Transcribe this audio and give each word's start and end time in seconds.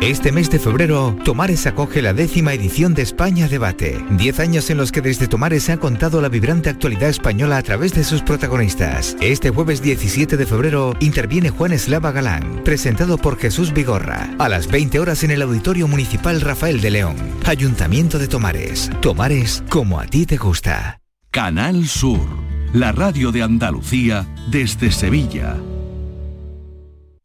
Este 0.00 0.32
mes 0.32 0.50
de 0.50 0.58
febrero, 0.58 1.16
Tomares 1.24 1.66
acoge 1.66 2.02
la 2.02 2.12
décima 2.12 2.52
edición 2.52 2.94
de 2.94 3.02
España 3.02 3.48
Debate. 3.48 4.04
Diez 4.10 4.38
años 4.38 4.68
en 4.68 4.76
los 4.76 4.92
que 4.92 5.00
desde 5.00 5.28
Tomares 5.28 5.62
se 5.62 5.72
ha 5.72 5.78
contado 5.78 6.20
la 6.20 6.28
vibrante 6.28 6.68
actualidad 6.68 7.08
española 7.08 7.56
a 7.56 7.62
través 7.62 7.94
de 7.94 8.04
sus 8.04 8.20
protagonistas. 8.20 9.16
Este 9.20 9.50
jueves 9.50 9.80
17 9.80 10.36
de 10.36 10.46
febrero 10.46 10.94
interviene 11.00 11.50
Juan 11.50 11.72
Eslava 11.72 12.12
Galán, 12.12 12.62
presentado 12.64 13.16
por 13.16 13.38
Jesús 13.38 13.72
Vigorra, 13.72 14.34
a 14.38 14.48
las 14.48 14.66
20 14.66 15.00
horas 15.00 15.24
en 15.24 15.30
el 15.30 15.42
Auditorio 15.42 15.88
Municipal 15.88 16.40
Rafael 16.40 16.80
de 16.80 16.90
León. 16.90 17.16
Ayuntamiento 17.46 18.18
de 18.18 18.28
Tomares. 18.28 18.90
Tomares 19.00 19.62
como 19.70 20.00
a 20.00 20.06
ti 20.06 20.26
te 20.26 20.36
gusta. 20.36 21.00
Canal 21.30 21.86
Sur, 21.86 22.26
la 22.74 22.92
radio 22.92 23.32
de 23.32 23.42
Andalucía 23.42 24.26
desde 24.50 24.92
Sevilla. 24.92 25.56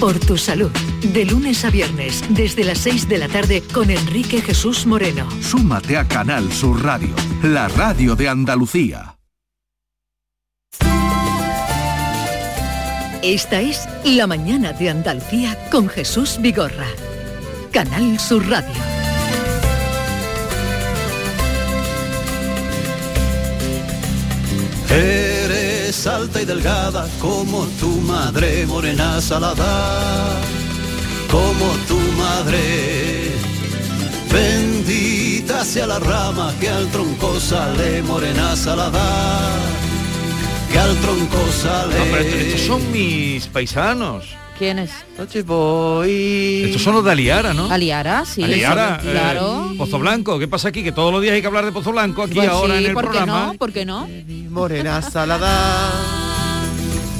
Por 0.00 0.18
tu 0.18 0.38
salud. 0.38 0.70
De 1.12 1.26
lunes 1.26 1.62
a 1.66 1.70
viernes, 1.70 2.24
desde 2.30 2.64
las 2.64 2.78
6 2.78 3.06
de 3.06 3.18
la 3.18 3.28
tarde, 3.28 3.62
con 3.72 3.90
Enrique 3.90 4.40
Jesús 4.40 4.86
Moreno. 4.86 5.28
Súmate 5.42 5.98
a 5.98 6.08
Canal 6.08 6.50
Sur 6.52 6.82
Radio, 6.82 7.14
la 7.42 7.68
radio 7.68 8.16
de 8.16 8.30
Andalucía. 8.30 9.18
Esta 13.22 13.60
es 13.60 13.86
La 14.02 14.26
Mañana 14.26 14.72
de 14.72 14.88
Andalucía 14.88 15.68
con 15.70 15.90
Jesús 15.90 16.38
Vigorra. 16.40 16.86
Canal 17.70 18.18
Sur 18.18 18.48
Radio. 18.48 18.99
Alta 26.06 26.40
y 26.40 26.46
delgada 26.46 27.06
como 27.20 27.66
tu 27.78 27.88
madre, 28.00 28.64
morena 28.66 29.20
salada, 29.20 30.34
como 31.30 31.66
tu 31.86 31.98
madre. 32.16 33.32
Bendita 34.32 35.62
sea 35.62 35.86
la 35.86 35.98
rama 35.98 36.54
que 36.58 36.70
al 36.70 36.86
tronco 36.90 37.38
sale, 37.38 38.02
morena 38.02 38.56
salada, 38.56 39.50
que 40.72 40.78
al 40.78 40.96
tronco 40.96 41.52
sale. 41.62 42.00
Hombre, 42.00 42.48
estos 42.48 42.62
son 42.62 42.92
mis 42.92 43.46
paisanos. 43.48 44.39
¿Quiénes? 44.60 44.90
Noche 45.16 45.40
Boy. 45.42 46.64
Estos 46.66 46.82
son 46.82 46.94
los 46.96 47.02
de 47.02 47.12
Aliara, 47.12 47.54
¿no? 47.54 47.70
Aliara, 47.72 48.26
sí. 48.26 48.42
Aliara, 48.44 49.00
eh, 49.02 49.10
claro. 49.10 49.72
Pozo 49.78 49.98
Blanco. 49.98 50.38
¿Qué 50.38 50.48
pasa 50.48 50.68
aquí? 50.68 50.82
Que 50.84 50.92
todos 50.92 51.10
los 51.10 51.22
días 51.22 51.32
hay 51.32 51.40
que 51.40 51.46
hablar 51.46 51.64
de 51.64 51.72
Pozo 51.72 51.92
Blanco 51.92 52.22
aquí 52.24 52.34
Pues 52.34 52.46
ahora 52.50 52.74
sí, 52.76 52.80
en 52.84 52.90
el 52.90 52.92
¿por 52.92 53.04
qué 53.04 53.08
programa. 53.08 53.46
no? 53.46 53.54
¿Por 53.54 53.72
qué 53.72 53.86
no? 53.86 54.06
Morena 54.50 55.00
salada, 55.00 55.92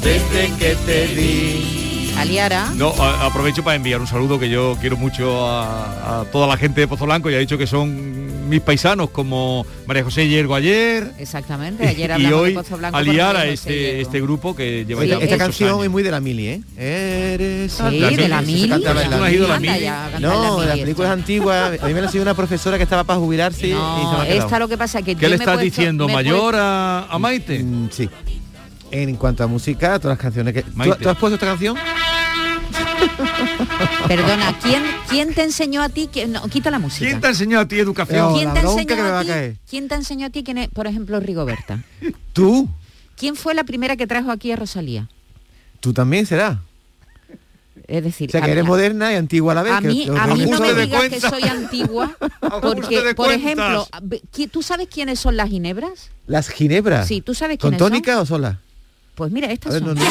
desde 0.03 0.55
que 0.59 0.75
te 0.85 1.07
vi. 1.07 1.80
Aliara. 2.21 2.69
No, 2.75 2.89
a- 2.99 3.25
aprovecho 3.25 3.63
para 3.63 3.75
enviar 3.75 3.99
un 4.01 4.07
saludo 4.07 4.39
que 4.39 4.49
yo 4.49 4.77
quiero 4.79 4.97
mucho 4.97 5.47
a, 5.49 6.21
a 6.21 6.25
toda 6.25 6.47
la 6.47 6.57
gente 6.57 6.81
de 6.81 6.87
Pozo 6.87 7.05
Blanco 7.05 7.29
y 7.29 7.35
ha 7.35 7.39
dicho 7.39 7.57
que 7.57 7.67
son 7.67 8.49
mis 8.49 8.59
paisanos 8.61 9.09
como 9.11 9.65
María 9.87 10.03
José 10.03 10.27
Yergo 10.27 10.53
ayer 10.55 11.11
Exactamente. 11.17 11.87
Ayer 11.87 12.09
y 12.11 12.13
hablamos 12.13 12.39
hoy 12.41 12.49
de 12.49 12.55
Pozo 12.55 12.77
Blanco. 12.77 12.97
aliar 12.97 13.27
por 13.27 13.35
a 13.35 13.39
María 13.39 13.51
José 13.51 13.73
este, 13.73 14.01
este 14.01 14.21
grupo 14.21 14.55
que 14.55 14.85
lleva 14.85 15.01
Sí, 15.03 15.07
ya 15.07 15.17
esta 15.17 15.37
canción 15.37 15.69
años. 15.69 15.83
es 15.85 15.89
muy 15.89 16.03
de 16.03 16.11
la 16.11 16.19
mili, 16.19 16.47
¿eh? 16.47 16.61
Eres 16.77 17.71
Sí, 17.71 17.99
de 17.99 18.27
la 18.27 18.41
mili. 18.41 18.69
cantaba 18.69 19.01
en 19.03 19.09
¿Tú 19.09 19.41
no 19.43 19.47
la 19.47 19.59
mili. 19.59 19.79
ya, 19.79 20.09
la 20.19 20.65
las 20.65 20.77
películas 20.79 21.11
antiguas. 21.11 21.79
A 21.81 21.85
mí 21.87 21.93
me 21.93 22.01
lo 22.01 22.05
enseñó 22.07 22.21
una 22.23 22.33
profesora 22.33 22.77
que 22.77 22.83
estaba 22.83 23.03
para 23.03 23.19
jubilarse 23.19 23.67
y 23.67 23.71
se 23.71 23.75
me 23.75 23.81
No, 24.03 24.23
esta 24.23 24.59
lo 24.59 24.67
que 24.67 24.77
pasa 24.77 25.01
que 25.01 25.15
¿Qué 25.15 25.21
yo 25.21 25.29
le 25.29 25.29
me 25.29 25.31
he 25.31 25.35
estás 25.35 25.55
puesto- 25.55 25.63
diciendo? 25.63 26.09
he 26.09 26.13
¿Mayor 26.13 26.55
a, 26.57 27.05
a 27.09 27.19
Maite? 27.19 27.59
Mm, 27.63 27.89
sí. 27.91 28.09
En 28.91 29.15
cuanto 29.15 29.43
a 29.43 29.47
música, 29.47 29.97
todas 29.99 30.17
las 30.17 30.21
canciones 30.21 30.53
que... 30.53 30.63
¿Tú, 30.63 30.71
Maite. 30.75 30.97
tú 31.01 31.09
has 31.09 31.17
puesto 31.17 31.35
esta 31.35 31.45
canción? 31.47 31.77
Perdona, 34.07 34.57
¿quién, 34.61 34.83
¿quién 35.09 35.33
te 35.33 35.43
enseñó 35.43 35.81
a 35.81 35.89
ti? 35.89 36.07
que 36.07 36.27
no, 36.27 36.41
quita 36.47 36.71
la 36.71 36.79
música. 36.79 37.05
¿Quién 37.05 37.21
te 37.21 37.27
ha 37.27 37.29
enseñado 37.31 37.63
a 37.63 37.67
ti 37.67 37.79
educación? 37.79 38.33
¿Quién 38.33 38.47
la 38.49 38.53
te 38.53 38.59
enseñó 38.61 38.87
que 38.87 38.95
me 38.95 39.01
a 39.01 39.11
va 39.11 39.19
a 39.19 39.23
ti? 39.23 39.27
caer. 39.29 39.57
¿Quién 39.69 39.87
te 39.87 39.95
enseñó 39.95 40.27
a 40.27 40.29
ti 40.29 40.43
quién 40.43 40.57
es, 40.57 40.69
por 40.69 40.87
ejemplo, 40.87 41.19
Rigoberta? 41.19 41.83
¿Tú? 42.33 42.69
¿Quién 43.15 43.35
fue 43.35 43.53
la 43.53 43.63
primera 43.63 43.95
que 43.95 44.07
trajo 44.07 44.31
aquí 44.31 44.51
a 44.51 44.55
Rosalía? 44.55 45.07
¿Tú 45.79 45.93
también 45.93 46.25
será? 46.25 46.61
Es 47.87 48.03
decir, 48.03 48.29
O 48.29 48.31
sea, 48.31 48.41
que 48.41 48.47
mí- 48.47 48.51
eres 48.53 48.65
moderna 48.65 49.11
y 49.11 49.15
antigua 49.15 49.51
a 49.51 49.55
la 49.55 49.63
vez. 49.63 49.73
a 49.73 49.81
que 49.81 49.87
mí, 49.87 50.05
los 50.05 50.17
a 50.19 50.27
mí 50.27 50.45
no 50.45 50.59
me 50.59 50.73
digas 50.73 51.03
que 51.09 51.19
soy 51.19 51.43
antigua, 51.43 52.15
porque, 52.61 53.13
por 53.15 53.27
cuentas. 53.27 53.35
ejemplo, 53.37 53.87
ve- 54.03 54.21
¿qui- 54.33 54.49
¿tú 54.49 54.61
sabes 54.61 54.87
quiénes 54.87 55.19
son 55.19 55.35
las 55.35 55.49
ginebras? 55.49 56.09
Las 56.27 56.49
ginebras. 56.49 57.07
Sí, 57.07 57.21
¿tú 57.21 57.33
sabes 57.33 57.57
¿Con 57.57 57.71
quiénes 57.71 57.79
son? 57.79 57.89
tónica 57.91 58.19
o 58.21 58.25
sola? 58.25 58.59
Pues 59.15 59.31
mira, 59.31 59.51
estas 59.51 59.73
ver, 59.73 59.83
son. 59.83 59.95
no, 59.95 60.01
no. 60.03 60.09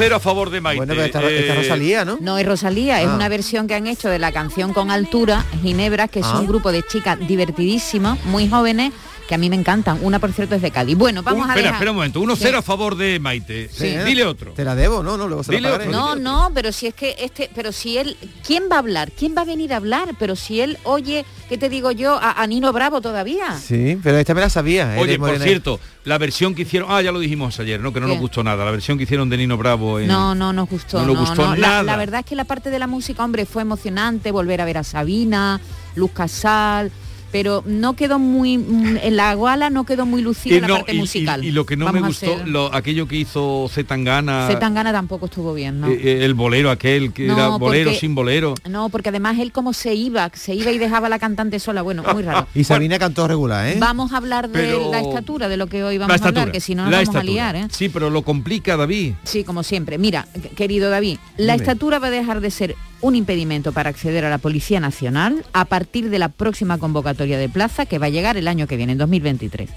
0 0.00 0.16
a 0.16 0.20
favor 0.20 0.48
de 0.48 0.62
Maite. 0.62 0.78
Bueno, 0.78 0.94
pero 0.94 1.04
esta, 1.04 1.20
eh, 1.22 1.54
Rosalía, 1.54 2.06
¿no? 2.06 2.16
No, 2.22 2.38
es 2.38 2.46
Rosalía, 2.46 3.02
es 3.02 3.08
ah. 3.08 3.14
una 3.14 3.28
versión 3.28 3.66
que 3.66 3.74
han 3.74 3.86
hecho 3.86 4.08
de 4.08 4.18
la 4.18 4.32
canción 4.32 4.72
con 4.72 4.90
altura, 4.90 5.44
Ginebra, 5.60 6.08
que 6.08 6.20
es 6.20 6.26
un 6.26 6.44
ah. 6.44 6.48
grupo 6.48 6.72
de 6.72 6.82
chicas 6.82 7.18
divertidísimas, 7.28 8.18
muy 8.24 8.48
jóvenes, 8.48 8.94
que 9.30 9.36
a 9.36 9.38
mí 9.38 9.48
me 9.48 9.54
encantan. 9.56 9.98
Una, 10.02 10.18
por 10.18 10.32
cierto, 10.32 10.56
es 10.56 10.60
de 10.60 10.72
Cádiz. 10.72 10.98
Bueno, 10.98 11.22
vamos 11.22 11.44
un- 11.44 11.50
a 11.50 11.52
espera, 11.54 11.62
dejar- 11.68 11.74
espera 11.76 11.90
un 11.92 11.96
momento. 11.98 12.20
1-0 12.20 12.50
Sí. 12.50 12.58
a 12.58 12.62
favor 12.62 12.96
de 12.96 13.18
Maite. 13.20 13.68
Sí. 13.72 13.96
Dile 14.04 14.24
otro. 14.26 14.50
Te 14.52 14.64
la 14.64 14.74
debo, 14.74 15.02
¿no? 15.04 15.16
no 15.16 15.28
luego 15.28 15.44
se 15.44 15.52
Dile 15.52 15.68
la 15.70 15.76
otro. 15.76 15.90
No, 15.90 16.16
no, 16.16 16.50
pero 16.52 16.72
si 16.72 16.88
es 16.88 16.94
que 16.94 17.14
este, 17.18 17.48
pero 17.54 17.70
si 17.70 17.96
él, 17.96 18.16
¿quién 18.44 18.64
va 18.70 18.76
a 18.76 18.78
hablar? 18.80 19.12
¿Quién 19.12 19.34
va 19.38 19.42
a 19.42 19.44
venir 19.44 19.72
a 19.72 19.76
hablar? 19.76 20.14
Pero 20.18 20.34
si 20.34 20.60
él 20.60 20.78
oye, 20.82 21.24
¿qué 21.48 21.56
te 21.56 21.68
digo 21.68 21.92
yo? 21.92 22.18
A, 22.20 22.42
a 22.42 22.46
Nino 22.48 22.72
Bravo 22.72 23.00
todavía. 23.00 23.56
Sí, 23.56 23.96
pero 24.02 24.18
esta 24.18 24.34
me 24.34 24.40
la 24.40 24.50
sabía. 24.50 24.96
Oye, 24.98 25.14
eres 25.14 25.18
por 25.18 25.38
cierto, 25.38 25.78
la 26.04 26.18
versión 26.18 26.56
que 26.56 26.62
hicieron, 26.62 26.88
ah, 26.90 27.00
ya 27.00 27.12
lo 27.12 27.20
dijimos 27.20 27.58
ayer, 27.60 27.80
¿no? 27.80 27.92
Que 27.92 28.00
no 28.00 28.06
¿Qué? 28.08 28.12
nos 28.14 28.20
gustó 28.20 28.42
nada. 28.42 28.64
La 28.64 28.72
versión 28.72 28.98
que 28.98 29.04
hicieron 29.04 29.30
de 29.30 29.36
Nino 29.36 29.56
Bravo 29.56 30.00
en, 30.00 30.08
No, 30.08 30.34
no 30.34 30.52
nos 30.52 30.68
gustó. 30.68 30.98
No 30.98 31.06
No, 31.06 31.12
nos 31.14 31.28
gustó 31.28 31.46
no. 31.46 31.54
La- 31.54 31.68
nada. 31.68 31.82
La, 31.84 31.96
verdad 31.96 32.20
es 32.20 32.26
que 32.26 32.34
la 32.34 32.44
parte 32.44 32.70
de 32.70 32.80
la 32.80 32.88
música, 32.88 33.24
hombre, 33.24 33.46
fue 33.46 33.62
emocionante, 33.62 34.32
volver 34.32 34.60
a 34.60 34.64
ver 34.64 34.78
a 34.78 34.82
Sabina, 34.82 35.60
Luz 35.94 36.10
Casal, 36.12 36.90
pero 37.32 37.62
no 37.66 37.94
quedó 37.94 38.18
muy, 38.18 38.58
mm, 38.58 38.98
en 39.02 39.16
la 39.16 39.34
guala 39.34 39.70
no 39.70 39.84
quedó 39.84 40.06
muy 40.06 40.22
lucida 40.22 40.56
Y 40.56 40.60
la 40.60 40.68
parte 40.68 40.94
y- 40.94 40.98
musical. 40.98 41.44
Y, 41.44 41.50
lo 41.52 41.64
que 41.66 41.76
no 41.76 41.86
Vamos 41.86 42.00
me 42.02 42.06
gustó, 42.08 42.44
lo- 42.46 42.74
aquello 42.74 43.06
que 43.06 43.16
hizo 43.16 43.68
Zetangana, 43.70 44.46
Zetangana 44.48 44.92
tampoco 44.92 45.26
estuvo 45.26 45.54
bien, 45.54 45.80
¿no? 45.80 45.88
eh, 45.88 46.00
eh, 46.02 46.24
el 46.24 46.34
bolero 46.34 46.70
aquel, 46.70 47.12
que 47.12 47.26
No, 47.26 47.34
era 47.34 47.48
bolero 47.56 47.90
porque- 47.90 48.00
sin 48.00 48.14
bolero. 48.14 48.54
No, 48.68 48.88
porque 48.88 49.08
además 49.10 49.38
él 49.38 49.52
como 49.52 49.72
se 49.72 49.94
iba, 49.94 50.30
se 50.34 50.54
iba 50.54 50.70
y 50.70 50.78
dejaba 50.78 51.06
a 51.06 51.10
la 51.10 51.18
cantante 51.18 51.58
sola, 51.60 51.82
bueno, 51.82 52.02
muy 52.12 52.22
raro. 52.22 52.46
Y 52.54 52.64
Sabina 52.64 52.98
cantó 52.98 53.26
regular, 53.28 53.66
¿eh? 53.68 53.76
Vamos 53.78 54.12
a 54.12 54.16
hablar 54.18 54.48
de 54.48 54.58
Pero- 54.58 54.90
la 54.90 55.00
estatura, 55.00 55.48
de 55.48 55.56
lo 55.56 55.66
que 55.66 55.82
hoy 55.84 55.98
vamos 55.98 56.20
a 56.20 56.28
hablar, 56.28 56.52
que 56.52 56.60
si 56.60 56.74
no 56.74 56.82
nos 56.84 56.90
la 56.92 56.98
vamos 56.98 57.16
a 57.16 57.22
liar, 57.22 57.56
¿eh? 57.56 57.66
Sí, 57.70 57.88
pero 57.88 58.10
lo 58.10 58.22
complica 58.22 58.76
David. 58.76 59.14
Sí, 59.24 59.44
como 59.44 59.62
siempre. 59.62 59.98
Mira, 59.98 60.26
qu- 60.34 60.50
querido 60.54 60.90
David, 60.90 61.18
la 61.36 61.54
Dime. 61.54 61.64
estatura 61.64 61.98
va 61.98 62.08
a 62.08 62.10
dejar 62.10 62.40
de 62.40 62.50
ser 62.50 62.76
un 63.02 63.16
impedimento 63.16 63.72
para 63.72 63.90
acceder 63.90 64.24
a 64.24 64.30
la 64.30 64.38
Policía 64.38 64.80
Nacional 64.80 65.44
a 65.52 65.64
partir 65.64 66.10
de 66.10 66.18
la 66.18 66.28
próxima 66.28 66.78
convocatoria 66.78 67.38
de 67.38 67.48
plaza 67.48 67.86
que 67.86 67.98
va 67.98 68.06
a 68.06 68.10
llegar 68.10 68.36
el 68.36 68.48
año 68.48 68.66
que 68.66 68.76
viene, 68.76 68.92
en 68.92 68.98
2023. 68.98 69.70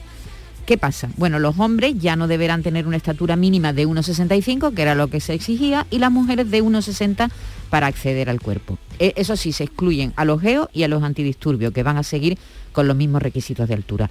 ¿Qué 0.65 0.77
pasa? 0.77 1.09
Bueno, 1.17 1.39
los 1.39 1.59
hombres 1.59 1.95
ya 1.99 2.15
no 2.15 2.27
deberán 2.27 2.63
tener 2.63 2.87
una 2.87 2.95
estatura 2.95 3.35
mínima 3.35 3.73
de 3.73 3.85
1,65, 3.85 4.73
que 4.73 4.81
era 4.81 4.95
lo 4.95 5.09
que 5.09 5.19
se 5.19 5.33
exigía, 5.33 5.85
y 5.89 5.99
las 5.99 6.09
mujeres 6.11 6.49
de 6.51 6.63
1,60 6.63 7.29
para 7.69 7.87
acceder 7.87 8.29
al 8.29 8.39
cuerpo. 8.39 8.77
E- 8.97 9.13
Eso 9.17 9.35
sí, 9.35 9.51
se 9.51 9.65
excluyen 9.65 10.13
a 10.15 10.23
los 10.23 10.39
geos 10.41 10.69
y 10.71 10.83
a 10.83 10.87
los 10.87 11.03
antidisturbios, 11.03 11.73
que 11.73 11.83
van 11.83 11.97
a 11.97 12.03
seguir 12.03 12.37
con 12.71 12.87
los 12.87 12.95
mismos 12.95 13.21
requisitos 13.21 13.67
de 13.67 13.73
altura. 13.73 14.09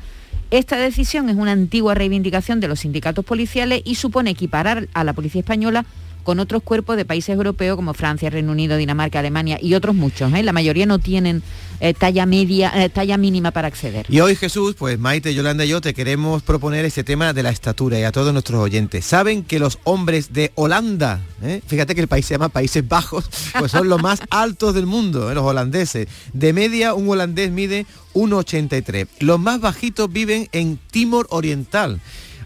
Esta 0.50 0.76
decisión 0.76 1.31
es 1.31 1.37
una 1.37 1.53
antigua 1.53 1.94
reivindicación 1.94 2.61
de 2.61 2.69
los 2.69 2.81
sindicatos 2.81 3.25
policiales 3.25 3.81
y 3.87 3.94
supone 3.94 4.31
equiparar 4.31 4.88
a 4.93 5.05
la 5.05 5.14
policía 5.14 5.41
española 5.41 5.87
con 6.22 6.40
otros 6.40 6.62
cuerpos 6.62 6.96
de 6.96 7.04
países 7.04 7.34
europeos 7.34 7.76
como 7.76 7.94
Francia, 7.94 8.30
Reino 8.30 8.52
Unido, 8.52 8.76
Dinamarca, 8.76 9.19
Alemania 9.19 9.58
y 9.60 9.74
otros 9.74 9.94
muchos. 9.94 10.32
¿eh? 10.32 10.42
La 10.42 10.52
mayoría 10.52 10.86
no 10.86 10.98
tienen 10.98 11.42
eh, 11.80 11.94
talla 11.94 12.26
media, 12.26 12.72
eh, 12.74 12.88
talla 12.88 13.16
mínima 13.16 13.50
para 13.50 13.69
acceder. 13.69 14.06
Y 14.08 14.20
hoy 14.20 14.36
Jesús, 14.36 14.74
pues 14.78 14.98
Maite, 14.98 15.34
Yolanda 15.34 15.64
y 15.64 15.69
yo 15.69 15.80
te 15.80 15.94
queremos 15.94 16.42
proponer 16.42 16.84
este 16.84 17.04
tema 17.04 17.32
de 17.32 17.42
la 17.42 17.50
estatura 17.50 17.98
y 17.98 18.04
a 18.04 18.12
todos 18.12 18.32
nuestros 18.32 18.60
oyentes. 18.60 19.04
¿Saben 19.04 19.42
que 19.42 19.58
los 19.58 19.78
hombres 19.84 20.32
de 20.32 20.52
Holanda, 20.54 21.20
fíjate 21.66 21.94
que 21.94 22.00
el 22.00 22.08
país 22.08 22.26
se 22.26 22.34
llama 22.34 22.48
Países 22.48 22.86
Bajos, 22.86 23.28
pues 23.58 23.72
son 23.72 23.88
los 23.88 24.02
más 24.02 24.20
altos 24.30 24.75
del 24.75 24.86
mundo, 24.86 25.32
los 25.34 25.44
holandeses? 25.44 26.08
De 26.32 26.52
media 26.52 26.94
un 26.94 27.08
holandés 27.08 27.50
mide 27.50 27.86
1,83. 28.14 29.08
Los 29.20 29.40
más 29.40 29.60
bajitos 29.60 30.12
viven 30.12 30.48
en 30.52 30.78
Timor 30.90 31.26
Oriental. 31.30 32.00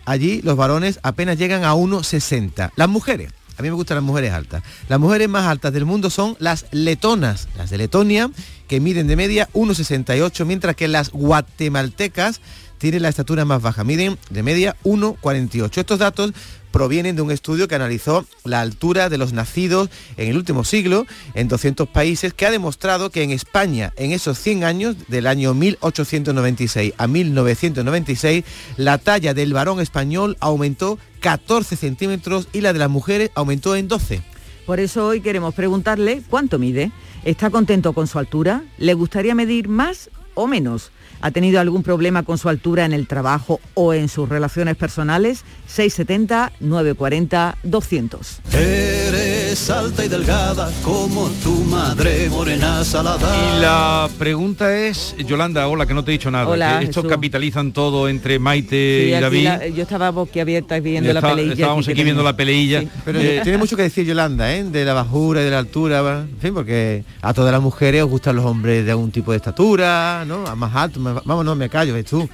Allí 0.05 0.41
los 0.43 0.57
varones 0.57 1.01
apenas 1.03 1.37
llegan 1.37 1.65
a 1.65 1.75
1,60. 1.75 2.71
Las 2.77 2.89
mujeres. 2.89 3.33
A 3.59 3.63
mí 3.63 3.69
me 3.69 3.75
gustan 3.75 3.97
las 3.97 4.05
mujeres 4.05 4.33
altas. 4.33 4.63
Las 4.89 5.01
mujeres 5.01 5.29
más 5.29 5.47
altas 5.47 5.73
del 5.73 5.85
mundo 5.85 6.11
son 6.11 6.37
las 6.39 6.67
letonas, 6.73 7.49
las 7.57 7.71
de 7.71 7.79
Letonia, 7.79 8.31
que 8.69 8.81
miden 8.81 9.07
de 9.07 9.17
media 9.17 9.49
1,68, 9.55 10.45
mientras 10.45 10.77
que 10.77 10.89
las 10.89 11.11
guatemaltecas 11.11 12.41
tienen 12.79 13.03
la 13.03 13.09
estatura 13.09 13.45
más 13.45 13.63
baja, 13.63 13.85
miden 13.85 14.19
de 14.31 14.43
media 14.43 14.77
1,48. 14.85 15.79
Estos 15.79 15.99
datos 15.99 16.33
provienen 16.71 17.17
de 17.17 17.23
un 17.23 17.31
estudio 17.31 17.69
que 17.69 17.75
analizó 17.75 18.27
la 18.45 18.61
altura 18.61 19.09
de 19.09 19.17
los 19.17 19.33
nacidos 19.33 19.89
en 20.19 20.29
el 20.29 20.37
último 20.37 20.63
siglo 20.63 21.07
en 21.33 21.49
200 21.49 21.89
países 21.89 22.35
que 22.35 22.45
ha 22.45 22.51
demostrado 22.51 23.09
que 23.09 23.23
en 23.23 23.31
España 23.31 23.95
en 23.97 24.13
esos 24.13 24.39
100 24.39 24.65
años 24.65 24.97
del 25.09 25.27
año 25.27 25.55
1896 25.55 26.93
a 26.99 27.07
1996 27.07 28.45
la 28.77 28.99
talla 28.99 29.33
del 29.33 29.55
varón 29.55 29.81
español 29.81 30.37
aumentó 30.39 30.99
14 31.27 31.75
centímetros 31.75 32.49
y 32.53 32.61
la 32.61 32.73
de 32.73 32.79
las 32.79 32.89
mujeres 32.89 33.33
aumentó 33.35 33.75
en 33.75 33.89
12. 33.89 34.23
Por 34.65 34.79
eso 34.79 35.09
hoy 35.09 35.21
queremos 35.21 35.55
preguntarle 35.55 36.23
cuánto 36.31 36.61
mide. 36.61 36.93
¿Está 37.25 37.51
contento 37.51 37.95
con 37.95 38.07
su 38.07 38.21
altura? 38.21 38.63
¿Le 38.79 38.95
gustaría 38.95 39.35
medir 39.35 39.67
más 39.67 40.09
o 40.35 40.47
menos? 40.47 40.93
¿Ha 41.21 41.31
tenido 41.31 41.61
algún 41.61 41.83
problema 41.83 42.23
con 42.23 42.39
su 42.39 42.49
altura 42.49 42.85
en 42.85 42.93
el 42.93 43.07
trabajo 43.07 43.61
o 43.75 43.95
en 43.95 44.09
sus 44.09 44.29
relaciones 44.29 44.77
personales? 44.77 45.45
670 45.67 46.53
940 46.61 47.57
200. 47.63 48.41
Eres 48.53 49.71
alta 49.71 50.05
y 50.05 50.09
delgada 50.09 50.71
como 50.83 51.29
tu 51.43 51.53
madre 51.65 52.29
morena 52.31 52.85
salada. 52.85 53.57
Y 53.57 53.61
la 53.61 54.09
pregunta 54.19 54.77
es, 54.77 55.15
Yolanda, 55.27 55.67
hola, 55.69 55.87
que 55.87 55.95
no 55.95 56.05
te 56.05 56.11
he 56.11 56.13
dicho 56.13 56.31
nada. 56.31 56.47
Hola, 56.49 56.79
que 56.79 56.85
estos 56.87 57.03
Jesús. 57.05 57.11
capitalizan 57.11 57.73
todo 57.73 58.09
entre 58.09 58.39
Maite 58.39 59.05
Sí, 59.05 59.09
y 59.17 59.21
David. 59.21 59.45
la- 59.45 59.67
yo 59.69 59.83
estaba 59.83 60.11
boquiabierta 60.11 60.79
viendo 60.81 61.13
la 61.13 61.21
peleilla. 61.21 61.53
estábamos 61.55 61.89
aquí 61.89 62.05
viendo 62.05 62.23
la 62.23 62.37
peleilla. 62.37 62.81
Sí. 62.83 62.89
Pero 63.05 63.21
Eh, 63.21 63.41
tiene 63.43 63.59
mucho 63.59 63.77
que 63.77 63.83
decir 63.83 64.05
Yolanda, 64.07 64.53
¿eh? 64.55 64.65
De 64.65 64.85
la 64.85 64.93
bajura 64.93 65.41
y 65.41 65.45
de 65.45 65.51
la 65.51 65.59
altura, 65.59 66.21
en 66.31 66.39
fin, 66.41 66.55
porque 66.55 67.05
a 67.23 67.33
todas 67.35 67.53
las 67.53 67.63
mujeres 67.63 68.03
os 68.03 68.11
gustan 68.11 68.37
los 68.37 68.45
hombres 68.45 68.85
de 68.85 68.91
algún 68.91 69.11
tipo 69.11 69.31
de 69.31 69.39
estatura, 69.39 70.25
¿no? 70.27 70.47
A 70.47 70.55
más 70.55 70.75
alto, 70.75 71.01
vamos, 71.15 71.45
no, 71.45 71.55
me 71.55 71.69
callo, 71.69 71.95
ves 71.95 72.07
tú. 72.07 72.29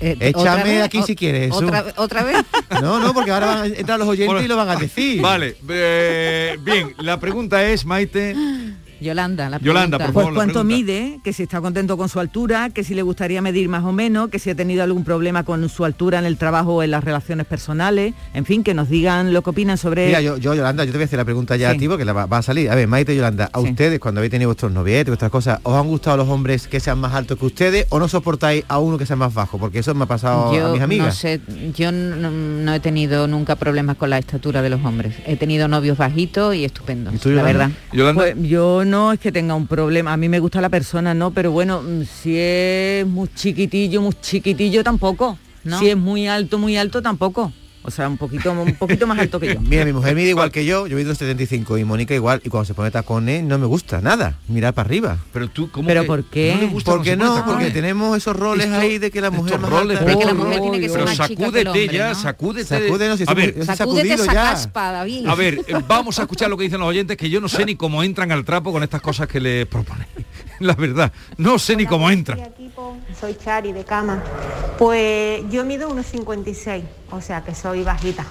Eh, 0.00 0.32
¿otra 0.34 0.54
Échame 0.54 0.64
vez? 0.64 0.82
aquí 0.82 1.02
si 1.02 1.14
quieres, 1.14 1.46
Jesús. 1.46 1.62
¿Otra, 1.62 1.84
otra 1.96 2.22
vez? 2.22 2.36
No, 2.82 3.00
no, 3.00 3.12
porque 3.12 3.30
ahora 3.30 3.46
van 3.46 3.58
a 3.62 3.66
entrar 3.66 3.98
los 3.98 4.08
oyentes 4.08 4.44
y 4.44 4.48
lo 4.48 4.56
van 4.56 4.68
a 4.70 4.76
decir. 4.76 5.20
Vale, 5.20 5.56
eh, 5.68 6.56
bien, 6.60 6.94
la 6.98 7.20
pregunta 7.20 7.62
es, 7.64 7.84
Maite, 7.84 8.34
Yolanda, 9.00 9.48
la 9.50 9.58
Yolanda, 9.58 9.96
pregunta. 9.98 10.04
por 10.06 10.12
Pues 10.12 10.24
favor, 10.24 10.34
cuánto 10.34 10.64
mide, 10.64 11.20
que 11.24 11.32
si 11.32 11.42
está 11.44 11.60
contento 11.60 11.96
con 11.96 12.08
su 12.08 12.20
altura, 12.20 12.70
que 12.70 12.84
si 12.84 12.94
le 12.94 13.02
gustaría 13.02 13.40
medir 13.42 13.68
más 13.68 13.84
o 13.84 13.92
menos, 13.92 14.28
que 14.30 14.38
si 14.38 14.50
ha 14.50 14.54
tenido 14.54 14.82
algún 14.82 15.04
problema 15.04 15.42
con 15.44 15.68
su 15.68 15.84
altura 15.84 16.18
en 16.18 16.24
el 16.26 16.36
trabajo 16.36 16.74
o 16.76 16.82
en 16.82 16.90
las 16.90 17.02
relaciones 17.04 17.46
personales, 17.46 18.14
en 18.34 18.44
fin, 18.44 18.62
que 18.62 18.74
nos 18.74 18.88
digan 18.88 19.32
lo 19.32 19.42
que 19.42 19.50
opinan 19.50 19.78
sobre... 19.78 20.06
Mira, 20.06 20.20
yo, 20.20 20.36
yo, 20.36 20.54
Yolanda, 20.54 20.84
yo 20.84 20.92
te 20.92 20.98
voy 20.98 21.02
a 21.02 21.06
hacer 21.06 21.18
la 21.18 21.24
pregunta 21.24 21.56
ya 21.56 21.70
Sí. 21.70 21.76
a 21.76 21.78
ti 21.78 21.88
porque 21.88 22.04
la 22.04 22.12
va, 22.12 22.26
va 22.26 22.38
a 22.38 22.42
salir. 22.42 22.70
A 22.70 22.74
ver, 22.74 22.86
Maite 22.88 23.12
y 23.14 23.16
Yolanda, 23.16 23.48
a 23.52 23.60
Sí. 23.60 23.68
ustedes 23.70 23.98
cuando 24.00 24.18
habéis 24.20 24.30
tenido 24.30 24.48
vuestros 24.48 24.72
novietes, 24.72 25.06
vuestras 25.08 25.30
cosas, 25.30 25.60
¿os 25.62 25.74
han 25.74 25.86
gustado 25.86 26.16
los 26.18 26.28
hombres 26.28 26.66
que 26.68 26.80
sean 26.80 26.98
más 26.98 27.14
altos 27.14 27.38
que 27.38 27.46
ustedes 27.46 27.86
o 27.90 27.98
no 27.98 28.08
soportáis 28.08 28.64
a 28.68 28.78
uno 28.78 28.98
que 28.98 29.06
sea 29.06 29.16
más 29.16 29.32
bajo? 29.34 29.58
Porque 29.58 29.78
eso 29.80 29.94
me 29.94 30.04
ha 30.04 30.06
pasado 30.06 30.50
a 30.50 30.56
Yo 30.56 30.72
mis 30.72 30.82
amigas. 30.82 31.06
no 31.06 31.12
sé, 31.12 31.40
yo 31.74 31.92
no, 31.92 32.30
no 32.30 32.74
he 32.74 32.80
tenido 32.80 33.26
nunca 33.26 33.56
problemas 33.56 33.96
con 33.96 34.10
la 34.10 34.18
estatura 34.18 34.62
de 34.62 34.70
los 34.70 34.84
hombres. 34.84 35.14
He 35.26 35.36
tenido 35.36 35.68
novios 35.68 35.96
bajitos 35.98 36.54
y 36.54 36.64
estupendos, 36.64 37.14
¿Y 37.14 37.18
tú, 37.18 37.30
la 37.30 37.42
verdad. 37.42 37.70
Yolanda, 37.92 38.20
Pues 38.22 38.34
yo 38.42 38.84
no 38.90 39.12
es 39.12 39.20
que 39.20 39.32
tenga 39.32 39.54
un 39.54 39.66
problema, 39.66 40.12
a 40.12 40.16
mí 40.16 40.28
me 40.28 40.40
gusta 40.40 40.60
la 40.60 40.68
persona, 40.68 41.14
no, 41.14 41.30
pero 41.30 41.52
bueno, 41.52 41.82
mm, 41.82 42.02
si 42.04 42.36
es 42.36 43.06
muy 43.06 43.28
chiquitillo, 43.34 44.02
muy 44.02 44.14
chiquitillo 44.20 44.82
tampoco. 44.84 45.38
¿No? 45.62 45.78
Si 45.78 45.90
es 45.90 45.96
muy 45.96 46.26
alto, 46.26 46.58
muy 46.58 46.76
alto 46.76 47.02
tampoco. 47.02 47.52
O 47.82 47.90
sea, 47.90 48.08
un 48.08 48.18
poquito, 48.18 48.52
un 48.52 48.74
poquito 48.74 49.06
más 49.06 49.18
alto 49.18 49.40
que 49.40 49.54
yo. 49.54 49.60
Mira, 49.62 49.86
mi 49.86 49.92
mujer 49.94 50.14
mide 50.14 50.28
igual 50.28 50.50
que 50.52 50.66
yo, 50.66 50.86
yo 50.86 50.96
mido 50.98 51.14
75 51.14 51.78
y 51.78 51.84
Mónica 51.84 52.14
igual, 52.14 52.42
y 52.44 52.50
cuando 52.50 52.66
se 52.66 52.74
pone 52.74 52.90
tacones 52.90 53.42
no 53.42 53.58
me 53.58 53.64
gusta 53.66 54.02
nada, 54.02 54.38
mirar 54.48 54.74
para 54.74 54.86
arriba. 54.86 55.16
pero 55.32 55.48
tú, 55.48 55.70
¿cómo 55.70 55.88
¿Pero 55.88 56.02
que 56.02 56.06
por 56.06 56.24
qué? 56.24 56.52
no 56.56 56.60
le 56.60 56.66
gusta 56.66 56.90
¿Por 56.92 57.02
qué 57.02 57.16
cuando 57.16 57.34
se 57.36 57.40
no? 57.40 57.46
Porque 57.46 57.70
tenemos 57.70 58.16
esos 58.18 58.36
roles 58.36 58.66
Esto- 58.66 58.78
ahí 58.78 58.98
de 58.98 59.10
que 59.10 59.20
la 59.22 59.30
mujer 59.30 59.58
más 59.58 59.70
roles, 59.70 59.98
alta- 59.98 60.10
De 60.10 60.18
que 60.18 60.24
la 60.26 60.32
Oh, 60.32 60.60
tiene 60.60 60.78
que 60.80 60.88
ser 60.90 61.04
más 61.04 61.12
chica 61.12 61.26
que 61.28 61.32
el 61.32 61.38
sacúdete 61.38 61.68
hombre, 61.70 61.88
ya, 61.96 62.08
¿no? 62.10 62.14
sacúdete. 62.16 62.66
Sacúdenos, 62.68 63.18
si 63.18 63.24
a 63.26 63.34
ver, 63.34 63.64
Sacúdete 63.64 64.12
esa 64.14 64.26
ya. 64.26 64.32
caspa, 64.34 64.92
David. 64.92 65.26
a 65.26 65.34
ver, 65.34 65.54
eh, 65.66 65.74
vamos 65.88 66.18
a 66.18 66.22
escuchar 66.22 66.50
lo 66.50 66.56
que 66.58 66.64
dicen 66.64 66.80
los 66.80 66.88
oyentes, 66.88 67.16
que 67.16 67.30
yo 67.30 67.40
no 67.40 67.48
sé 67.48 67.64
ni 67.64 67.76
cómo 67.76 68.02
entran 68.02 68.30
al 68.30 68.44
trapo 68.44 68.72
con 68.72 68.82
estas 68.82 69.00
cosas 69.00 69.26
que 69.26 69.40
les 69.40 69.64
proponen. 69.66 70.06
La 70.60 70.74
verdad, 70.74 71.10
no 71.38 71.58
sé 71.58 71.74
ni 71.76 71.86
cómo 71.86 72.10
entran. 72.10 72.38
equipo, 72.40 72.94
soy 73.18 73.34
Chari 73.42 73.72
de 73.72 73.84
cama. 73.84 74.22
Pues 74.78 75.42
yo 75.50 75.64
mido 75.64 75.88
1,56, 75.88 76.82
o 77.10 77.20
sea 77.22 77.42
que 77.42 77.54
soy 77.54 77.69
bajita. 77.84 78.24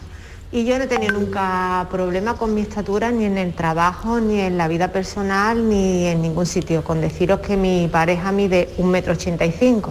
Y 0.51 0.65
yo 0.65 0.77
no 0.77 0.86
he 0.86 0.88
tenido 0.88 1.13
nunca 1.13 1.88
problema 1.91 2.36
con 2.36 2.56
mi 2.56 2.62
estatura 2.62 3.12
ni 3.12 3.25
en 3.25 3.38
el 3.38 3.53
trabajo, 3.53 4.19
ni 4.19 4.39
en 4.39 4.57
la 4.57 4.68
vida 4.68 4.91
personal, 4.91 5.69
ni 5.69 6.07
en 6.07 6.21
ningún 6.21 6.45
sitio. 6.45 6.83
Con 6.83 7.01
deciros 7.01 7.39
que 7.39 7.56
mi 7.56 7.88
pareja 7.88 8.31
mide 8.31 8.69
1,85 8.77 9.62
m. 9.62 9.81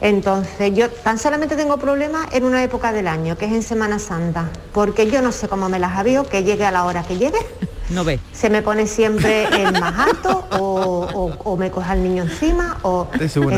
Entonces 0.00 0.74
yo 0.74 0.90
tan 0.90 1.18
solamente 1.18 1.56
tengo 1.56 1.76
problemas 1.76 2.26
en 2.32 2.44
una 2.44 2.64
época 2.64 2.92
del 2.92 3.06
año, 3.06 3.36
que 3.36 3.44
es 3.44 3.52
en 3.52 3.62
Semana 3.62 3.98
Santa, 3.98 4.50
porque 4.72 5.10
yo 5.10 5.22
no 5.22 5.30
sé 5.30 5.46
cómo 5.46 5.68
me 5.68 5.78
las 5.78 5.96
avío, 5.96 6.24
que 6.24 6.42
llegue 6.42 6.64
a 6.64 6.70
la 6.70 6.84
hora 6.84 7.02
que 7.02 7.18
llegue 7.18 7.38
No 7.90 8.04
ve. 8.04 8.18
se 8.32 8.48
me 8.50 8.62
pone 8.62 8.86
siempre 8.86 9.44
el 9.44 9.72
más 9.72 9.98
alto 9.98 10.46
o, 10.58 11.06
o- 11.12 11.50
o 11.52 11.56
me 11.56 11.70
coja 11.70 11.94
el 11.94 12.02
niño 12.02 12.22
encima 12.24 12.78
o 12.82 13.08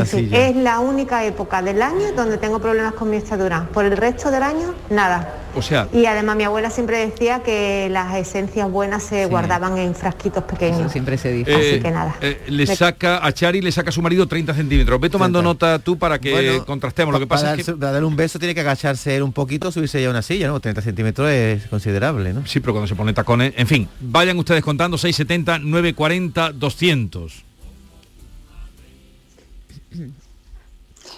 en 0.01 0.05
fin, 0.07 0.19
silla. 0.29 0.47
es 0.47 0.55
la 0.55 0.79
única 0.79 1.23
época 1.23 1.61
del 1.61 1.81
año 1.81 2.11
donde 2.15 2.37
tengo 2.37 2.59
problemas 2.59 2.93
con 2.93 3.09
mi 3.09 3.17
estatura 3.17 3.67
por 3.73 3.85
el 3.85 3.95
resto 3.95 4.31
del 4.31 4.43
año 4.43 4.73
nada 4.89 5.33
O 5.55 5.61
sea, 5.61 5.87
y 5.93 6.05
además 6.05 6.35
mi 6.35 6.43
abuela 6.43 6.69
siempre 6.69 6.97
decía 6.97 7.43
que 7.43 7.87
las 7.91 8.15
esencias 8.15 8.69
buenas 8.71 9.03
se 9.03 9.25
guardaban 9.27 9.77
en 9.77 9.93
frasquitos 9.95 10.43
pequeños 10.45 10.79
Eso 10.79 10.89
siempre 10.89 11.17
se 11.17 11.31
dice. 11.31 11.53
así 11.53 11.63
eh, 11.75 11.79
que 11.81 11.91
nada 11.91 12.15
eh, 12.21 12.41
le 12.47 12.65
Me- 12.65 12.75
saca 12.75 13.25
a 13.25 13.31
Chari 13.31 13.61
le 13.61 13.71
saca 13.71 13.89
a 13.89 13.91
su 13.91 14.01
marido 14.01 14.27
30 14.27 14.53
centímetros. 14.53 14.99
Ve 14.99 15.09
tomando 15.09 15.39
30. 15.39 15.49
nota 15.67 15.79
tú 15.79 15.97
para 15.97 16.19
que 16.19 16.31
Bueno, 16.31 16.65
contrastemos. 16.65 17.13
Lo 17.13 17.19
que 17.19 17.27
pa- 17.27 17.35
pasa 17.35 17.45
para, 17.47 17.59
es 17.59 17.65
que 17.65 17.71
darse- 17.71 17.79
para 17.79 17.91
darle 17.93 18.07
un 18.07 18.15
beso 18.15 18.39
tiene 18.39 18.53
que 18.55 18.61
agacharse 18.61 19.15
él 19.15 19.23
un 19.23 19.33
poquito, 19.33 19.71
subirse 19.71 20.01
ya 20.01 20.07
a 20.07 20.11
una 20.11 20.21
silla, 20.21 20.47
¿no? 20.47 20.59
30 20.59 20.81
centímetros 20.81 21.29
es 21.29 21.67
considerable, 21.67 22.33
¿no? 22.33 22.45
Sí, 22.45 22.59
pero 22.59 22.73
cuando 22.73 22.87
se 22.87 22.95
pone 22.95 23.13
tacones, 23.13 23.53
en 23.55 23.67
fin, 23.67 23.87
vayan 23.99 24.37
ustedes 24.39 24.63
contando 24.63 24.97
670 24.97 25.59
940 25.59 26.51
200. 26.53 27.43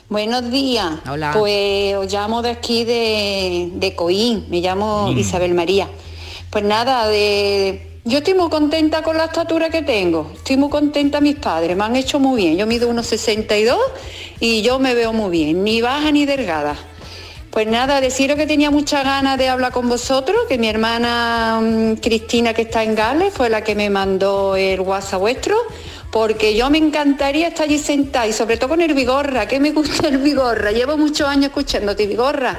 Buenos 0.10 0.52
días. 0.52 0.92
Hola. 1.10 1.32
Pues 1.34 1.96
os 1.96 2.12
llamo 2.12 2.42
de 2.42 2.52
aquí 2.52 2.84
de, 2.84 3.70
de 3.74 3.96
Coín, 3.96 4.46
me 4.50 4.62
llamo 4.62 5.12
Mm. 5.12 5.18
Isabel 5.18 5.54
María. 5.54 5.88
Pues 6.52 6.64
nada, 6.64 7.08
de 7.08 8.00
yo 8.06 8.20
estoy 8.20 8.36
muy 8.36 8.50
contenta 8.50 9.02
con 9.02 9.18
la 9.18 9.26
estatura 9.26 9.70
que 9.72 9.82
tengo. 9.82 10.30
Estoy 10.36 10.58
muy 10.58 10.70
contenta 10.70 11.22
mis 11.22 11.38
padres, 11.38 11.76
me 11.76 11.84
han 11.84 11.96
hecho 11.96 12.20
muy 12.20 12.44
bien. 12.44 12.56
Yo 12.58 12.68
mido 12.68 12.88
unos 12.88 13.08
62 13.08 13.80
y 14.40 14.62
yo 14.62 14.78
me 14.78 14.94
veo 14.94 15.12
muy 15.12 15.32
bien, 15.32 15.64
ni 15.64 15.82
baja 15.82 16.12
ni 16.12 16.26
delgada. 16.26 16.76
Pues 17.50 17.68
nada, 17.68 18.02
deciros 18.02 18.38
que 18.38 18.46
tenía 18.46 18.70
muchas 18.70 19.04
ganas 19.06 19.38
de 19.40 19.48
hablar 19.50 19.72
con 19.72 19.90
vosotros, 19.90 20.38
que 20.48 20.58
mi 20.60 20.68
hermana 20.68 21.60
mm, 21.64 21.94
Cristina, 21.96 22.54
que 22.54 22.64
está 22.64 22.84
en 22.84 22.94
Gales, 22.96 23.34
fue 23.34 23.50
la 23.50 23.64
que 23.64 23.74
me 23.76 23.90
mandó 23.90 24.56
el 24.56 24.82
WhatsApp 24.82 25.22
vuestro, 25.22 25.56
porque 26.16 26.56
yo 26.56 26.70
me 26.70 26.78
encantaría 26.78 27.50
estar 27.50 27.66
allí 27.66 27.78
sentada 27.78 28.26
y 28.26 28.32
sobre 28.32 28.56
todo 28.56 28.70
con 28.70 28.80
el 28.80 28.94
Vigorra, 28.94 29.50
que 29.50 29.60
me 29.60 29.72
gusta 29.74 30.08
el 30.08 30.20
Vigorra. 30.20 30.72
Llevo 30.72 30.98
muchos 30.98 31.28
años 31.28 31.48
escuchándote, 31.48 32.08
Vigorra. 32.08 32.58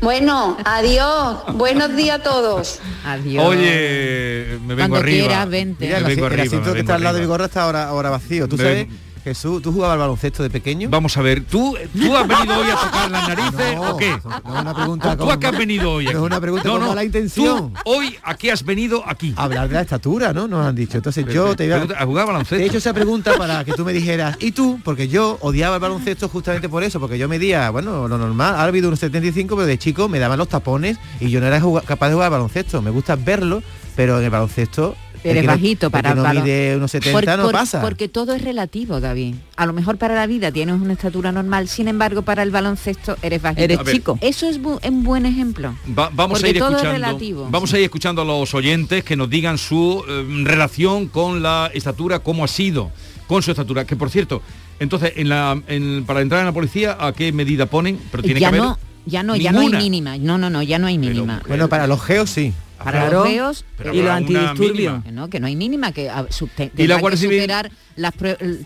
Bueno, 0.00 0.56
adiós, 0.64 1.44
buenos 1.54 1.94
días 1.94 2.18
a 2.18 2.22
todos. 2.24 2.80
Adiós. 3.04 3.44
Oye, 3.46 4.58
me 4.66 4.74
vengo 4.74 4.76
Cuando 4.90 4.96
arriba. 4.96 5.26
quieras, 5.28 5.48
vente. 5.48 5.86
Mira, 5.86 6.00
Me 6.00 6.08
el, 6.10 6.16
vengo 6.16 6.26
asi- 6.26 6.34
el 6.34 6.40
arriba, 6.40 6.42
asiento 6.56 6.68
me 6.70 6.74
que 6.74 6.80
está 6.80 6.94
al 6.96 7.02
lado 7.04 7.14
de. 7.14 7.20
Vigorra 7.20 7.44
está 7.44 7.62
ahora, 7.62 7.84
ahora 7.86 8.10
vacío. 8.10 8.48
¿Tú 8.48 8.56
Me 8.56 8.62
sabes 8.64 8.86
Jesús, 9.24 9.62
¿tú 9.62 9.72
jugabas 9.72 9.94
al 9.94 9.98
baloncesto 10.00 10.42
de 10.42 10.50
pequeño? 10.50 10.88
Vamos 10.90 11.16
a 11.16 11.22
ver, 11.22 11.42
¿tú, 11.44 11.76
tú 11.98 12.16
has 12.16 12.26
venido 12.28 12.58
hoy 12.58 12.66
a 12.70 12.76
tocar 12.76 13.10
las 13.10 13.28
narices 13.36 13.74
No, 13.76 13.90
o 13.92 13.96
qué? 13.96 14.10
no 14.10 14.54
es 14.54 14.60
una 14.60 14.74
pregunta 14.74 15.16
¿Tú 15.16 15.24
con- 15.24 15.32
a 15.32 15.38
qué 15.40 15.46
has 15.46 15.58
venido 15.58 15.92
hoy? 15.92 16.04
no 16.04 16.10
es 16.10 16.16
aquí? 16.16 16.24
una 16.26 16.40
pregunta 16.40 16.68
con 16.70 16.80
mala 16.86 17.04
intención. 17.04 17.72
Tú 17.72 17.80
hoy 17.84 18.16
a 18.22 18.34
qué 18.36 18.52
has 18.52 18.64
venido 18.64 19.02
aquí? 19.06 19.34
Hablar 19.36 19.68
de 19.68 19.74
la 19.74 19.80
estatura, 19.82 20.32
¿no? 20.32 20.48
Nos 20.48 20.66
han 20.66 20.74
dicho. 20.74 20.96
Entonces 20.96 21.24
yo 21.26 21.54
te 21.56 21.66
iba 21.66 21.76
a 21.76 22.04
jugar 22.06 22.26
baloncesto. 22.26 22.56
Te 22.56 22.62
he 22.62 22.66
hecho 22.66 22.78
esa 22.78 22.92
pregunta 22.94 23.36
para 23.36 23.64
que 23.64 23.72
tú 23.72 23.84
me 23.84 23.92
dijeras, 23.92 24.36
¿y 24.40 24.52
tú? 24.52 24.80
Porque 24.84 25.08
yo 25.08 25.38
odiaba 25.40 25.76
el 25.76 25.82
baloncesto 25.82 26.28
justamente 26.28 26.68
por 26.68 26.82
eso, 26.84 27.00
porque 27.00 27.18
yo 27.18 27.28
medía, 27.28 27.70
bueno, 27.70 28.08
lo 28.08 28.18
normal, 28.18 28.54
ahora 28.56 28.72
mido 28.72 28.88
unos 28.88 29.00
75, 29.00 29.56
pero 29.56 29.66
de 29.66 29.78
chico 29.78 30.08
me 30.08 30.18
daban 30.18 30.38
los 30.38 30.48
tapones 30.48 30.98
y 31.20 31.30
yo 31.30 31.40
no 31.40 31.46
era 31.46 31.60
capaz 31.84 32.08
de 32.08 32.14
jugar 32.14 32.26
al 32.26 32.32
baloncesto. 32.32 32.80
Me 32.82 32.90
gusta 32.90 33.16
verlo, 33.16 33.62
pero 33.96 34.18
en 34.18 34.24
el 34.24 34.30
baloncesto... 34.30 34.96
que 35.22 35.42
no- 35.42 35.46
bajito 35.52 35.90
para 35.90 36.14
no 36.14 36.22
para- 36.22 36.40
mide 36.42 36.76
unos 36.76 36.90
70 36.90 37.20
Por- 37.20 37.36
no 37.38 37.42
por- 37.44 37.52
pasa. 37.52 37.80
Porque 37.80 38.08
todo 38.08 38.32
es 38.34 38.42
relativo, 38.42 39.00
David. 39.00 39.34
A 39.56 39.66
lo 39.66 39.72
mejor 39.72 39.98
para 39.98 40.14
la 40.14 40.26
vida 40.26 40.52
tienes 40.52 40.80
una 40.80 40.92
estatura 40.92 41.32
normal, 41.32 41.68
sin 41.68 41.88
embargo 41.88 42.22
para 42.22 42.42
el 42.42 42.50
baloncesto 42.50 43.16
eres 43.22 43.42
bajito. 43.42 43.62
Eres 43.62 43.78
chico. 43.84 44.18
Eso 44.20 44.48
es 44.48 44.60
bu- 44.62 44.78
un 44.88 45.02
buen 45.04 45.26
ejemplo. 45.26 45.74
Va- 45.98 46.10
vamos 46.12 46.42
a 46.42 46.48
ir 46.48 46.58
todo 46.58 46.68
es 46.70 46.74
escuchando 46.76 46.92
relativo. 47.06 47.48
vamos 47.50 47.72
a 47.72 47.78
ir 47.78 47.84
escuchando 47.84 48.22
a 48.22 48.24
los 48.24 48.54
oyentes 48.54 49.04
que 49.04 49.16
nos 49.16 49.28
digan 49.30 49.58
su 49.58 50.04
eh, 50.08 50.24
relación 50.44 51.08
con 51.08 51.42
la 51.42 51.70
estatura 51.74 52.18
cómo 52.20 52.44
ha 52.44 52.48
sido 52.48 52.90
con 53.26 53.42
su 53.42 53.50
estatura 53.50 53.84
que 53.84 53.94
por 53.96 54.10
cierto 54.10 54.40
entonces 54.80 55.12
en 55.16 55.28
la 55.28 55.60
en- 55.68 56.04
para 56.06 56.20
entrar 56.22 56.40
en 56.40 56.46
la 56.46 56.52
policía 56.52 56.96
a 56.98 57.12
qué 57.12 57.32
medida 57.32 57.66
ponen 57.66 57.98
pero 58.10 58.22
tiene 58.22 58.40
ya 58.40 58.50
que 58.50 58.56
haber 58.58 58.68
no, 58.70 58.78
ya 59.06 59.22
no, 59.22 59.36
ya 59.36 59.52
no 59.52 59.60
hay 59.60 59.70
mínima. 59.70 60.16
No, 60.18 60.38
no, 60.38 60.50
no, 60.50 60.62
ya 60.62 60.78
no 60.78 60.86
hay 60.86 60.98
mínima. 60.98 61.40
Bueno, 61.48 61.68
para 61.68 61.86
los 61.86 62.02
geos 62.02 62.28
sí. 62.30 62.52
Para 62.78 63.00
Claro. 63.00 63.18
los 63.20 63.28
feos 63.28 63.64
Y 63.92 64.02
los 64.02 64.10
antidisturbios. 64.10 65.02
Que 65.04 65.12
no, 65.12 65.28
que 65.28 65.40
no 65.40 65.46
hay 65.46 65.56
mínima, 65.56 65.92
que 65.92 66.08
a- 66.10 66.26
su- 66.30 66.46
te- 66.46 66.70
¿Y 66.76 66.86
la 66.86 67.00
que 67.00 67.16
superar 67.16 67.70
las 67.96 68.14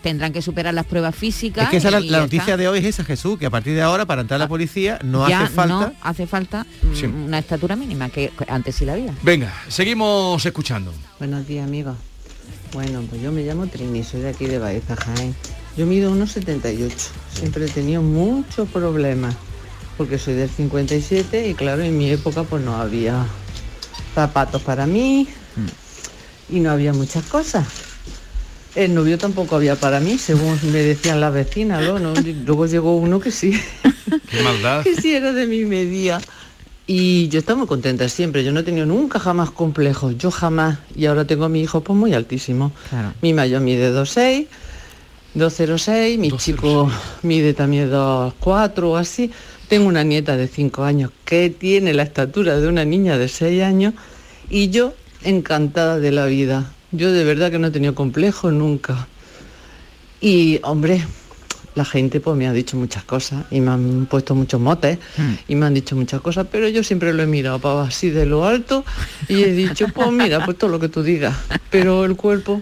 tendrán 0.01 0.31
que 0.33 0.41
superar 0.41 0.73
las 0.73 0.85
pruebas 0.85 1.15
físicas. 1.15 1.65
Es 1.65 1.69
que 1.71 1.77
esa 1.77 1.87
es 1.87 1.93
la, 1.93 1.99
la 1.99 2.19
noticia 2.19 2.41
está. 2.53 2.57
de 2.57 2.67
hoy 2.67 2.79
es 2.79 2.85
esa, 2.85 3.03
Jesús, 3.03 3.39
que 3.39 3.45
a 3.47 3.49
partir 3.49 3.73
de 3.73 3.81
ahora 3.81 4.05
para 4.05 4.21
entrar 4.21 4.39
a 4.39 4.43
la 4.45 4.47
policía 4.47 4.99
no 5.03 5.27
Ya 5.27 5.41
hace 5.41 5.53
falta... 5.53 5.73
no 5.73 5.93
hace 6.01 6.27
falta 6.27 6.65
mm, 6.83 6.95
Sí. 6.95 7.05
una 7.05 7.39
estatura 7.39 7.75
mínima, 7.75 8.09
que 8.09 8.31
que 8.37 8.45
antes 8.47 8.75
sí 8.75 8.85
la 8.85 8.93
había. 8.93 9.13
venga 9.23 9.51
seguimos 9.67 10.45
escuchando 10.45 10.93
Buenos 11.19 11.47
días, 11.47 11.65
amigos. 11.67 11.95
Bueno, 12.73 13.01
pues 13.09 13.21
yo 13.21 13.31
me 13.31 13.43
llamo 13.43 13.67
Trini, 13.67 14.03
soy 14.03 14.21
de 14.21 14.29
aquí 14.29 14.45
de 14.45 14.57
Baeza, 14.59 14.95
Jaén. 14.95 15.35
Yo 15.77 15.85
mido 15.85 16.11
unos 16.11 16.31
78. 16.31 16.95
Siempre 17.33 17.65
he 17.65 17.69
tenido 17.69 18.01
muchos 18.01 18.67
problemas, 18.69 19.35
porque 19.97 20.17
soy 20.19 20.33
del 20.33 20.49
57 20.49 21.47
y 21.49 21.53
claro, 21.53 21.81
en 21.83 21.97
mi 21.97 22.09
época 22.09 22.43
pues 22.43 22.63
no 22.63 22.75
había 22.75 23.25
zapatos 24.13 24.61
para 24.61 24.85
mí 24.85 25.27
y 26.49 26.59
no 26.59 26.71
había 26.71 26.93
muchas 26.93 27.25
cosas. 27.25 27.65
El 28.75 28.95
novio 28.95 29.17
tampoco 29.17 29.55
había 29.55 29.75
para 29.75 29.99
mí, 29.99 30.17
según 30.17 30.59
me 30.71 30.79
decían 30.79 31.21
las 31.21 31.31
vecinas, 31.31 31.83
¿no? 31.83 31.99
¿no? 31.99 32.13
Luego 32.45 32.65
llegó 32.65 32.97
uno 32.97 33.19
que 33.19 33.29
sí, 33.31 33.59
qué 34.29 34.41
maldad 34.41 34.83
que 34.83 34.95
sí 34.95 35.13
era 35.13 35.31
de 35.31 35.45
mi 35.45 35.63
medida. 35.65 36.19
Y 36.85 37.29
yo 37.29 37.39
estaba 37.39 37.59
muy 37.59 37.67
contenta 37.67 38.09
siempre, 38.09 38.43
yo 38.43 38.51
no 38.51 38.59
he 38.59 38.63
tenido 38.63 38.85
nunca 38.85 39.17
jamás 39.19 39.51
complejos, 39.51 40.17
yo 40.17 40.31
jamás. 40.31 40.79
Y 40.95 41.05
ahora 41.05 41.25
tengo 41.25 41.45
a 41.45 41.49
mi 41.49 41.61
hijo 41.61 41.81
pues 41.81 41.97
muy 41.97 42.13
altísimo. 42.13 42.73
Mi 43.21 43.31
mayor 43.31 43.61
mide 43.61 43.93
2,6, 43.93 44.47
2,06, 45.35 46.17
mi 46.17 46.31
chico 46.33 46.91
mide 47.21 47.53
también 47.53 47.89
2,4 47.89 48.83
o 48.83 48.97
así. 48.97 49.31
Tengo 49.73 49.87
una 49.87 50.03
nieta 50.03 50.37
de 50.37 50.47
5 50.47 50.83
años 50.83 51.09
que 51.25 51.49
tiene 51.49 51.95
la 51.95 52.03
estatura 52.03 52.59
de 52.59 52.67
una 52.67 52.85
niña 52.85 53.17
de 53.17 53.27
6 53.27 53.63
años 53.63 53.95
y 54.47 54.69
yo 54.69 54.93
encantada 55.23 55.97
de 55.97 56.11
la 56.11 56.27
vida. 56.27 56.71
Yo 56.91 57.11
de 57.11 57.23
verdad 57.23 57.49
que 57.49 57.57
no 57.57 57.65
he 57.65 57.71
tenido 57.71 57.95
complejos 57.95 58.53
nunca. 58.53 59.07
Y 60.21 60.59
hombre, 60.61 61.03
la 61.73 61.85
gente 61.85 62.19
pues 62.19 62.37
me 62.37 62.47
ha 62.47 62.53
dicho 62.53 62.77
muchas 62.77 63.03
cosas 63.03 63.45
y 63.49 63.61
me 63.61 63.71
han 63.71 64.05
puesto 64.05 64.35
muchos 64.35 64.61
motes 64.61 64.99
y 65.47 65.55
me 65.55 65.65
han 65.65 65.73
dicho 65.73 65.95
muchas 65.95 66.21
cosas, 66.21 66.45
pero 66.51 66.69
yo 66.69 66.83
siempre 66.83 67.11
lo 67.11 67.23
he 67.23 67.25
mirado 67.25 67.57
para 67.57 67.81
así 67.81 68.11
de 68.11 68.27
lo 68.27 68.45
alto 68.45 68.85
y 69.27 69.41
he 69.41 69.53
dicho, 69.53 69.87
pues 69.87 70.11
mira, 70.11 70.45
pues 70.45 70.55
todo 70.55 70.69
lo 70.69 70.79
que 70.79 70.89
tú 70.89 71.01
digas. 71.01 71.35
Pero 71.71 72.05
el 72.05 72.15
cuerpo, 72.15 72.61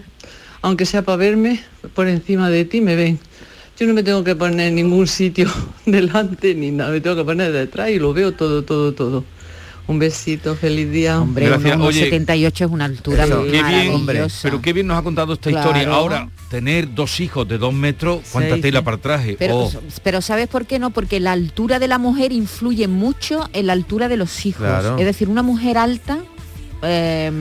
aunque 0.62 0.86
sea 0.86 1.02
para 1.02 1.16
verme, 1.18 1.62
por 1.94 2.08
encima 2.08 2.48
de 2.48 2.64
ti 2.64 2.80
me 2.80 2.96
ven. 2.96 3.18
Yo 3.82 3.88
no 3.88 3.94
me 3.94 4.04
tengo 4.04 4.22
que 4.22 4.36
poner 4.36 4.68
en 4.68 4.76
ningún 4.76 5.08
sitio 5.08 5.50
delante 5.86 6.54
ni 6.54 6.70
nada, 6.70 6.92
me 6.92 7.00
tengo 7.00 7.16
que 7.16 7.24
poner 7.24 7.50
detrás 7.50 7.90
y 7.90 7.98
lo 7.98 8.12
veo 8.12 8.30
todo, 8.30 8.62
todo, 8.62 8.92
todo. 8.94 9.24
Un 9.88 9.98
besito, 9.98 10.54
feliz 10.54 10.88
día. 10.92 11.20
Hombre, 11.20 11.46
Gracias. 11.46 11.74
uno- 11.74 11.86
Oye, 11.86 12.04
78 12.04 12.64
es 12.66 12.70
una 12.70 12.84
altura 12.84 13.24
Eso, 13.24 13.42
qué 13.42 13.50
bien, 13.50 14.04
maravillosa. 14.04 14.38
pero 14.44 14.62
qué 14.62 14.72
bien 14.72 14.86
nos 14.86 14.96
ha 14.96 15.02
contado 15.02 15.32
esta 15.32 15.50
Claro. 15.50 15.70
historia. 15.70 15.92
Ahora, 15.92 16.30
tener 16.48 16.94
dos 16.94 17.18
hijos 17.18 17.48
de 17.48 17.58
dos 17.58 17.74
metros, 17.74 18.20
cuánta 18.30 18.54
Sí, 18.54 18.60
tela 18.60 18.78
sí. 18.78 18.84
para 18.84 18.96
traje. 18.98 19.34
Pero, 19.36 19.56
Oh. 19.64 19.72
pero 20.04 20.22
¿sabes 20.22 20.46
por 20.46 20.66
qué 20.66 20.78
no? 20.78 20.90
Porque 20.90 21.18
la 21.18 21.32
altura 21.32 21.80
de 21.80 21.88
la 21.88 21.98
mujer 21.98 22.30
influye 22.30 22.86
mucho 22.86 23.50
en 23.52 23.66
la 23.66 23.72
altura 23.72 24.06
de 24.08 24.16
los 24.16 24.46
hijos. 24.46 24.62
Claro. 24.64 24.96
Es 24.98 25.04
decir, 25.04 25.28
una 25.28 25.42
mujer 25.42 25.76
alta, 25.76 26.18
eh, 26.84 27.32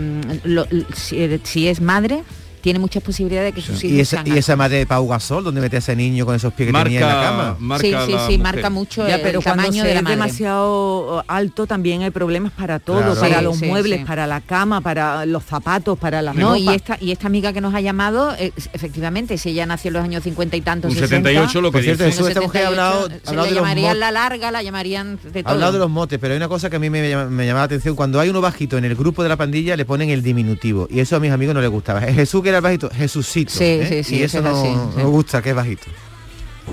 lo- 0.44 0.66
si, 0.96 1.40
si 1.44 1.68
es 1.68 1.80
madre, 1.82 2.24
tiene 2.62 2.80
muchas 2.80 3.04
posibilidades 3.04 3.54
de 3.54 3.62
que 3.62 3.66
sus 3.66 3.84
hijos 3.84 3.98
Y 3.98 4.00
esa, 4.00 4.24
y 4.26 4.38
esa 4.38 4.56
madre 4.56 4.78
de 4.78 4.86
Pau 4.86 5.08
Gasol, 5.08 5.44
donde 5.44 5.62
mete 5.62 5.76
a 5.78 5.80
ese 5.80 5.96
niño 5.96 6.26
con 6.26 6.36
esos 6.36 6.54
pies 6.54 6.68
que 6.72 6.74
tenía 6.84 7.00
en 7.02 7.08
la 7.08 7.22
cama. 7.58 7.80
Sí, 7.80 7.94
sí, 8.06 8.14
sí, 8.28 8.38
marca 8.38 8.70
mucho 8.70 9.08
Ya, 9.08 9.16
el 9.16 9.22
pero 9.22 9.42
cuando 9.42 9.64
tamaño 9.64 9.82
se 9.84 9.88
de 9.88 9.94
la 9.96 10.00
es 10.00 10.04
madre. 10.04 10.16
demasiado 10.18 11.24
alto 11.28 11.68
también 11.68 12.02
hay 12.04 12.12
problemas 12.12 12.52
para 12.52 12.80
todo, 12.80 13.00
Claro. 13.02 13.20
para 13.20 13.38
Sí, 13.40 13.44
los 13.44 13.58
sí, 13.58 13.66
muebles, 13.66 14.00
sí. 14.00 14.06
para 14.06 14.28
la 14.28 14.42
cama, 14.42 14.82
para 14.82 15.26
los 15.26 15.44
zapatos, 15.44 15.98
para 15.98 16.22
las 16.22 16.36
No, 16.36 16.56
y 16.56 16.70
esta, 16.70 16.98
y 17.00 17.12
esta 17.12 17.28
amiga 17.28 17.54
que 17.54 17.62
nos 17.62 17.74
ha 17.74 17.82
llamado, 17.82 18.34
eh, 18.38 18.52
efectivamente, 18.74 19.38
si 19.38 19.50
ella 19.50 19.66
nació 19.66 19.90
en 19.90 19.94
los 19.94 20.04
años 20.04 20.24
50 20.24 20.56
y 20.58 20.62
tantos, 20.62 20.92
Un 20.92 20.98
60, 20.98 21.30
78 21.30 21.62
lo 21.62 21.72
que 21.72 21.82
dice. 21.82 21.96
Jesús, 22.06 22.28
esta 22.28 22.42
mujer 22.42 22.66
ha 22.66 22.68
hablado, 22.68 23.08
se 23.24 23.32
de 23.32 23.36
los 23.36 23.52
llamarían 23.52 24.00
la 24.00 24.12
larga, 24.12 24.52
la 24.52 24.62
llamarían 24.64 25.20
de 25.32 25.40
ha 25.40 25.44
todo. 25.44 25.54
hablado 25.54 25.74
de 25.74 25.80
los 25.80 25.90
motes, 25.90 26.20
pero 26.20 26.34
hay 26.34 26.38
una 26.38 26.48
cosa 26.48 26.70
que 26.70 26.76
a 26.76 26.80
mí 26.80 26.90
me, 26.90 27.10
llama, 27.10 27.26
me 27.26 27.46
llamaba 27.46 27.62
la 27.62 27.66
atención. 27.66 27.96
Cuando 27.96 28.20
hay 28.20 28.30
uno 28.30 28.42
bajito 28.42 28.78
en 28.78 28.86
el 28.86 28.96
grupo 28.96 29.24
de 29.24 29.30
la 29.30 29.38
pandilla, 29.38 29.76
le 29.76 29.86
ponen 29.86 30.10
el 30.10 30.22
diminutivo. 30.24 30.88
Y 30.90 31.00
eso 31.00 31.16
a 31.16 31.20
mis 31.20 31.32
amigos 31.32 31.56
no 31.56 31.62
les 31.62 31.70
gustaba. 31.70 32.02
Jesús 32.22 32.44
que 32.44 32.51
era 32.52 32.58
el 32.58 32.64
bajito, 32.64 32.90
Jesucito. 32.90 33.52
Sí, 33.52 33.64
¿eh? 33.64 33.86
sí, 33.88 34.04
sí, 34.04 34.16
y 34.18 34.24
eso 34.24 34.38
es 34.38 34.44
no, 34.44 34.50
así, 34.52 34.76
no 34.98 35.10
gusta, 35.10 35.42
que 35.42 35.50
es 35.50 35.56
bajito. 35.56 35.86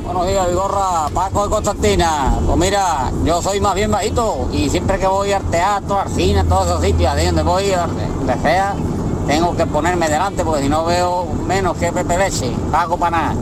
Buenos 0.05 0.27
días, 0.29 0.49
Vigorra, 0.49 1.09
Paco 1.13 1.45
de 1.45 1.51
Constantina. 1.51 2.35
Pues 2.47 2.59
mira, 2.59 3.11
yo 3.25 3.43
soy 3.43 3.61
más 3.61 3.75
bien 3.75 3.91
bajito 3.91 4.49
y 4.53 4.69
siempre 4.69 4.99
que 4.99 5.07
voy 5.07 5.33
al 5.33 5.43
teatro, 5.51 6.01
al 6.01 6.09
cine, 6.11 6.41
a 6.41 6.45
todos 6.45 6.67
esos 6.67 6.83
sitios, 6.83 7.13
ahí 7.13 7.27
donde 7.27 7.43
voy, 7.43 7.65
donde 7.71 8.35
sea, 8.43 8.75
tengo 9.27 9.57
que 9.57 9.67
ponerme 9.67 10.09
delante 10.09 10.45
porque 10.45 10.63
si 10.63 10.69
no 10.69 10.85
veo 10.85 11.27
menos 11.47 11.77
que 11.77 11.93
Pepe 11.93 12.19
Leche, 12.19 12.51
pago 12.71 12.97
para 12.97 13.17
nada. 13.19 13.35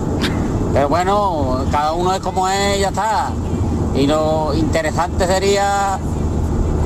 Pero 0.72 0.88
bueno, 0.88 1.64
cada 1.70 1.92
uno 1.92 2.14
es 2.14 2.20
como 2.20 2.48
es 2.48 2.78
y 2.78 2.80
ya 2.80 2.88
está. 2.88 3.30
Y 3.94 4.06
lo 4.06 4.52
interesante 4.54 5.26
sería, 5.26 5.98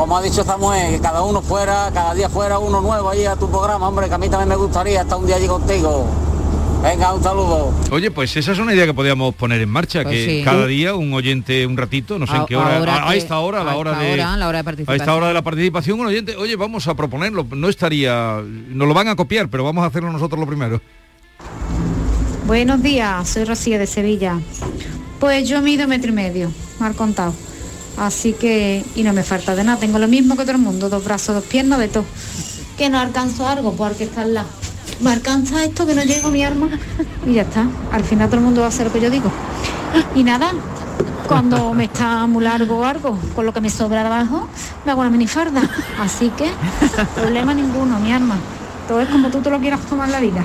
como 0.01 0.17
ha 0.17 0.23
dicho 0.23 0.43
Samuel, 0.43 0.93
que 0.93 0.99
cada 1.01 1.21
uno 1.23 1.43
fuera, 1.43 1.91
cada 1.93 2.15
día 2.15 2.31
fuera 2.31 2.59
uno 2.59 2.81
nuevo 2.81 3.11
ahí 3.11 3.27
a 3.27 3.37
tu 3.37 3.51
programa, 3.51 3.87
hombre, 3.87 4.09
que 4.09 4.15
a 4.15 4.19
mí 4.19 4.31
también 4.31 4.49
me 4.49 4.57
gustaría 4.57 5.03
estar 5.03 5.19
un 5.19 5.27
día 5.27 5.37
allí 5.37 5.47
contigo. 5.47 6.07
Venga, 6.83 7.13
un 7.13 7.23
saludo. 7.23 7.75
Oye, 7.91 8.11
pues 8.11 8.35
esa 8.35 8.53
es 8.53 8.59
una 8.59 8.73
idea 8.73 8.87
que 8.87 8.95
podíamos 8.95 9.35
poner 9.35 9.61
en 9.61 9.69
marcha, 9.69 10.03
Pues 10.03 10.15
que 10.15 10.39
sí. 10.39 10.43
cada 10.43 10.67
día 10.67 10.95
un 10.95 11.13
oyente 11.13 11.67
un 11.67 11.77
ratito, 11.77 12.19
no 12.19 12.27
sé 12.27 12.35
en 12.35 12.47
qué 12.47 12.57
hora, 12.57 12.79
a, 12.79 13.11
a 13.11 13.15
esta 13.15 13.41
hora, 13.41 13.61
a 13.61 13.65
la 13.65 13.77
hora 13.77 13.99
de 13.99 14.15
hora, 14.15 14.37
la 14.39 14.49
hora 14.49 14.57
de 14.57 14.61
a 14.61 14.65
participación. 14.65 15.01
esta 15.03 15.15
hora 15.15 15.29
de 15.29 15.35
la 15.35 15.43
participación, 15.43 16.01
un 16.01 16.07
oyente, 16.07 16.35
oye, 16.37 16.57
vamos 16.57 16.89
a 16.89 16.95
proponerlo, 16.95 17.47
no 17.51 17.69
estaría, 17.69 18.41
nos 18.43 18.89
lo 18.89 18.95
van 18.95 19.09
a 19.09 19.17
copiar, 19.17 19.51
pero 19.51 19.65
vamos 19.65 19.85
a 19.85 19.89
hacerlo 19.89 20.11
nosotros 20.11 20.41
lo 20.41 20.47
primero. 20.47 20.81
Buenos 22.47 22.83
días, 22.83 23.29
soy 23.29 23.45
Rocío 23.45 23.79
de 23.79 23.87
Sevilla. 23.87 24.41
Pues 25.19 25.47
yo 25.47 25.61
mido 25.61 25.87
metro 25.87 26.09
y 26.11 26.15
medio, 26.15 26.51
mal 26.79 26.95
contado. 26.95 27.35
Así 28.01 28.33
que, 28.33 28.83
y 28.97 29.03
no 29.03 29.13
me 29.13 29.23
falta 29.23 29.55
de 29.55 29.63
nada, 29.63 29.79
tengo 29.79 29.99
lo 29.99 30.09
mismo 30.09 30.35
que 30.35 30.45
todo 30.45 30.53
el 30.53 30.63
mundo, 30.63 30.89
dos 30.89 31.05
brazos, 31.05 31.35
dos 31.35 31.45
piernas, 31.45 31.79
de 31.79 31.89
todo. 31.89 32.07
Que 32.79 32.89
no 32.89 32.99
alcanzo 32.99 33.47
algo, 33.47 33.75
porque 33.75 34.05
está 34.05 34.23
al 34.23 34.33
lado. 34.33 34.49
Me 35.01 35.13
alcanza 35.13 35.63
esto 35.63 35.87
que 35.87 35.95
no 35.95 36.03
llego 36.03 36.31
mi 36.31 36.43
arma 36.43 36.71
y 37.27 37.35
ya 37.35 37.43
está. 37.43 37.67
Al 37.93 38.03
final 38.03 38.29
todo 38.29 38.39
el 38.39 38.45
mundo 38.45 38.63
va 38.63 38.69
a 38.69 38.71
hacer 38.71 38.87
lo 38.87 38.93
que 38.95 39.03
yo 39.03 39.11
digo. 39.11 39.31
Y 40.15 40.25
nada, 40.25 40.53
cuando 41.29 41.75
me 41.75 41.85
está 41.85 42.27
muy 42.27 42.43
largo 42.43 42.79
o 42.79 42.85
algo, 42.85 43.19
con 43.35 43.45
lo 43.45 43.53
que 43.53 43.61
me 43.61 43.69
sobra 43.69 44.07
abajo, 44.07 44.49
me 44.87 44.93
hago 44.93 45.03
una 45.03 45.11
minifarda. 45.11 45.61
Así 46.01 46.31
que, 46.31 46.51
problema 47.15 47.53
ninguno, 47.53 48.01
mi 48.01 48.13
arma. 48.13 48.37
Todo 48.89 49.03
es 49.03 49.11
como 49.11 49.29
tú 49.29 49.43
te 49.43 49.51
lo 49.51 49.61
quieras 49.61 49.81
tomar 49.83 50.09
la 50.09 50.21
vida. 50.21 50.43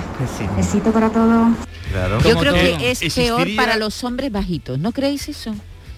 Besito 0.58 0.92
para 0.92 1.10
todos. 1.10 1.54
Claro. 1.90 2.20
Yo 2.20 2.38
creo 2.38 2.54
todo. 2.54 2.78
que 2.80 2.92
es 2.92 3.16
peor 3.16 3.48
para 3.56 3.78
los 3.78 4.04
hombres 4.04 4.30
bajitos. 4.30 4.78
¿No 4.78 4.92
creéis 4.92 5.30
eso? 5.30 5.56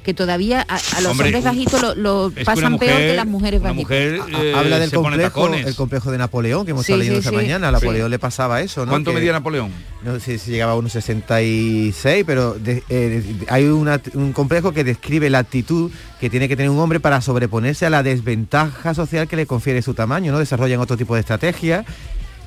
Que 0.07 0.13
todavía 0.13 0.65
a, 0.69 0.75
a 0.75 1.01
los 1.01 1.11
Hombre, 1.11 1.25
hombres 1.27 1.43
bajitos 1.43 1.97
lo, 1.97 2.31
pasan 2.45 2.79
peor 2.79 2.95
que 2.97 3.13
las 3.13 3.27
mujeres 3.27 3.61
bajitas. 3.61 3.83
mujer, 3.83 4.21
eh, 4.41 4.53
Habla 4.55 4.79
del 4.79 4.89
complejo, 4.89 5.53
el 5.53 5.75
complejo 5.75 6.11
de 6.11 6.17
Napoleón 6.17 6.63
que 6.63 6.71
hemos 6.71 6.85
Sí, 6.85 6.93
estado 6.93 6.99
leyendo 6.99 7.21
sí, 7.21 7.27
esta 7.27 7.29
sí. 7.31 7.35
mañana. 7.35 7.67
A 7.67 7.71
Napoleón 7.73 8.09
le 8.09 8.17
pasaba 8.17 8.61
eso, 8.61 8.85
¿no? 8.85 8.91
¿Cuánto 8.93 9.11
Que- 9.11 9.17
medía 9.17 9.33
Napoleón? 9.33 9.69
No 10.05 10.17
sé 10.21 10.37
si 10.37 10.51
llegaba 10.51 10.71
a 10.71 10.75
unos 10.75 10.93
66, 10.93 12.23
pero 12.25 12.53
de- 12.53 12.83
eh, 12.87 13.21
hay 13.49 13.65
una- 13.65 13.99
un 14.13 14.31
complejo 14.31 14.71
que 14.71 14.85
describe 14.85 15.29
la 15.29 15.39
actitud 15.39 15.91
que 16.21 16.29
tiene 16.29 16.47
que 16.47 16.55
tener 16.55 16.69
un 16.69 16.79
hombre 16.79 17.01
para 17.01 17.19
sobreponerse 17.19 17.85
a 17.85 17.89
la 17.89 18.01
desventaja 18.01 18.93
social 18.93 19.27
que 19.27 19.35
le 19.35 19.45
confiere 19.45 19.81
su 19.81 19.93
tamaño, 19.93 20.31
¿no? 20.31 20.39
Desarrollan 20.39 20.79
otro 20.79 20.95
tipo 20.95 21.15
de 21.15 21.19
estrategias 21.19 21.85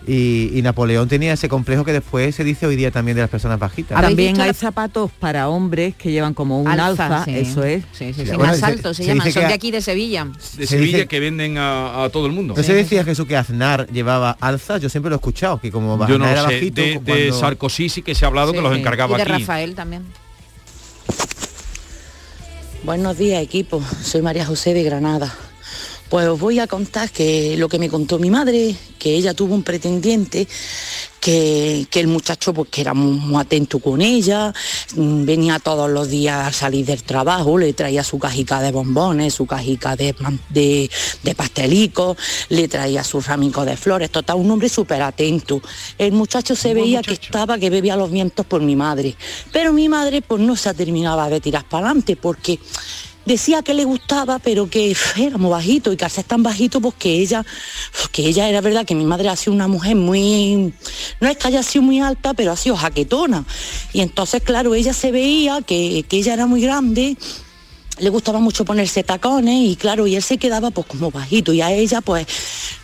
Y, 0.07 0.50
y 0.59 0.62
Napoleón 0.62 1.09
tenía 1.09 1.35
ese 1.35 1.49
complejo 1.49 1.85
que 1.85 1.92
después 1.92 2.35
se 2.35 2.42
dice 2.42 2.66
hoy 2.66 2.75
día 2.75 2.90
también 2.90 3.14
de 3.16 3.21
las 3.21 3.30
personas 3.30 3.59
bajitas. 3.59 4.00
También 4.00 4.40
hay 4.40 4.54
zapatos 4.54 5.11
para 5.21 5.49
hombres 5.49 5.95
que 5.95 6.11
llevan 6.11 6.33
como 6.35 6.61
un 6.61 6.69
alza, 6.69 7.25
sí. 7.26 7.33
eso 7.37 7.62
es. 7.64 7.85
Sí, 7.92 8.12
sí, 8.14 8.25
sí, 8.26 8.33
Bueno, 8.35 8.54
se- 8.54 8.64
altos 8.64 8.97
se, 8.97 9.02
se 9.04 9.09
llaman, 9.11 9.30
son 9.30 9.42
de 9.42 9.49
a- 9.49 9.54
aquí 9.54 9.71
de 9.71 9.83
Sevilla. 9.83 10.25
De 10.25 10.40
Se 10.40 10.66
Sevilla 10.66 10.97
dice- 10.99 11.09
que 11.09 11.21
venden 11.21 11.59
a, 11.59 12.02
a 12.04 12.09
todo 12.09 12.26
el 12.26 12.33
mundo. 12.33 12.54
¿No 12.57 12.62
se 12.62 12.73
decía 12.73 13.04
Jesús 13.04 13.26
que 13.26 13.37
Aznar 13.37 13.87
llevaba 13.92 14.37
alzas? 14.40 14.80
Yo 14.80 14.88
siempre 14.88 15.11
lo 15.11 15.16
he 15.16 15.19
escuchado, 15.19 15.61
que 15.61 15.71
como 15.71 16.07
Yo 16.09 16.19
no 16.19 16.26
era 16.26 16.42
sé. 16.49 16.54
bajito, 16.54 16.80
De, 16.80 16.88
de 16.92 17.00
cuando- 17.00 17.38
Sarkozy 17.38 17.88
sí 17.90 18.02
que 18.02 18.14
se 18.14 18.25
ha 18.25 18.28
hablado 18.28 18.52
que 18.52 18.62
los 18.62 18.76
encargaba 18.76 19.14
y 19.14 19.16
de 19.16 19.23
aquí. 19.23 19.33
Rafael 19.33 19.75
también. 19.75 20.02
Buenos 22.83 23.19
días 23.19 23.42
equipo, 23.42 23.83
soy 24.02 24.23
María 24.23 24.47
José 24.47 24.73
de 24.73 24.83
Granada. 24.83 25.33
Pues 26.11 26.26
os 26.26 26.40
voy 26.40 26.59
a 26.59 26.67
contar 26.67 27.09
que 27.11 27.57
lo 27.57 27.69
que 27.69 27.79
me 27.79 27.88
contó 27.88 28.19
mi 28.19 28.31
madre, 28.31 28.75
que 28.99 29.14
ella 29.14 29.33
tuvo 29.33 29.55
un 29.55 29.62
pretendiente, 29.62 30.49
que, 31.21 31.87
que 31.88 32.00
el 32.00 32.09
muchacho 32.09 32.52
pues 32.52 32.69
que 32.69 32.81
era 32.81 32.95
muy, 32.95 33.12
muy 33.12 33.40
atento 33.40 33.79
con 33.79 34.00
ella, 34.00 34.52
mm, 34.97 35.25
venía 35.25 35.61
todos 35.61 35.88
los 35.88 36.09
días 36.09 36.49
al 36.49 36.52
salir 36.52 36.85
del 36.85 37.05
trabajo, 37.05 37.57
le 37.57 37.75
traía 37.75 38.02
su 38.02 38.19
cajica 38.19 38.61
de 38.61 38.73
bombones, 38.73 39.35
su 39.35 39.47
cajica 39.47 39.95
de, 39.95 40.17
de 40.50 41.35
pastelicos, 41.37 42.17
le 42.49 42.67
traía 42.67 43.05
su 43.05 43.21
ramico 43.21 43.64
de 43.64 43.76
flores, 43.76 44.11
total, 44.11 44.35
un 44.38 44.50
hombre 44.50 44.69
súper 44.69 45.02
atento. 45.02 45.62
El 45.97 46.11
muchacho 46.11 46.57
se 46.57 46.75
veía 46.75 47.02
que 47.02 47.12
estaba 47.12 47.57
que 47.57 47.71
bebía 47.71 47.95
los 47.95 48.11
vientos 48.11 48.45
por 48.47 48.62
mi 48.62 48.75
madre, 48.75 49.14
pero 49.52 49.73
mi 49.73 49.88
madre 49.88 50.23
pues 50.23 50.43
no 50.43 50.57
se 50.57 50.75
terminaba 50.75 51.31
de 51.31 51.40
tirar 51.40 51.64
para 51.69 51.87
adelante 51.87 52.17
porque 52.17 52.59
decía 53.25 53.62
que 53.62 53.75
le 53.75 53.85
gustaba, 53.85 54.39
pero 54.39 54.69
que 54.69 54.97
era 55.17 55.39
muy 55.39 55.50
bajito 55.50 55.93
y 55.93 55.97
que 55.97 56.05
al 56.05 56.11
ser 56.11 56.25
tan 56.25 56.43
bajito, 56.43 56.81
pues 56.81 56.95
que 56.99 57.21
ella, 57.21 57.45
que 58.12 58.27
ella 58.27 58.49
era 58.49 58.61
verdad 58.61 58.85
que 58.85 58.95
mi 58.95 59.05
madre 59.05 59.29
ha 59.29 59.37
sido 59.37 59.53
una 59.53 59.69
mujer 59.69 59.97
muy, 59.97 60.73
no 61.21 61.29
es 61.29 61.37
que 61.37 61.49
haya 61.49 61.62
sido 61.62 61.83
muy 61.83 62.00
alta, 62.00 62.35
pero 62.35 62.53
ha 62.53 62.57
sido 62.57 62.77
jaquetona. 62.77 63.45
Y 63.93 64.00
entonces, 64.00 64.43
claro, 64.43 64.75
ella 64.75 64.93
se 64.93 65.11
veía 65.11 65.62
que, 65.62 66.05
que 66.09 66.17
ella 66.19 66.35
era 66.35 66.47
muy 66.47 66.61
grande, 66.62 67.17
le 67.99 68.09
gustaba 68.09 68.41
mucho 68.41 68.65
ponerse 68.65 69.05
tacones 69.05 69.71
y 69.71 69.77
claro, 69.77 70.07
y 70.07 70.17
él 70.17 70.23
se 70.23 70.39
quedaba 70.39 70.71
pues 70.71 70.87
como 70.87 71.11
bajito 71.11 71.53
y 71.53 71.61
a 71.61 71.71
ella 71.71 72.00
pues 72.00 72.27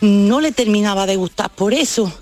no 0.03 0.41
le 0.41 0.53
terminaba 0.53 1.07
de 1.07 1.17
gustar 1.17 1.51
por 1.51 1.73
eso. 1.73 2.13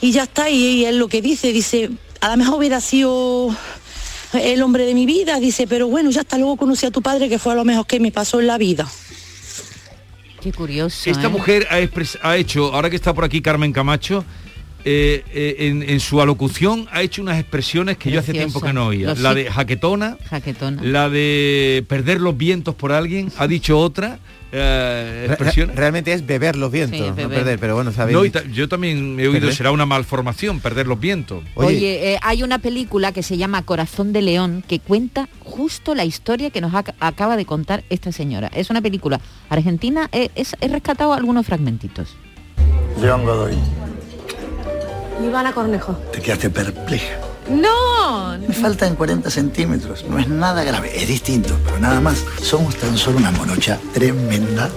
Y 0.00 0.12
ya 0.12 0.24
está, 0.24 0.50
y, 0.50 0.56
y 0.56 0.84
él 0.84 0.98
lo 0.98 1.08
que 1.08 1.22
dice, 1.22 1.52
dice, 1.52 1.90
a 2.20 2.30
lo 2.30 2.36
mejor 2.36 2.58
hubiera 2.58 2.80
sido 2.80 3.54
el 4.40 4.62
hombre 4.62 4.84
de 4.86 4.94
mi 4.94 5.06
vida, 5.06 5.38
dice, 5.40 5.66
pero 5.66 5.88
bueno, 5.88 6.10
ya 6.10 6.20
hasta 6.20 6.38
luego 6.38 6.56
conocí 6.56 6.86
a 6.86 6.90
tu 6.90 7.02
padre, 7.02 7.28
que 7.28 7.38
fue 7.38 7.52
a 7.52 7.56
lo 7.56 7.64
mejor 7.64 7.86
que 7.86 8.00
me 8.00 8.10
pasó 8.12 8.40
en 8.40 8.46
la 8.46 8.58
vida. 8.58 8.86
Qué 10.40 10.52
curioso. 10.52 11.10
Esta 11.10 11.26
¿eh? 11.26 11.30
mujer 11.30 11.66
ha, 11.70 11.80
expres- 11.80 12.18
ha 12.22 12.36
hecho, 12.36 12.72
ahora 12.74 12.90
que 12.90 12.96
está 12.96 13.12
por 13.14 13.24
aquí 13.24 13.40
Carmen 13.40 13.72
Camacho, 13.72 14.24
eh, 14.84 15.24
eh, 15.34 15.56
en, 15.66 15.82
en 15.82 15.98
su 15.98 16.20
alocución 16.20 16.86
ha 16.92 17.02
hecho 17.02 17.20
unas 17.20 17.40
expresiones 17.40 17.96
que 17.96 18.10
yo 18.12 18.20
hace 18.20 18.32
tiempo 18.32 18.60
que 18.60 18.72
no 18.72 18.86
oía. 18.86 19.08
Los 19.08 19.18
La 19.18 19.30
sí- 19.32 19.36
de 19.42 19.50
jaquetona, 19.50 20.16
Jaquetona. 20.30 20.82
la 20.84 21.08
de 21.08 21.84
perder 21.88 22.20
los 22.20 22.36
vientos 22.36 22.74
por 22.76 22.92
alguien, 22.92 23.32
ha 23.36 23.48
dicho 23.48 23.78
otra 23.78 24.20
eh, 24.58 25.36
realmente 25.74 26.12
es 26.12 26.24
beber 26.26 26.56
los 26.56 26.70
vientos, 26.72 26.98
Sí, 26.98 27.06
no 27.06 27.28
perder, 27.28 27.58
pero 27.58 27.74
bueno, 27.74 27.92
sabéis. 27.92 28.16
No, 28.16 28.24
yo 28.24 28.68
también 28.68 29.18
he 29.20 29.24
oído, 29.28 29.32
¿Perder? 29.40 29.54
será 29.54 29.70
una 29.70 29.86
malformación, 29.86 30.60
perder 30.60 30.86
los 30.86 30.98
vientos. 30.98 31.44
Oye, 31.54 32.14
eh, 32.14 32.18
hay 32.22 32.42
una 32.42 32.58
película 32.58 33.12
que 33.12 33.22
se 33.22 33.36
llama 33.36 33.62
Corazón 33.62 34.12
de 34.12 34.22
León 34.22 34.64
que 34.66 34.78
cuenta 34.80 35.28
justo 35.40 35.94
la 35.94 36.04
historia 36.04 36.50
que 36.50 36.60
nos 36.60 36.72
ac- 36.72 36.94
acaba 37.00 37.36
de 37.36 37.44
contar 37.44 37.84
esta 37.90 38.12
señora. 38.12 38.50
Es 38.54 38.70
una 38.70 38.80
película 38.80 39.20
argentina, 39.50 40.08
eh, 40.12 40.30
es- 40.34 40.56
he 40.60 40.68
rescatado 40.68 41.12
algunos 41.12 41.46
fragmentitos. 41.46 42.16
León 43.00 43.24
Godoy, 43.24 43.54
Ivana 45.26 45.52
Cornejo. 45.52 45.92
te 46.12 46.20
quedaste 46.20 46.50
perpleja. 46.50 47.16
¡No! 47.48 48.36
Me 48.38 48.54
faltan 48.54 48.96
40 48.96 49.30
centímetros, 49.30 50.04
no 50.08 50.18
es 50.18 50.28
nada 50.28 50.64
grave, 50.64 50.90
es 51.00 51.08
distinto, 51.08 51.56
pero 51.64 51.78
nada 51.78 52.00
más. 52.00 52.24
Somos 52.42 52.76
tan 52.76 52.96
solo 52.96 53.18
una 53.18 53.30
morocha 53.30 53.78
tremenda 53.92 54.70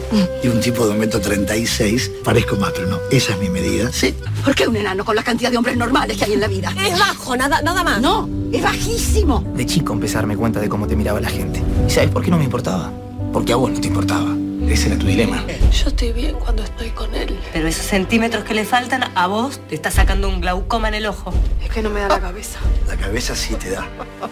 y 0.43 0.47
un 0.47 0.59
tipo 0.59 0.85
de 0.85 0.91
un 0.91 0.99
metro 0.99 1.19
36. 1.19 2.11
Parezco 2.23 2.55
más, 2.57 2.71
pero 2.71 2.87
no, 2.87 2.97
esa 3.11 3.33
es 3.33 3.39
mi 3.39 3.49
medida, 3.49 3.91
sí. 3.91 4.15
¿Por 4.43 4.55
qué 4.55 4.67
un 4.67 4.75
enano 4.75 5.03
con 5.03 5.15
la 5.15 5.23
cantidad 5.23 5.51
de 5.51 5.57
hombres 5.57 5.77
normales 5.77 6.17
que 6.17 6.25
hay 6.25 6.33
en 6.33 6.41
la 6.41 6.47
vida? 6.47 6.73
Es 6.85 6.97
bajo, 6.97 7.35
nada, 7.35 7.61
nada 7.61 7.83
más. 7.83 8.01
No, 8.01 8.29
es 8.51 8.61
bajísimo. 8.61 9.43
De 9.55 9.65
chico 9.65 9.93
empecé 9.93 10.15
a 10.15 10.19
darme 10.19 10.37
cuenta 10.37 10.59
de 10.59 10.69
cómo 10.69 10.87
te 10.87 10.95
miraba 10.95 11.19
la 11.19 11.29
gente. 11.29 11.61
¿Y 11.87 11.91
sabes 11.91 12.09
por 12.09 12.23
qué 12.23 12.31
no 12.31 12.37
me 12.37 12.45
importaba? 12.45 12.91
Porque 13.33 13.53
a 13.53 13.55
vos 13.55 13.71
no 13.71 13.79
te 13.79 13.87
importaba. 13.87 14.38
Ese 14.69 14.87
era 14.87 14.97
tu 14.99 15.07
dilema. 15.07 15.43
Yo 15.71 15.87
estoy 15.87 16.11
bien 16.13 16.35
cuando 16.35 16.63
estoy 16.63 16.89
con 16.91 17.13
él. 17.15 17.35
Pero 17.53 17.67
esos 17.67 17.85
centímetros 17.85 18.43
que 18.43 18.53
le 18.53 18.63
faltan 18.65 19.03
a 19.15 19.25
vos 19.27 19.59
te 19.67 19.73
está 19.75 19.89
sacando 19.89 20.29
un 20.29 20.41
glaucoma 20.41 20.87
en 20.89 20.93
el 20.93 21.05
ojo. 21.07 21.33
Es 21.63 21.69
que 21.71 21.81
no 21.81 21.89
me 21.89 21.99
da 22.01 22.07
la 22.07 22.19
cabeza. 22.19 22.59
La 22.87 22.95
cabeza 22.95 23.35
sí 23.35 23.55
te 23.55 23.71
da, 23.71 23.87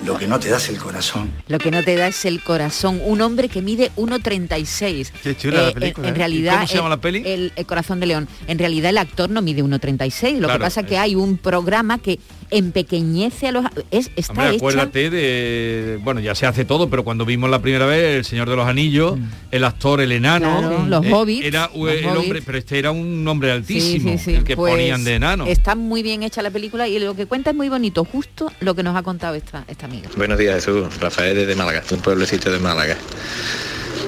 lo 0.05 0.17
que 0.17 0.27
no 0.27 0.39
te 0.39 0.49
da 0.49 0.57
es 0.57 0.69
el 0.69 0.77
corazón. 0.77 1.31
Lo 1.47 1.57
que 1.57 1.71
no 1.71 1.83
te 1.83 1.95
da 1.95 2.07
es 2.07 2.23
el 2.25 2.43
corazón. 2.43 3.01
Un 3.03 3.21
hombre 3.21 3.49
que 3.49 3.61
mide 3.63 3.91
1,36. 3.95 5.11
Qué 5.23 5.35
chula 5.35 5.61
la 5.63 5.67
en- 5.69 5.73
película, 5.73 6.07
En, 6.07 6.13
¿eh? 6.13 6.17
realidad, 6.17 6.53
¿Y 6.53 6.55
cómo 6.57 6.67
se 6.67 6.75
llama 6.75 6.87
el- 6.87 6.91
la 6.91 7.01
peli? 7.01 7.23
El, 7.25 7.53
el 7.55 7.65
corazón 7.65 7.99
de 7.99 8.05
león. 8.05 8.27
En 8.47 8.59
realidad 8.59 8.89
el 8.91 8.97
actor 8.99 9.29
no 9.31 9.41
mide 9.41 9.63
1,36. 9.63 10.33
Lo 10.33 10.47
Claro, 10.47 10.53
que 10.59 10.59
pasa 10.65 10.81
es 10.81 10.87
que 10.87 10.97
hay 10.99 11.15
un 11.15 11.37
programa 11.37 11.97
que 11.97 12.19
empequeñece 12.51 13.47
a 13.47 13.51
los... 13.51 13.65
Es, 13.91 14.11
está 14.15 14.31
Hombre, 14.33 14.47
hecha... 14.49 14.55
acuérdate 14.57 15.09
de, 15.09 15.99
bueno, 16.03 16.19
ya 16.19 16.33
se 16.35 16.45
hace 16.45 16.65
todo, 16.65 16.89
pero 16.89 17.03
cuando 17.03 17.25
vimos 17.25 17.49
la 17.49 17.61
primera 17.61 17.85
vez 17.85 18.17
El 18.17 18.25
Señor 18.25 18.49
de 18.49 18.55
los 18.55 18.67
Anillos, 18.67 19.17
el 19.51 19.63
actor, 19.63 20.01
el 20.01 20.11
enano, 20.11 20.61
Mm. 20.61 20.67
Claro, 20.67 20.85
los 20.87 21.05
eh, 21.05 21.13
hobbits, 21.13 21.45
era 21.45 21.69
los 21.75 21.89
el 21.91 22.05
hombre, 22.05 22.41
pero 22.45 22.57
este 22.57 22.79
era 22.79 22.91
un 22.91 23.27
hombre 23.27 23.49
Sí, 23.49 23.55
altísimo, 23.55 24.11
sí, 24.13 24.17
sí. 24.17 24.33
el 24.35 24.43
que 24.43 24.55
Pues, 24.55 24.73
ponían 24.73 25.03
de 25.03 25.15
enano. 25.15 25.45
Está 25.45 25.75
muy 25.75 26.03
bien 26.03 26.23
hecha 26.23 26.41
la 26.41 26.51
película 26.51 26.87
y 26.87 26.99
lo 26.99 27.15
que 27.15 27.25
cuenta 27.25 27.49
es 27.51 27.55
muy 27.55 27.69
bonito, 27.69 28.05
justo 28.05 28.51
lo 28.61 28.75
que 28.75 28.83
nos 28.83 28.95
ha 28.95 29.03
contado 29.03 29.35
esta, 29.35 29.63
esta 29.67 29.85
amiga. 29.85 30.09
Buenos 30.15 30.37
días 30.37 30.55
Jesús, 30.55 30.87
Rafael 30.99 31.35
desde 31.35 31.55
Málaga, 31.55 31.83
un 31.91 31.99
pueblecito 31.99 32.51
de 32.51 32.59
Málaga. 32.59 32.97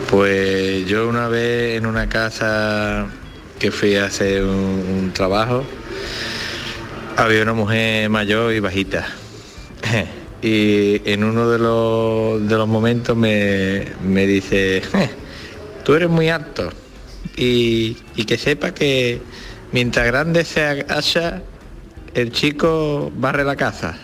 Pues 0.10 0.88
yo 0.88 1.08
una 1.08 1.28
vez 1.28 1.78
en 1.78 1.86
una 1.86 2.10
casa 2.10 3.08
que 3.60 3.72
fui 3.72 3.96
a 3.96 4.06
hacer 4.06 4.44
un, 4.44 4.50
un 4.50 5.12
trabajo, 5.14 5.64
había 7.20 7.44
una 7.44 7.54
mujer 7.54 8.10
mayor 8.10 8.54
y 8.54 8.60
bajita. 8.60 9.06
Y 10.42 11.02
en 11.04 11.26
uno 11.26 11.50
de 11.50 11.60
los, 11.60 12.48
de 12.48 12.56
los 12.56 12.66
momentos 12.66 13.18
me, 13.18 13.88
me 14.02 14.26
dice, 14.26 14.82
"Je, 14.90 15.10
tú 15.84 15.96
eres 15.96 16.10
muy 16.10 16.30
alto. 16.30 16.70
Y, 17.36 17.98
y 18.16 18.24
que 18.24 18.38
sepa 18.38 18.74
que 18.74 19.22
mientras 19.74 20.06
grande 20.08 20.46
se 20.46 20.64
agacha, 20.64 21.42
el 22.14 22.32
chico 22.32 23.12
barre 23.14 23.44
la 23.44 23.58
casa. 23.58 23.98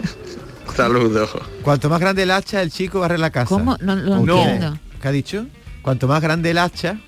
Saludos. 0.76 1.30
Cuanto 1.62 1.88
más 1.88 1.98
grande 1.98 2.22
el 2.22 2.30
hacha, 2.30 2.62
el 2.62 2.70
chico 2.70 3.00
barre 3.00 3.18
la 3.18 3.30
casa. 3.30 3.48
¿Cómo? 3.48 3.76
No 3.80 3.96
lo 3.96 4.20
¿O 4.20 4.24
qué? 4.24 4.42
entiendo. 4.42 4.78
¿Qué 5.02 5.08
ha 5.08 5.12
dicho? 5.12 5.46
Cuanto 5.82 6.06
más 6.06 6.22
grande 6.22 6.52
el 6.52 6.58
hacha, 6.58 7.00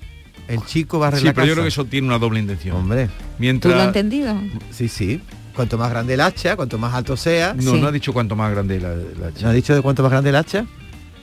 el 0.49 0.65
chico 0.65 0.99
barre 0.99 1.19
Sí, 1.19 1.25
la 1.25 1.33
pero 1.33 1.43
casa. 1.43 1.47
yo 1.47 1.53
creo 1.53 1.63
que 1.63 1.69
eso 1.69 1.85
tiene 1.85 2.07
una 2.07 2.17
doble 2.19 2.39
intención. 2.39 2.75
Hombre. 2.75 3.07
¿Tú 3.07 3.11
Mientras... 3.37 3.73
lo 3.73 3.79
has 3.81 3.87
entendido? 3.87 4.35
Sí, 4.71 4.89
sí. 4.89 5.21
Cuanto 5.55 5.77
más 5.77 5.89
grande 5.89 6.13
el 6.15 6.21
hacha, 6.21 6.55
cuanto 6.55 6.77
más 6.77 6.93
alto 6.93 7.15
sea. 7.17 7.53
No, 7.53 7.75
no 7.77 7.87
ha 7.87 7.91
dicho 7.91 8.13
cuánto 8.13 8.35
más 8.35 8.51
grande 8.51 8.79
la, 8.79 8.89
la 8.95 9.31
¿No 9.41 9.49
ha 9.49 9.53
dicho 9.53 9.75
de 9.75 9.81
cuánto 9.81 10.03
más 10.03 10.11
grande 10.11 10.29
el 10.29 10.35
hacha? 10.35 10.65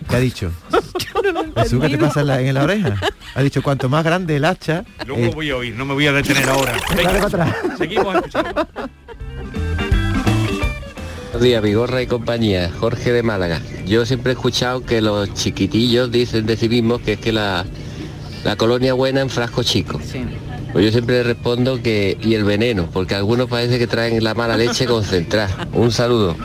¿Qué 0.08 0.16
ha 0.16 0.20
dicho? 0.20 0.52
Jesús, 1.56 1.80
¿qué 1.80 1.88
te 1.88 1.98
pasa 1.98 2.20
en 2.20 2.26
la, 2.26 2.40
en 2.40 2.54
la 2.54 2.64
oreja? 2.64 2.96
Ha 3.34 3.42
dicho 3.42 3.62
cuanto 3.62 3.88
más 3.88 4.04
grande 4.04 4.36
el 4.36 4.44
hacha. 4.44 4.84
Luego 5.06 5.22
eh, 5.22 5.26
lo 5.26 5.32
voy 5.32 5.50
a 5.50 5.56
oír, 5.56 5.74
no 5.74 5.84
me 5.84 5.94
voy 5.94 6.06
a 6.06 6.12
detener 6.12 6.48
ahora. 6.48 6.76
Dale 6.90 7.04
para 7.04 7.26
atrás. 7.26 7.56
Seguimos 7.78 8.14
escuchando. 8.14 8.68
Buenos 11.32 11.42
días, 11.42 11.62
Vigorra 11.62 12.00
y 12.02 12.06
compañía, 12.06 12.70
Jorge 12.78 13.12
de 13.12 13.22
Málaga. 13.22 13.60
Yo 13.86 14.06
siempre 14.06 14.32
he 14.32 14.34
escuchado 14.34 14.84
que 14.84 15.00
los 15.02 15.32
chiquitillos 15.34 16.10
dicen 16.10 16.46
de 16.46 16.56
sí 16.56 16.68
mismos 16.68 17.00
que 17.02 17.14
es 17.14 17.20
que 17.20 17.32
la, 17.32 17.66
la 18.46 18.56
colonia 18.56 18.94
buena 18.94 19.20
en 19.20 19.28
frasco 19.28 19.62
chico. 19.64 20.00
Pues 20.72 20.84
yo 20.84 20.92
siempre 20.92 21.16
le 21.16 21.22
respondo 21.24 21.82
que 21.82 22.16
y 22.22 22.34
el 22.34 22.44
veneno, 22.44 22.88
porque 22.92 23.14
algunos 23.14 23.48
parece 23.48 23.78
que 23.78 23.86
traen 23.86 24.22
la 24.22 24.34
mala 24.34 24.56
leche 24.56 24.86
concentrada. 24.86 25.68
Un 25.72 25.90
saludo. 25.90 26.36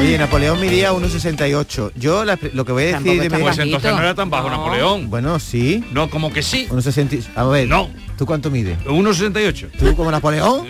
Oye, 0.00 0.16
Napoleón 0.18 0.58
midía 0.60 0.92
1,68. 0.92 1.92
Yo 1.96 2.24
la- 2.24 2.38
lo 2.54 2.64
que 2.64 2.72
voy 2.72 2.84
a 2.84 2.98
decir 2.98 3.20
de 3.20 3.28
mi- 3.28 3.42
Pues 3.42 3.58
entonces 3.58 3.92
no 3.92 4.00
era 4.00 4.14
tan 4.14 4.30
bajo 4.30 4.48
Napoleón. 4.48 5.10
Bueno, 5.10 5.38
sí. 5.38 5.84
No, 5.92 6.08
como 6.08 6.32
que 6.32 6.42
sí. 6.42 6.66
1,60. 6.70 7.28
A 7.34 7.44
ver. 7.44 7.68
No. 7.68 7.90
¿Tú 8.16 8.24
cuánto 8.24 8.50
mides? 8.50 8.78
1,68. 8.86 9.70
¿Tú 9.78 9.94
como 9.96 10.10
Napoleón? 10.10 10.66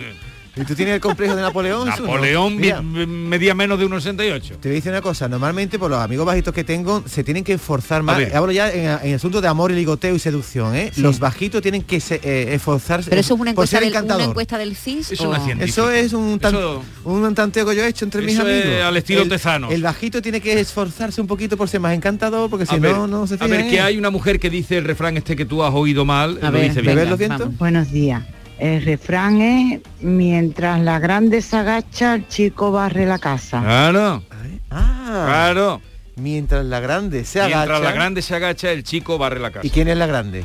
¿Y 0.55 0.65
tú 0.65 0.75
tienes 0.75 0.93
el 0.93 1.01
complejo 1.01 1.35
de 1.35 1.41
Napoleón? 1.41 1.87
Napoleón 1.89 2.57
mi- 2.57 3.05
medía 3.07 3.55
menos 3.55 3.79
de 3.79 3.87
1,68. 3.87 4.41
Te 4.59 4.69
voy 4.69 4.71
a 4.71 4.73
decir 4.75 4.91
una 4.91 5.01
cosa, 5.01 5.27
normalmente 5.27 5.79
por 5.79 5.89
los 5.89 5.99
amigos 5.99 6.27
bajitos 6.27 6.53
que 6.53 6.63
tengo 6.63 7.03
se 7.07 7.23
tienen 7.23 7.43
que 7.43 7.53
esforzar 7.53 8.03
más. 8.03 8.17
ver. 8.19 8.35
Hablo 8.35 8.51
ya 8.51 8.71
en, 8.71 8.99
en 9.09 9.15
asuntos 9.15 9.41
de 9.41 9.47
amor 9.47 9.71
y 9.71 9.75
ligoteo 9.75 10.15
y 10.15 10.19
seducción, 10.19 10.75
¿eh? 10.75 10.91
Los 10.97 11.17
bajitos 11.17 11.61
tienen 11.63 11.81
que 11.81 11.99
se- 11.99 12.21
eh, 12.23 12.53
esforzarse 12.53 13.09
Pero 13.09 13.19
eso 13.19 13.33
es 13.33 13.39
una 13.39 13.53
por 13.53 13.63
encuesta, 13.65 13.77
ser 13.77 13.83
del, 13.85 13.89
una 13.93 13.99
encantador. 13.99 14.29
encuesta 14.29 14.57
del 14.59 14.75
CIS. 14.75 15.11
Eso 15.13 15.29
o- 15.29 15.35
no. 15.37 15.63
Eso 15.63 15.89
es 15.89 16.13
un, 16.13 16.37
tan- 16.39 16.53
Eso- 16.53 16.83
un 17.03 17.33
tanteo 17.33 17.65
que 17.65 17.75
yo 17.75 17.83
he 17.83 17.87
hecho 17.87 18.05
entre 18.05 18.21
mis 18.21 18.35
Eso 18.35 18.47
es 18.47 18.63
amigos. 18.65 18.83
al 18.85 18.97
estilo 18.97 19.21
el, 19.23 19.29
Tezanos. 19.29 19.73
El 19.73 19.81
bajito 19.81 20.21
tiene 20.21 20.39
que 20.39 20.59
esforzarse 20.59 21.19
un 21.19 21.25
poquito 21.27 21.57
por 21.57 21.67
ser 21.67 21.79
más 21.79 21.95
encantador, 21.95 22.49
porque 22.51 22.67
si 22.67 22.75
a 22.75 22.77
ver, 22.77 22.93
no, 22.95 23.07
no 23.07 23.25
se 23.25 23.33
a 23.33 23.37
fijan 23.37 23.49
ver, 23.49 23.59
en 23.61 23.69
que 23.71 23.81
hay 23.81 23.97
una 23.97 24.11
mujer 24.11 24.39
que 24.39 24.51
dice 24.51 24.77
el 24.77 24.83
refrán 24.85 25.17
este 25.17 25.35
que 25.35 25.45
tú 25.45 25.63
has 25.63 25.73
oído 25.73 26.05
mal, 26.05 26.37
lo 26.39 26.51
dice 26.51 26.81
bien. 26.81 27.09
Buenos 27.57 27.91
días. 27.91 28.21
El 28.59 28.83
refrán 28.85 29.41
es, 29.41 29.81
mientras 30.01 30.79
la 30.79 30.99
grande 30.99 31.41
se 31.41 31.57
agacha, 31.57 32.15
el 32.15 32.27
chico 32.27 32.71
barre 32.71 33.05
la 33.05 33.19
casa. 33.19 33.61
Claro. 33.61 34.23
Ah, 34.69 35.23
Claro. 35.27 35.81
Mientras 36.15 36.63
la 36.65 36.79
grande 36.79 37.25
se 37.25 37.39
Mientras 37.39 37.63
agacha. 37.63 37.79
la 37.83 37.91
grande 37.91 38.21
se 38.21 38.35
agacha, 38.35 38.71
el 38.71 38.83
chico 38.83 39.17
barre 39.17 39.39
la 39.39 39.49
casa. 39.51 39.65
¿Y 39.65 39.71
quién 39.71 39.87
es 39.87 39.97
la 39.97 40.05
grande? 40.05 40.43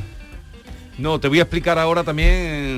No, 0.96 1.20
te 1.20 1.28
voy 1.28 1.38
a 1.38 1.42
explicar 1.42 1.78
ahora 1.78 2.02
también 2.02 2.77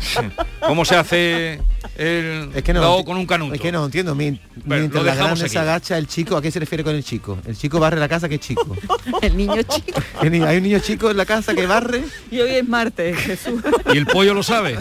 cómo 0.66 0.84
se 0.84 0.96
hace 0.96 1.60
el 1.96 2.50
Es 2.54 2.62
que 2.62 2.72
no, 2.72 3.04
con 3.04 3.16
un 3.16 3.26
canuto. 3.26 3.54
Es 3.54 3.60
que 3.60 3.70
no 3.72 3.84
entiendo. 3.84 4.14
Mientras 4.14 5.04
la 5.04 5.14
grande 5.14 5.48
se 5.48 5.58
agacha, 5.58 5.98
el 5.98 6.06
chico, 6.06 6.36
¿a 6.36 6.42
qué 6.42 6.50
se 6.50 6.58
refiere 6.60 6.82
con 6.84 6.94
el 6.94 7.04
chico? 7.04 7.38
El 7.46 7.56
chico 7.56 7.78
barre 7.80 7.98
la 8.00 8.08
casa, 8.08 8.28
¿qué 8.28 8.38
chico? 8.38 8.76
El 9.22 9.36
niño 9.36 9.62
chico. 9.62 10.00
¿Qué 10.20 10.30
ni- 10.30 10.40
¿Hay 10.42 10.56
un 10.58 10.62
niño 10.62 10.78
chico 10.78 11.10
en 11.10 11.16
la 11.16 11.24
casa 11.26 11.54
que 11.54 11.66
barre? 11.66 12.02
Y 12.30 12.40
hoy 12.40 12.50
es 12.52 12.68
martes, 12.68 13.16
Jesús. 13.18 13.60
Y 13.92 13.96
el 13.98 14.06
pollo 14.06 14.34
lo 14.34 14.42
sabe. 14.42 14.76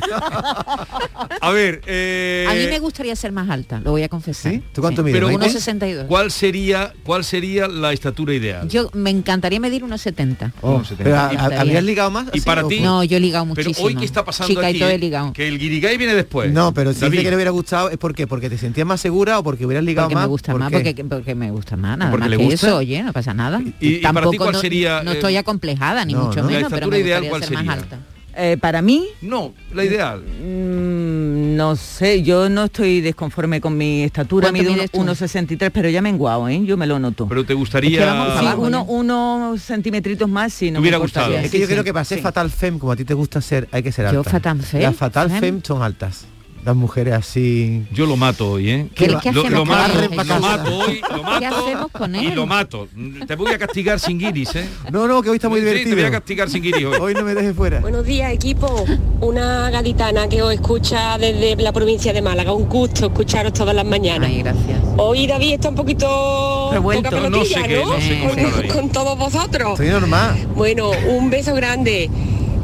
A 1.41 1.49
ver, 1.51 1.81
eh, 1.85 2.45
A 2.49 2.53
mí 2.53 2.67
me 2.67 2.79
gustaría 2.79 3.15
ser 3.15 3.31
más 3.31 3.49
alta, 3.49 3.79
lo 3.79 3.91
voy 3.91 4.03
a 4.03 4.09
confesar. 4.09 4.51
¿Sí? 4.53 4.63
¿Tú 4.73 4.81
cuánto 4.81 5.03
mides, 5.03 5.15
pero 5.19 5.27
Maite? 5.37 5.57
1,62. 5.57 6.07
¿cuál 6.07 6.31
sería 6.31 6.93
cuál 7.03 7.23
sería 7.23 7.67
la 7.67 7.91
estatura 7.93 8.33
ideal? 8.33 8.67
Yo 8.69 8.89
me 8.93 9.09
encantaría 9.09 9.59
medir 9.59 9.83
unos 9.83 10.01
70. 10.01 10.53
Oh, 10.61 10.81
pero, 10.97 11.17
¿ha- 11.19 11.27
Me 11.27 11.33
gustaría. 11.33 11.59
¿Habrías 11.61 11.83
ligado 11.83 12.11
más? 12.11 12.27
Y 12.33 12.41
para 12.41 12.67
ti- 12.67 12.79
No, 12.79 13.03
yo 13.03 13.17
he 13.17 13.19
ligado 13.19 13.45
Pero 13.53 13.67
muchísimo. 13.67 13.87
hoy 13.87 13.95
qué 13.95 14.05
está 14.05 14.23
pasando 14.25 14.47
Chica 14.53 14.67
aquí, 14.67 14.79
ligado. 15.03 15.33
que 15.33 15.47
el 15.47 15.59
guirigay 15.59 15.97
viene 15.97 16.13
después. 16.15 16.51
No, 16.51 16.73
pero 16.73 16.93
si 16.93 16.99
David, 17.01 17.11
dice 17.11 17.23
que 17.23 17.29
le 17.29 17.35
hubiera 17.35 17.51
gustado, 17.51 17.89
¿es 17.89 17.97
por 17.97 18.13
qué? 18.15 18.27
¿Porque 18.27 18.49
te 18.49 18.57
sentías 18.57 18.87
más 18.87 18.99
segura 19.01 19.39
o 19.39 19.43
porque 19.43 19.65
hubieras 19.65 19.83
ligado 19.85 20.07
Porque 20.07 20.15
más? 20.15 20.23
me 20.23 20.27
gusta 20.29 20.51
¿Por 20.51 20.59
más, 20.61 20.71
porque, 20.71 21.03
porque 21.05 21.35
me 21.35 21.51
gusta 21.51 21.77
más, 21.77 21.97
nada 21.97 22.11
¿Porque 22.11 22.21
más 22.21 22.29
le 22.31 22.37
que 22.37 22.43
gusta? 22.45 22.67
eso, 22.67 22.77
oye, 22.77 23.03
no 23.03 23.13
pasa 23.13 23.33
nada. 23.33 23.61
y 23.79 23.97
para 23.97 24.01
ti 24.01 24.01
Tampoco 24.01 24.37
cuál 24.37 24.53
no- 24.53 24.59
sería, 24.61 25.03
No, 25.03 25.11
eh, 25.11 25.15
estoy 25.15 25.35
acomplejada, 25.37 26.05
ni 26.05 26.13
no, 26.13 26.25
mucho 26.25 26.43
menos, 26.43 26.49
pero 26.71 26.85
estatura 26.85 26.97
me 26.97 27.03
ideal, 27.03 27.21
gustaría 27.23 27.29
¿cuál 27.29 27.41
ser 27.43 27.51
más 27.53 27.59
sería? 27.65 27.73
alta. 27.97 28.12
Eh, 28.35 28.57
para 28.59 28.81
mí, 28.81 29.05
No, 29.21 29.53
la 29.73 29.83
ideal. 29.85 30.21
mm, 30.21 31.55
no 31.55 31.75
sé, 31.75 32.23
yo 32.23 32.49
no 32.49 32.63
estoy 32.65 32.99
desconforme 33.01 33.61
con 33.61 33.77
mi 33.77 34.01
estatura, 34.03 34.47
¿Cuánto 34.49 34.59
mido 34.63 34.73
mides 34.73 34.89
tú? 34.91 34.99
1,63, 35.01 35.69
pero 35.71 35.87
ya 35.89 36.01
me 36.01 36.09
he 36.09 36.13
enguado, 36.13 36.47
¿eh? 36.49 36.61
yo 36.65 36.75
me 36.75 36.87
lo 36.87 36.97
noto. 36.97 37.27
Pero 37.27 37.45
te 37.45 37.53
gustaría 37.53 37.91
Es 37.91 37.97
que 38.05 38.11
vamos 38.11 38.33
Sí, 38.39 38.45
abajo, 38.45 38.61
uno, 38.61 38.69
¿no? 38.79 38.83
unos 38.85 39.61
centímetros 39.61 40.27
más, 40.29 40.51
sí, 40.53 40.71
no 40.71 40.79
hubiera 40.79 40.97
me 40.97 41.03
importaría. 41.05 41.27
gustado. 41.29 41.45
Es 41.45 41.51
que 41.51 41.57
Sí, 41.57 41.61
yo 41.61 41.67
sí, 41.67 41.73
creo 41.73 41.83
que 41.83 41.93
para 41.93 42.05
ser 42.05 42.17
sí. 42.17 42.23
fatal 42.23 42.49
fem, 42.49 42.79
como 42.79 42.91
a 42.91 42.95
ti 42.95 43.05
te 43.05 43.13
gusta 43.13 43.39
ser, 43.41 43.67
hay 43.71 43.83
que 43.83 43.91
ser 43.91 44.11
Yo 44.11 44.19
alta. 44.19 44.31
fatal 44.31 44.61
fem, 44.63 44.81
Las 44.81 44.95
fatal 44.95 45.29
fem. 45.29 45.39
fem 45.39 45.61
son 45.63 45.83
altas. 45.83 46.25
Las 46.65 46.75
mujeres 46.75 47.13
así... 47.13 47.83
Yo 47.91 48.05
lo 48.05 48.15
mato 48.15 48.51
hoy, 48.51 48.69
¿eh? 48.69 48.87
¿Qué- 48.95 49.07
lo, 49.09 49.19
qué 49.19 49.31
lo- 49.33 49.41
hacemos 49.41 49.51
lo 49.51 49.65
con 49.65 49.67
mato, 49.69 50.69
lo 50.69 50.77
hoy, 50.77 51.01
lo 51.09 51.23
mato 51.23 51.39
¿Qué 51.39 51.45
hacemos 51.45 51.91
con 51.91 52.15
y 52.15 52.25
él? 52.27 52.35
lo 52.35 52.45
mato. 52.45 52.87
Te 53.27 53.35
voy 53.35 53.51
a 53.51 53.57
castigar 53.57 53.99
sin 53.99 54.17
guiris, 54.17 54.55
¿eh? 54.55 54.65
No, 54.91 55.05
no, 55.07 55.21
que 55.21 55.29
hoy 55.29 55.35
está 55.35 55.49
muy 55.49 55.59
Sí, 55.59 55.83
te 55.89 55.93
voy 55.95 56.03
a 56.05 56.11
castigar 56.11 56.49
sin 56.49 56.63
guiris 56.63 56.85
hoy. 56.85 56.97
Hoy 57.01 57.13
no 57.15 57.23
me 57.23 57.33
dejes 57.35 57.53
fuera. 57.55 57.79
Buenos 57.81 58.05
días, 58.05 58.31
equipo. 58.31 58.85
Una 59.19 59.69
gaditana 59.71 60.27
que 60.29 60.41
os 60.41 60.53
escucha 60.53 61.17
desde 61.17 61.55
la 61.61 61.73
provincia 61.73 62.13
de 62.13 62.21
Málaga. 62.21 62.53
Un 62.53 62.69
gusto 62.69 63.07
escucharos 63.07 63.51
todas 63.53 63.75
las 63.75 63.85
mañanas. 63.85 64.29
Ay, 64.29 64.41
gracias. 64.41 64.79
Hoy 64.97 65.27
David 65.27 65.53
está 65.55 65.69
un 65.69 65.75
poquito 65.75 66.69
Revuelto. 66.71 67.09
poca 67.09 67.29
No 67.29 67.43
sé 67.43 67.55
pelotilla, 67.55 67.67
qué, 67.67 67.83
no 67.85 67.99
sé 67.99 68.67
Con- 68.69 68.89
todos 68.89 69.17
vosotros. 69.17 69.71
Estoy 69.71 69.89
normal. 69.89 70.47
Bueno, 70.55 70.91
un 71.09 71.29
beso 71.29 71.53
grande. 71.55 72.09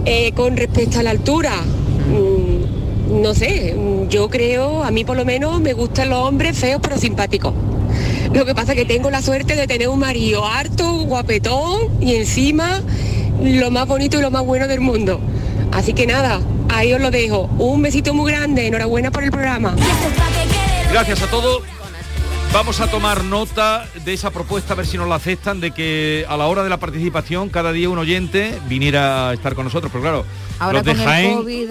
Eh, 0.06 0.32
con 0.34 0.56
respecto 0.56 1.00
a 1.00 1.04
la 1.04 1.10
altura, 1.12 1.52
mm, 1.58 2.39
no 3.10 3.34
sé, 3.34 3.76
yo 4.10 4.30
creo, 4.30 4.84
a 4.84 4.92
mí 4.92 5.04
por 5.04 5.18
lo 5.18 5.26
menos 5.26 5.60
me 5.60 5.74
gustan 5.74 6.10
los 6.10 6.20
hombres 6.20 6.58
feos 6.58 6.80
pero 6.82 6.98
simpáticos. 6.98 7.54
Lo 8.34 8.46
que 8.46 8.54
pasa 8.54 8.74
es 8.74 8.78
que 8.78 8.86
tengo 8.86 9.10
la 9.10 9.22
suerte 9.22 9.56
de 9.56 9.68
tener 9.68 9.90
un 9.90 10.00
marido 10.00 10.46
harto, 10.46 11.04
guapetón 11.06 11.90
y 12.00 12.16
encima 12.16 12.82
lo 13.42 13.72
más 13.72 13.88
bonito 13.88 14.20
y 14.20 14.22
lo 14.22 14.32
más 14.32 14.46
bueno 14.46 14.68
del 14.68 14.82
mundo. 14.82 15.20
Así 15.72 15.94
que 15.94 16.06
nada, 16.06 16.40
ahí 16.70 16.94
os 16.94 17.02
lo 17.02 17.10
dejo. 17.12 17.50
Un 17.58 17.82
besito 17.82 18.14
muy 18.14 18.32
grande, 18.32 18.68
enhorabuena 18.68 19.12
por 19.12 19.24
el 19.24 19.32
programa. 19.32 19.76
Gracias 20.92 21.22
a 21.24 21.28
todos. 21.28 21.64
Vamos 22.52 22.82
a 22.82 22.88
tomar 22.88 23.24
nota 23.24 23.88
de 24.04 24.14
esa 24.14 24.32
propuesta, 24.32 24.74
a 24.74 24.76
ver 24.76 24.88
si 24.88 24.98
nos 24.98 25.08
la 25.08 25.16
aceptan, 25.16 25.60
de 25.60 25.70
que 25.70 26.26
a 26.28 26.36
la 26.36 26.48
hora 26.48 26.64
de 26.64 26.70
la 26.70 26.78
participación 26.78 27.50
cada 27.50 27.72
día 27.72 27.90
un 27.90 28.00
oyente 28.00 28.58
viniera 28.68 29.30
a 29.30 29.34
estar 29.34 29.54
con 29.54 29.66
nosotros. 29.66 29.92
Pero 29.92 30.02
claro, 30.02 30.26
Ahora 30.58 30.80
los 30.80 30.86
de 30.86 30.96
con 30.96 31.04
Jaén, 31.04 31.30
el 31.30 31.36
COVID, 31.36 31.70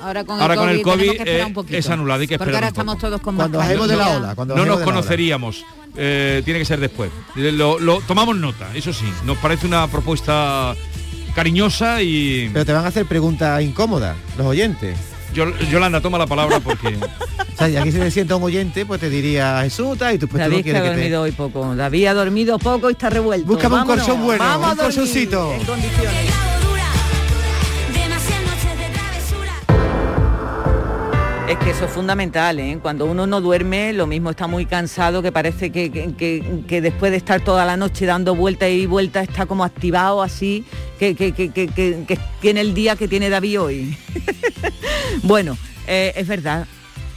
ahora 0.00 0.24
con 0.24 0.40
ahora 0.40 0.54
el 0.54 0.58
con 0.58 0.66
COVID, 0.68 0.76
el 0.78 0.82
COVID, 1.16 1.22
que 1.24 1.40
eh, 1.40 1.44
un 1.44 1.52
poquito. 1.54 1.76
es 1.78 1.88
anulado, 1.90 2.20
hay 2.20 2.26
que 2.28 2.38
Porque 2.38 2.50
esperar 2.50 2.64
ahora 2.64 2.68
un 2.68 2.72
estamos 2.80 2.98
todos 2.98 3.20
con 3.20 3.36
Cuando 3.36 3.58
bajemos 3.58 3.88
de 3.88 3.96
la 3.96 4.08
ola, 4.16 4.34
cuando 4.34 4.54
no 4.54 4.60
bajemos 4.60 4.66
nos 4.66 4.66
de 4.66 4.68
la 4.68 4.74
ola. 4.74 4.84
conoceríamos. 4.84 5.64
Eh, 5.96 6.42
tiene 6.44 6.60
que 6.60 6.64
ser 6.66 6.78
después. 6.80 7.10
Lo, 7.34 7.78
lo- 7.78 8.00
tomamos 8.02 8.36
nota, 8.36 8.68
eso 8.74 8.92
sí. 8.92 9.06
Nos 9.24 9.36
parece 9.38 9.66
una 9.66 9.86
propuesta 9.88 10.74
cariñosa 11.34 12.02
y... 12.02 12.50
Pero 12.52 12.64
te 12.64 12.72
van 12.72 12.84
a 12.84 12.88
hacer 12.88 13.06
preguntas 13.06 13.62
incómodas, 13.62 14.16
los 14.36 14.46
oyentes. 14.46 14.96
Yol- 15.34 15.56
Yolanda, 15.70 16.00
toma 16.00 16.18
la 16.18 16.26
palabra 16.26 16.60
porque... 16.60 16.98
O 17.54 17.58
sea, 17.58 17.68
y 17.70 17.76
aquí 17.76 17.90
si 17.90 17.98
te 17.98 18.08
sienta 18.12 18.36
un 18.36 18.44
oyente, 18.44 18.86
pues 18.86 19.00
te 19.00 19.10
diría 19.10 19.62
Jesús, 19.64 19.98
y 20.14 20.18
tú 20.18 20.28
pues 20.28 20.44
tú 20.44 20.48
David 20.48 20.58
no 20.58 20.62
que 20.62 20.70
ha 20.70 20.72
quieres 20.74 20.82
que 20.82 20.88
te... 20.90 20.94
dormido 20.94 21.22
hoy 21.22 21.32
poco. 21.32 21.74
David 21.74 22.06
ha 22.06 22.14
dormido 22.14 22.56
poco 22.60 22.88
y 22.88 22.92
está 22.92 23.10
revuelto. 23.10 23.48
Búscame 23.48 23.74
un 23.74 23.80
Vámonos, 23.80 24.04
colchón 24.06 24.24
bueno, 24.24 24.44
vamos 24.44 24.70
un 24.74 24.76
colchoncito. 24.78 25.52
Que 31.64 31.70
eso 31.70 31.84
es 31.84 31.90
fundamental, 31.90 32.58
¿eh? 32.60 32.78
Cuando 32.80 33.04
uno 33.06 33.26
no 33.26 33.40
duerme, 33.40 33.92
lo 33.92 34.06
mismo 34.06 34.30
está 34.30 34.46
muy 34.46 34.64
cansado, 34.64 35.20
que 35.22 35.32
parece 35.32 35.70
que, 35.70 35.90
que- 35.90 36.62
que- 36.66 36.80
después 36.80 37.10
de 37.10 37.18
estar 37.18 37.40
toda 37.42 37.64
la 37.66 37.76
noche 37.76 38.06
dando 38.06 38.34
vueltas 38.34 38.70
y 38.70 38.86
vueltas 38.86 39.28
está 39.28 39.44
como 39.44 39.64
activado 39.64 40.22
así, 40.22 40.64
que- 40.98 41.14
que 41.14 42.18
tiene 42.40 42.60
el 42.62 42.72
día 42.74 42.96
que 42.96 43.06
tiene 43.06 43.28
David 43.28 43.60
hoy. 43.60 43.98
bueno, 45.24 45.58
eh, 45.86 46.12
es 46.16 46.26
verdad. 46.26 46.66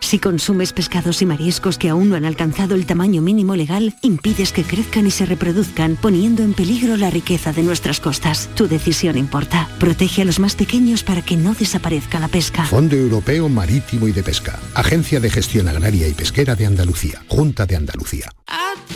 Si 0.00 0.18
consumes 0.18 0.72
pescados 0.72 1.22
y 1.22 1.26
mariscos 1.26 1.78
que 1.78 1.88
aún 1.88 2.10
no 2.10 2.16
han 2.16 2.24
alcanzado 2.24 2.74
el 2.74 2.86
tamaño 2.86 3.22
mínimo 3.22 3.56
legal, 3.56 3.94
impides 4.02 4.52
que 4.52 4.62
crezcan 4.62 5.06
y 5.06 5.10
se 5.10 5.26
reproduzcan, 5.26 5.96
poniendo 5.96 6.42
en 6.42 6.54
peligro 6.54 6.96
la 6.96 7.10
riqueza 7.10 7.52
de 7.52 7.62
nuestras 7.62 8.00
costas. 8.00 8.48
Tu 8.54 8.68
decisión 8.68 9.16
importa. 9.18 9.68
Protege 9.78 10.22
a 10.22 10.24
los 10.24 10.38
más 10.38 10.54
pequeños 10.54 11.02
para 11.02 11.22
que 11.22 11.36
no 11.36 11.54
desaparezca 11.54 12.20
la 12.20 12.28
pesca. 12.28 12.64
Fondo 12.64 12.96
Europeo 12.96 13.48
Marítimo 13.48 14.06
y 14.08 14.12
de 14.12 14.22
Pesca. 14.22 14.58
Agencia 14.74 15.20
de 15.20 15.30
Gestión 15.30 15.68
Agraria 15.68 16.06
y 16.08 16.14
Pesquera 16.14 16.54
de 16.54 16.66
Andalucía. 16.66 17.22
Junta 17.28 17.66
de 17.66 17.76
Andalucía. 17.76 18.30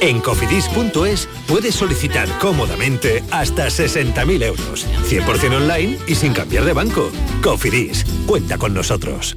En 0.00 0.20
cofidis.es 0.20 1.28
puedes 1.46 1.74
solicitar 1.74 2.28
cómodamente 2.38 3.22
hasta 3.30 3.66
60.000 3.66 4.44
euros. 4.44 4.86
100% 5.08 5.56
online 5.56 5.98
y 6.06 6.14
sin 6.14 6.32
cambiar 6.32 6.64
de 6.64 6.72
banco. 6.72 7.10
Cofidis, 7.42 8.04
cuenta 8.26 8.56
con 8.56 8.72
nosotros. 8.72 9.36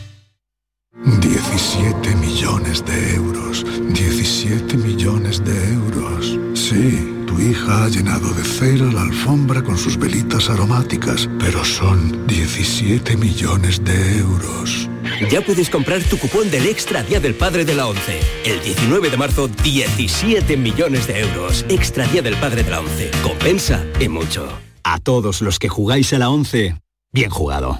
17 0.93 2.15
millones 2.17 2.83
de 2.85 3.15
euros. 3.15 3.65
17 3.93 4.75
millones 4.75 5.41
de 5.43 5.73
euros. 5.73 6.37
Sí, 6.53 7.23
tu 7.25 7.39
hija 7.39 7.85
ha 7.85 7.87
llenado 7.87 8.33
de 8.33 8.43
cera 8.43 8.91
la 8.91 9.03
alfombra 9.03 9.63
con 9.63 9.77
sus 9.77 9.97
velitas 9.97 10.49
aromáticas, 10.49 11.29
pero 11.39 11.63
son 11.63 12.27
17 12.27 13.15
millones 13.15 13.83
de 13.83 14.17
euros. 14.17 14.89
Ya 15.31 15.41
puedes 15.41 15.69
comprar 15.69 16.03
tu 16.03 16.17
cupón 16.17 16.51
del 16.51 16.67
Extra 16.67 17.03
Día 17.03 17.21
del 17.21 17.35
Padre 17.35 17.63
de 17.63 17.73
la 17.73 17.87
ONCE. 17.87 18.19
El 18.43 18.61
19 18.61 19.09
de 19.09 19.17
marzo, 19.17 19.47
17 19.47 20.57
millones 20.57 21.07
de 21.07 21.21
euros. 21.21 21.65
Extra 21.69 22.05
Día 22.07 22.21
del 22.21 22.35
Padre 22.35 22.63
de 22.63 22.69
la 22.69 22.81
ONCE. 22.81 23.11
Compensa 23.23 23.85
y 23.99 24.09
mucho. 24.09 24.47
A 24.83 24.99
todos 24.99 25.41
los 25.41 25.57
que 25.57 25.69
jugáis 25.69 26.11
a 26.11 26.19
la 26.19 26.29
11, 26.29 26.75
bien 27.13 27.29
jugado. 27.29 27.79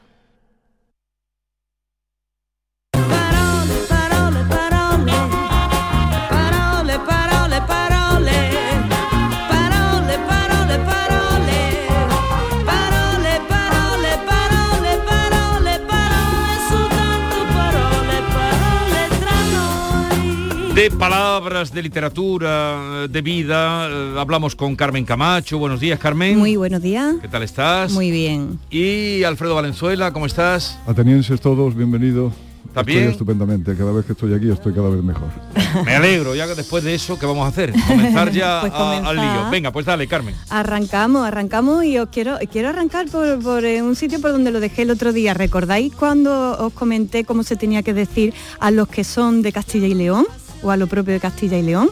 De 20.81 20.89
palabras, 20.89 21.71
de 21.71 21.83
literatura, 21.83 23.05
de 23.07 23.21
vida, 23.21 23.87
eh, 23.87 24.15
hablamos 24.17 24.55
con 24.55 24.75
Carmen 24.75 25.05
Camacho. 25.05 25.59
Buenos 25.59 25.79
días, 25.79 25.99
Carmen. 25.99 26.39
Muy 26.39 26.55
buenos 26.55 26.81
días. 26.81 27.17
¿Qué 27.21 27.27
tal 27.27 27.43
estás? 27.43 27.91
Muy 27.91 28.09
bien. 28.09 28.57
Y 28.71 29.21
Alfredo 29.23 29.53
Valenzuela, 29.53 30.11
¿cómo 30.11 30.25
estás? 30.25 30.79
Atenienses 30.87 31.39
todos, 31.39 31.75
bienvenidos. 31.75 32.33
¿Está 32.65 32.79
Estoy 32.81 32.95
bien? 32.95 33.09
estupendamente. 33.09 33.75
Cada 33.75 33.91
vez 33.91 34.05
que 34.05 34.13
estoy 34.13 34.33
aquí 34.33 34.49
estoy 34.49 34.73
cada 34.73 34.89
vez 34.89 35.03
mejor. 35.03 35.27
Me 35.85 35.93
alegro, 35.95 36.33
ya 36.33 36.47
que 36.47 36.55
después 36.55 36.83
de 36.83 36.95
eso, 36.95 37.19
¿qué 37.19 37.27
vamos 37.27 37.45
a 37.45 37.49
hacer? 37.49 37.73
Comenzar 37.87 38.31
ya 38.31 38.61
Pues 38.61 38.73
a- 38.73 39.07
al 39.07 39.15
lío. 39.17 39.49
Venga, 39.51 39.71
pues 39.71 39.85
dale, 39.85 40.07
Carmen. 40.07 40.33
Arrancamos, 40.49 41.27
arrancamos 41.27 41.83
y 41.85 41.99
os 41.99 42.09
quiero 42.09 42.39
quiero 42.51 42.69
arrancar 42.69 43.07
por, 43.07 43.39
por, 43.43 43.65
eh, 43.65 43.83
un 43.83 43.95
sitio 43.95 44.19
por 44.19 44.31
donde 44.31 44.49
lo 44.51 44.59
dejé 44.59 44.81
el 44.81 44.89
otro 44.89 45.13
día. 45.13 45.35
¿Recordáis 45.35 45.93
cuando 45.93 46.57
os 46.57 46.73
comenté 46.73 47.23
cómo 47.23 47.43
se 47.43 47.55
tenía 47.55 47.83
que 47.83 47.93
decir 47.93 48.33
a 48.59 48.71
los 48.71 48.87
que 48.87 49.03
son 49.03 49.43
de 49.43 49.51
Castilla 49.51 49.85
y 49.87 49.93
León 49.93 50.25
o 50.63 50.71
a 50.71 50.77
lo 50.77 50.87
propio 50.87 51.13
de 51.13 51.19
Castilla 51.19 51.57
y 51.57 51.63
León? 51.63 51.89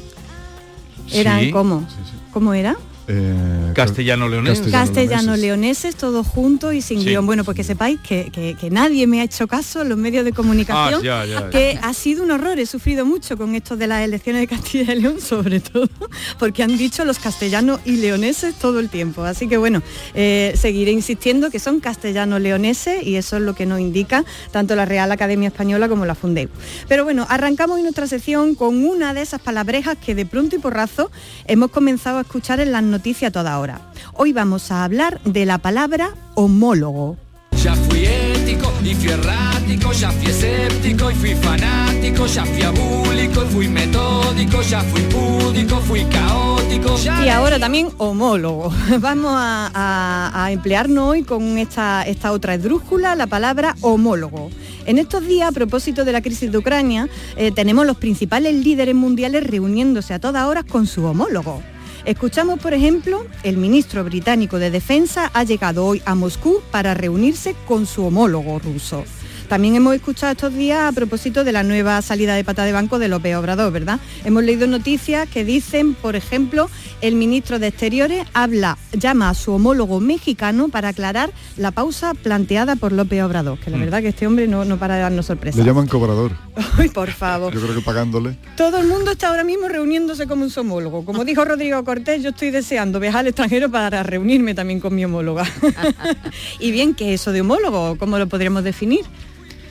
Eran 1.11 1.39
Sí, 1.41 1.51
cómo? 1.51 1.85
¿Cómo 2.31 2.53
era? 2.53 2.75
Eh, 3.11 3.71
castellano-leoneses. 3.73 4.71
Castellano-leoneses, 4.71 5.95
todos 5.95 6.27
juntos 6.27 6.75
y 6.75 6.81
sin 6.81 6.99
Sí. 7.01 7.07
guion. 7.09 7.25
Bueno, 7.25 7.43
pues 7.43 7.57
que 7.57 7.63
sepáis 7.63 7.99
que, 8.01 8.29
que- 8.31 8.55
que 8.55 8.69
nadie 8.69 9.07
me 9.07 9.19
ha 9.21 9.23
hecho 9.23 9.47
caso 9.47 9.81
en 9.81 9.89
los 9.89 9.97
medios 9.97 10.23
de 10.25 10.31
comunicación, 10.31 11.01
Ah, 11.01 11.03
ya, 11.03 11.25
ya, 11.25 11.39
ya. 11.41 11.49
que 11.49 11.79
ha 11.81 11.91
sido 11.95 12.23
un 12.23 12.29
horror. 12.29 12.59
He 12.59 12.67
sufrido 12.67 13.05
mucho 13.07 13.35
con 13.35 13.55
esto 13.55 13.75
de 13.75 13.87
las 13.87 14.03
elecciones 14.03 14.41
de 14.43 14.47
Castilla 14.47 14.93
y 14.93 15.01
León, 15.01 15.19
sobre 15.21 15.59
todo, 15.59 15.89
porque 16.37 16.61
han 16.61 16.77
dicho 16.77 17.03
los 17.03 17.17
castellanos 17.17 17.79
y 17.83 17.93
leoneses 17.97 18.53
todo 18.55 18.79
el 18.79 18.89
tiempo. 18.89 19.23
Así 19.23 19.47
que 19.47 19.57
bueno, 19.57 19.81
eh, 20.13 20.53
seguiré 20.55 20.91
insistiendo 20.91 21.49
que 21.49 21.57
son 21.57 21.79
castellanos-leoneses 21.79 23.01
y 23.03 23.15
eso 23.15 23.37
es 23.37 23.41
lo 23.41 23.55
que 23.55 23.65
nos 23.65 23.79
indica 23.79 24.23
tanto 24.51 24.75
la 24.75 24.85
Real 24.85 25.11
Academia 25.11 25.47
Española 25.47 25.89
como 25.89 26.05
la 26.05 26.13
Fundeu. 26.13 26.49
Pero 26.87 27.05
bueno, 27.05 27.25
arrancamos 27.27 27.77
hoy 27.77 27.81
nuestra 27.81 28.05
sección 28.05 28.53
con 28.53 28.85
una 28.85 29.15
de 29.15 29.21
esas 29.23 29.41
palabrejas 29.41 29.97
que 29.97 30.13
de 30.13 30.27
pronto 30.27 30.55
y 30.55 30.59
porrazo 30.59 31.09
hemos 31.47 31.71
comenzado 31.71 32.19
a 32.19 32.21
escuchar 32.21 32.59
en 32.59 32.71
las 32.71 32.83
noticias 32.83 32.98
a 32.99 33.31
toda 33.31 33.57
hora. 33.59 33.79
Hoy 34.13 34.33
vamos 34.33 34.71
a 34.71 34.83
hablar 34.83 35.21
de 35.23 35.45
la 35.45 35.57
palabra 35.57 36.09
homólogo. 36.35 37.15
Ya 37.63 37.73
fui 37.75 38.05
ético 38.05 38.71
y 38.83 38.93
fui 38.93 39.09
errático, 39.09 39.91
ya 39.93 40.11
fui 40.11 40.27
escéptico 40.29 41.09
y 41.11 41.15
fui 41.15 41.35
fanático, 41.35 42.25
ya 42.27 42.45
fui 42.45 42.61
abúlico 42.61 43.43
y 43.43 43.47
fui 43.53 43.67
metódico, 43.69 44.61
ya 44.61 44.81
fui 44.81 45.01
púdico, 45.03 45.77
fui 45.81 46.03
caótico. 46.05 46.97
ya- 46.97 47.25
Y 47.25 47.29
ahora 47.29 47.57
también 47.57 47.89
homólogo. 47.97 48.69
Vamos 48.99 49.31
a, 49.33 49.71
a- 49.73 50.45
a 50.45 50.51
emplearnos 50.51 51.09
hoy 51.09 51.23
con 51.23 51.57
esta, 51.57 52.03
esta 52.03 52.31
otra 52.33 52.53
esdrújula, 52.55 53.15
la 53.15 53.27
palabra 53.27 53.75
homólogo. 53.81 54.49
En 54.85 54.97
estos 54.97 55.25
días, 55.25 55.47
a 55.49 55.51
propósito 55.53 56.03
de 56.03 56.11
la 56.11 56.21
crisis 56.21 56.51
de 56.51 56.57
Ucrania, 56.57 57.07
eh, 57.37 57.51
tenemos 57.51 57.85
los 57.85 57.95
principales 57.97 58.55
líderes 58.55 58.95
mundiales 58.95 59.45
reuniéndose 59.45 60.13
a 60.13 60.19
todas 60.19 60.45
horas 60.45 60.65
con 60.65 60.85
su 60.87 61.05
homólogo. 61.05 61.61
Escuchamos, 62.05 62.59
por 62.59 62.73
ejemplo, 62.73 63.25
el 63.43 63.57
ministro 63.57 64.03
británico 64.03 64.57
de 64.57 64.71
Defensa 64.71 65.29
ha 65.33 65.43
llegado 65.43 65.85
hoy 65.85 66.01
a 66.05 66.15
Moscú 66.15 66.61
para 66.71 66.93
reunirse 66.93 67.55
con 67.67 67.85
su 67.85 68.05
homólogo 68.05 68.59
ruso. 68.59 69.03
También 69.49 69.75
hemos 69.75 69.95
escuchado 69.95 70.31
estos 70.31 70.53
días 70.53 70.79
a 70.87 70.91
propósito 70.91 71.43
de 71.43 71.51
la 71.51 71.63
nueva 71.63 71.99
salida 72.03 72.35
de 72.35 72.43
pata 72.43 72.65
de 72.65 72.71
banco 72.71 72.99
de 72.99 73.07
López 73.07 73.35
Obrador, 73.35 73.73
¿verdad? 73.73 73.99
Hemos 74.23 74.43
leído 74.43 74.67
noticias 74.67 75.27
que 75.27 75.43
dicen, 75.43 75.95
por 75.95 76.15
ejemplo, 76.15 76.69
el 77.01 77.15
ministro 77.15 77.57
de 77.57 77.67
Exteriores 77.67 78.27
habla, 78.35 78.77
llama 78.93 79.29
a 79.29 79.33
su 79.33 79.51
homólogo 79.51 79.99
mexicano 79.99 80.69
para 80.69 80.89
aclarar 80.89 81.31
la 81.57 81.71
pausa 81.71 82.13
planteada 82.13 82.75
por 82.75 82.91
López 82.91 83.23
Obrador, 83.23 83.57
que 83.59 83.71
la 83.71 83.77
Mm. 83.77 83.79
verdad 83.81 84.01
que 84.03 84.09
este 84.09 84.27
hombre 84.27 84.47
no, 84.47 84.65
no 84.65 84.77
para 84.77 84.95
de 84.95 85.01
darnos 85.01 85.25
sorpresas. 85.25 85.57
Le 85.59 85.65
llaman 85.65 85.87
cobrador. 85.87 86.31
Ay, 86.77 86.89
por 86.89 87.09
favor. 87.09 87.51
Yo 87.51 87.59
creo 87.59 87.73
que 87.73 87.81
pagándole. 87.81 88.37
Todo 88.55 88.77
el 88.79 88.87
mundo 88.87 89.11
está 89.11 89.29
ahora 89.29 89.43
mismo 89.43 89.67
reuniéndose 89.67 90.27
como 90.27 90.43
un 90.45 90.51
homólogo. 90.55 91.03
Como 91.05 91.25
dijo 91.25 91.43
Rodrigo 91.43 91.83
Cortés, 91.83 92.21
yo 92.21 92.29
estoy 92.29 92.51
deseando 92.51 92.99
viajar 92.99 93.21
al 93.21 93.27
extranjero 93.27 93.71
para 93.71 94.03
reunirme 94.03 94.53
también 94.53 94.79
con 94.79 94.93
mi 94.93 95.03
homóloga. 95.05 95.43
y 96.59 96.69
bien, 96.71 96.93
¿qué 96.93 97.15
es 97.15 97.21
eso 97.21 97.31
de 97.31 97.41
homólogo? 97.41 97.97
¿Cómo 97.97 98.19
lo 98.19 98.27
podríamos 98.27 98.63
definir? 98.63 99.05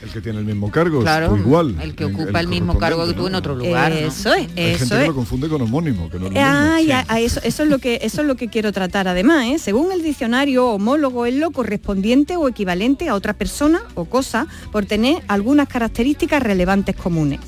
El 0.08 0.14
que 0.14 0.20
tiene 0.20 0.38
el 0.38 0.44
mismo 0.44 0.70
cargo, 0.70 1.00
Claro, 1.00 1.36
igual. 1.36 1.76
el 1.80 1.94
que 1.94 2.06
ocupa 2.06 2.40
el 2.40 2.48
mismo 2.48 2.78
cargo 2.78 3.06
que 3.06 3.12
tú 3.14 3.26
en 3.26 3.34
otro 3.34 3.54
lugar. 3.54 3.92
¿no? 3.92 3.98
Eso 3.98 4.32
es, 4.34 4.40
Hay 4.42 4.46
gente 4.48 4.72
eso 4.72 4.94
que 4.94 5.02
es. 5.02 5.08
lo 5.08 5.14
confunde 5.14 5.48
con 5.48 5.60
homónimo, 5.62 6.08
que 6.10 6.18
no 6.18 6.26
es 6.28 6.32
lo 6.32 6.40
mismo. 6.40 6.44
Ah, 6.46 6.80
ya, 6.80 7.04
ah, 7.08 7.20
eso, 7.20 7.40
eso 7.44 7.62
es 7.62 7.68
lo 7.68 7.78
que 7.78 8.00
eso 8.02 8.22
es 8.22 8.26
lo 8.26 8.34
que 8.36 8.48
quiero 8.48 8.72
tratar 8.72 9.06
además, 9.08 9.46
¿eh? 9.46 9.58
según 9.58 9.92
el 9.92 10.02
diccionario 10.02 10.66
homólogo 10.68 11.26
es 11.26 11.34
lo 11.34 11.50
correspondiente 11.50 12.36
o 12.36 12.48
equivalente 12.48 13.08
a 13.08 13.14
otra 13.14 13.34
persona 13.34 13.80
o 13.94 14.06
cosa 14.06 14.46
por 14.72 14.86
tener 14.86 15.22
algunas 15.28 15.68
características 15.68 16.42
relevantes 16.42 16.96
comunes. 16.96 17.40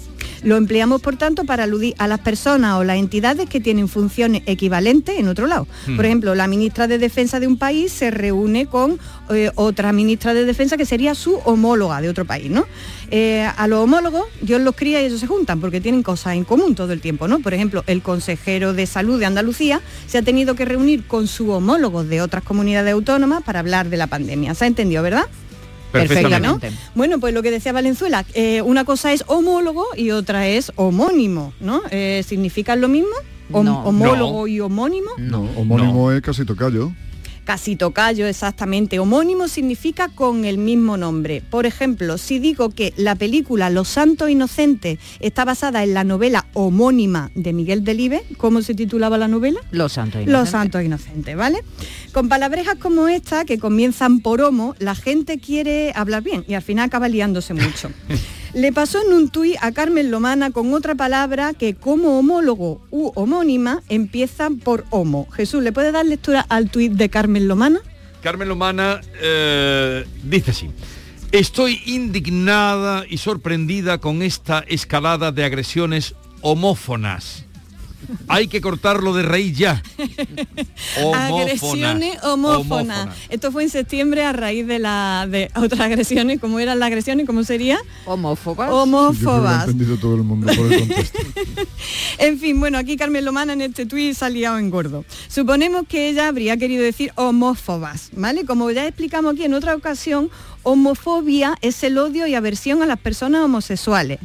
Lo 0.42 0.56
empleamos, 0.56 1.00
por 1.00 1.16
tanto, 1.16 1.44
para 1.44 1.64
aludir 1.64 1.94
a 1.98 2.08
las 2.08 2.20
personas 2.20 2.76
o 2.76 2.84
las 2.84 2.96
entidades 2.96 3.48
que 3.48 3.60
tienen 3.60 3.88
funciones 3.88 4.42
equivalentes 4.46 5.18
en 5.18 5.28
otro 5.28 5.46
lado. 5.46 5.66
Hmm. 5.86 5.96
Por 5.96 6.06
ejemplo, 6.06 6.34
la 6.34 6.46
ministra 6.46 6.86
de 6.86 6.98
Defensa 6.98 7.40
de 7.40 7.46
un 7.46 7.56
país 7.56 7.92
se 7.92 8.10
reúne 8.10 8.66
con 8.66 8.98
eh, 9.30 9.50
otra 9.54 9.92
ministra 9.92 10.34
de 10.34 10.44
Defensa 10.44 10.76
que 10.76 10.86
sería 10.86 11.14
su 11.14 11.36
homóloga 11.44 12.00
de 12.00 12.08
otro 12.08 12.24
país, 12.24 12.50
¿no? 12.50 12.66
Eh, 13.10 13.48
a 13.56 13.66
los 13.66 13.80
homólogos, 13.80 14.24
Dios 14.40 14.60
los 14.60 14.76
cría 14.76 15.02
y 15.02 15.06
ellos 15.06 15.20
se 15.20 15.26
juntan 15.26 15.60
porque 15.60 15.80
tienen 15.80 16.02
cosas 16.02 16.34
en 16.34 16.44
común 16.44 16.74
todo 16.74 16.92
el 16.92 17.00
tiempo, 17.00 17.28
¿no? 17.28 17.40
Por 17.40 17.54
ejemplo, 17.54 17.82
el 17.86 18.02
consejero 18.02 18.72
de 18.72 18.86
salud 18.86 19.18
de 19.18 19.26
Andalucía 19.26 19.80
se 20.06 20.18
ha 20.18 20.22
tenido 20.22 20.54
que 20.54 20.64
reunir 20.64 21.06
con 21.06 21.26
su 21.26 21.50
homólogo 21.50 22.04
de 22.04 22.22
otras 22.22 22.44
comunidades 22.44 22.92
autónomas 22.92 23.42
para 23.42 23.60
hablar 23.60 23.88
de 23.90 23.96
la 23.96 24.06
pandemia. 24.06 24.54
¿Se 24.54 24.64
ha 24.64 24.68
entendido, 24.68 25.02
verdad? 25.02 25.26
Perfectamente. 25.92 26.70
¿no? 26.70 26.76
Bueno, 26.94 27.18
pues 27.20 27.34
lo 27.34 27.42
que 27.42 27.50
decía 27.50 27.72
Valenzuela, 27.72 28.24
eh, 28.34 28.62
una 28.62 28.84
cosa 28.84 29.12
es 29.12 29.24
homólogo 29.26 29.84
y 29.96 30.10
otra 30.10 30.46
es 30.48 30.72
homónimo, 30.76 31.52
¿no? 31.60 31.82
Eh, 31.90 32.24
¿Significan 32.26 32.80
lo 32.80 32.88
mismo? 32.88 33.10
Hom- 33.52 33.64
No. 33.64 33.82
homólogo 33.84 34.46
y 34.46 34.60
homónimo. 34.60 35.10
No, 35.18 35.42
homónimo 35.56 36.12
es 36.12 36.22
casi 36.22 36.44
tocayo. 36.44 36.92
Casi 37.44 37.76
tocayo, 37.76 38.26
exactamente. 38.26 38.98
Homónimo 38.98 39.48
significa 39.48 40.08
con 40.08 40.44
el 40.44 40.58
mismo 40.58 40.96
nombre. 40.96 41.42
Por 41.50 41.66
ejemplo, 41.66 42.18
si 42.18 42.38
digo 42.38 42.70
que 42.70 42.92
la 42.96 43.14
película 43.14 43.70
Los 43.70 43.88
Santos 43.88 44.30
Inocentes 44.30 44.98
está 45.20 45.44
basada 45.44 45.82
en 45.82 45.94
la 45.94 46.04
novela 46.04 46.46
homónima 46.54 47.30
de 47.34 47.52
Miguel 47.52 47.84
Delibes, 47.84 48.22
¿cómo 48.36 48.62
se 48.62 48.74
titulaba 48.74 49.18
la 49.18 49.28
novela? 49.28 49.60
Los 49.70 49.92
santos. 49.92 50.20
Los 50.20 50.28
inocentes. 50.28 50.50
Santos 50.50 50.84
Inocentes, 50.84 51.36
¿vale? 51.36 51.64
Con 52.12 52.28
palabrejas 52.28 52.76
como 52.76 53.08
esta, 53.08 53.44
que 53.44 53.58
comienzan 53.58 54.20
por 54.20 54.40
homo, 54.40 54.74
la 54.78 54.94
gente 54.94 55.38
quiere 55.38 55.92
hablar 55.94 56.22
bien 56.22 56.44
y 56.46 56.54
al 56.54 56.62
final 56.62 56.86
acaba 56.86 57.08
liándose 57.08 57.54
mucho. 57.54 57.90
Le 58.52 58.72
pasó 58.72 58.98
en 59.06 59.12
un 59.12 59.28
tuit 59.28 59.56
a 59.60 59.70
Carmen 59.70 60.10
Lomana 60.10 60.50
con 60.50 60.74
otra 60.74 60.96
palabra 60.96 61.54
que 61.54 61.74
como 61.74 62.18
homólogo 62.18 62.84
u 62.90 63.12
homónima 63.14 63.80
empiezan 63.88 64.58
por 64.58 64.84
homo. 64.90 65.28
Jesús, 65.30 65.62
¿le 65.62 65.70
puede 65.70 65.92
dar 65.92 66.04
lectura 66.04 66.44
al 66.48 66.68
tuit 66.68 66.92
de 66.92 67.08
Carmen 67.08 67.46
Lomana? 67.46 67.80
Carmen 68.22 68.48
Lomana 68.48 69.00
eh, 69.22 70.04
dice 70.24 70.50
así. 70.50 70.70
Estoy 71.30 71.80
indignada 71.86 73.04
y 73.08 73.18
sorprendida 73.18 73.98
con 73.98 74.20
esta 74.20 74.64
escalada 74.66 75.30
de 75.30 75.44
agresiones 75.44 76.16
homófonas. 76.40 77.44
Hay 78.28 78.48
que 78.48 78.60
cortarlo 78.60 79.14
de 79.14 79.22
raíz 79.22 79.56
ya. 79.56 79.82
Agresiones 81.14 82.22
homófonas. 82.22 83.08
Esto 83.28 83.52
fue 83.52 83.64
en 83.64 83.70
septiembre 83.70 84.24
a 84.24 84.32
raíz 84.32 84.66
de, 84.66 84.78
la, 84.78 85.26
de 85.28 85.50
otras 85.56 85.80
agresiones. 85.80 86.40
¿Cómo 86.40 86.60
eran 86.60 86.78
las 86.78 86.86
agresiones? 86.88 87.26
¿Cómo 87.26 87.44
sería? 87.44 87.78
Homófobas. 88.06 88.68
Yo 88.70 88.72
creo 88.72 88.86
que 88.86 88.90
lo 88.90 88.98
ha 88.98 89.00
Homófobas. 89.02 89.64
entendido 89.64 89.96
todo 89.98 90.14
el 90.16 90.22
mundo 90.22 90.52
por 90.54 90.72
el 90.72 90.78
contexto. 90.80 91.18
En 92.18 92.38
fin, 92.38 92.60
bueno, 92.60 92.76
aquí 92.78 92.96
Carmen 92.96 93.24
Lomana 93.24 93.54
en 93.54 93.62
este 93.62 93.86
tuit 93.86 94.14
se 94.14 94.24
ha 94.24 94.28
liado 94.28 94.58
en 94.58 94.70
gordo. 94.70 95.04
Suponemos 95.28 95.86
que 95.88 96.08
ella 96.08 96.28
habría 96.28 96.56
querido 96.56 96.82
decir 96.82 97.12
homófobas, 97.16 98.10
¿vale? 98.14 98.44
Como 98.44 98.70
ya 98.70 98.86
explicamos 98.86 99.32
aquí 99.34 99.44
en 99.44 99.54
otra 99.54 99.74
ocasión, 99.74 100.30
homofobia 100.62 101.56
es 101.62 101.82
el 101.82 101.96
odio 101.98 102.26
y 102.26 102.34
aversión 102.34 102.82
a 102.82 102.86
las 102.86 102.98
personas 102.98 103.42
homosexuales. 103.42 104.18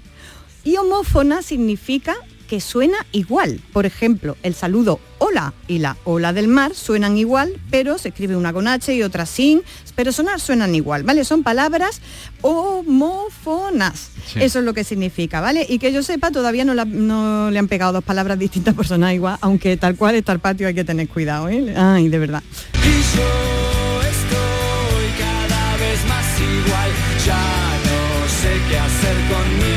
Y 0.64 0.76
homófona 0.78 1.42
significa 1.42 2.16
que 2.46 2.62
suena 2.62 2.98
igual. 3.12 3.60
Por 3.74 3.86
ejemplo, 3.86 4.38
el 4.44 4.54
saludo 4.56 5.00
hola 5.18 5.54
y 5.68 5.80
la 5.80 5.98
ola 6.04 6.34
del 6.34 6.48
mar 6.48 6.76
suenan 6.76 7.18
igual, 7.18 7.54
pero 7.72 7.98
se 7.98 8.10
escribe 8.10 8.36
una 8.36 8.54
con 8.54 8.68
H 8.68 8.94
y 8.94 9.02
otra 9.04 9.26
sin, 9.26 9.64
pero 9.96 10.12
sonar 10.12 10.40
suenan 10.40 10.76
igual, 10.76 11.04
¿vale? 11.04 11.24
Son 11.26 11.42
palabras 11.44 12.02
homófonas. 12.42 14.10
Sí. 14.32 14.40
Eso 14.42 14.60
es 14.60 14.66
lo 14.66 14.74
que 14.74 14.84
significa, 14.84 15.42
¿vale? 15.42 15.66
Y 15.68 15.80
que 15.80 15.92
yo 15.92 16.04
sepa, 16.04 16.32
todavía 16.32 16.66
no, 16.66 16.74
la- 16.74 16.86
no 16.86 17.50
le 17.52 17.60
han 17.60 17.68
pegado 17.68 17.94
dos 17.94 18.04
palabras 18.04 18.38
distintas 18.40 18.74
por 18.74 18.86
sonar 18.88 19.14
igual, 19.14 19.38
aunque 19.42 19.78
tal 19.78 19.96
cual 19.96 20.16
está 20.16 20.32
el 20.34 20.40
patio 20.40 20.68
hay 20.68 20.74
que 20.76 20.84
tener 20.84 21.08
cuidado, 21.08 21.50
¿eh? 21.50 21.74
Ay, 21.78 22.10
de 22.10 22.20
verdad. 22.20 22.44
Y 22.74 23.18
yo 23.18 24.02
estoy 24.02 25.08
cada 25.20 25.78
vez 25.78 26.06
más 26.08 26.26
igual, 26.40 26.92
ya 27.26 27.44
no 27.86 28.30
sé 28.30 28.52
qué 28.70 28.78
hacer 28.78 29.16
conmigo. 29.30 29.75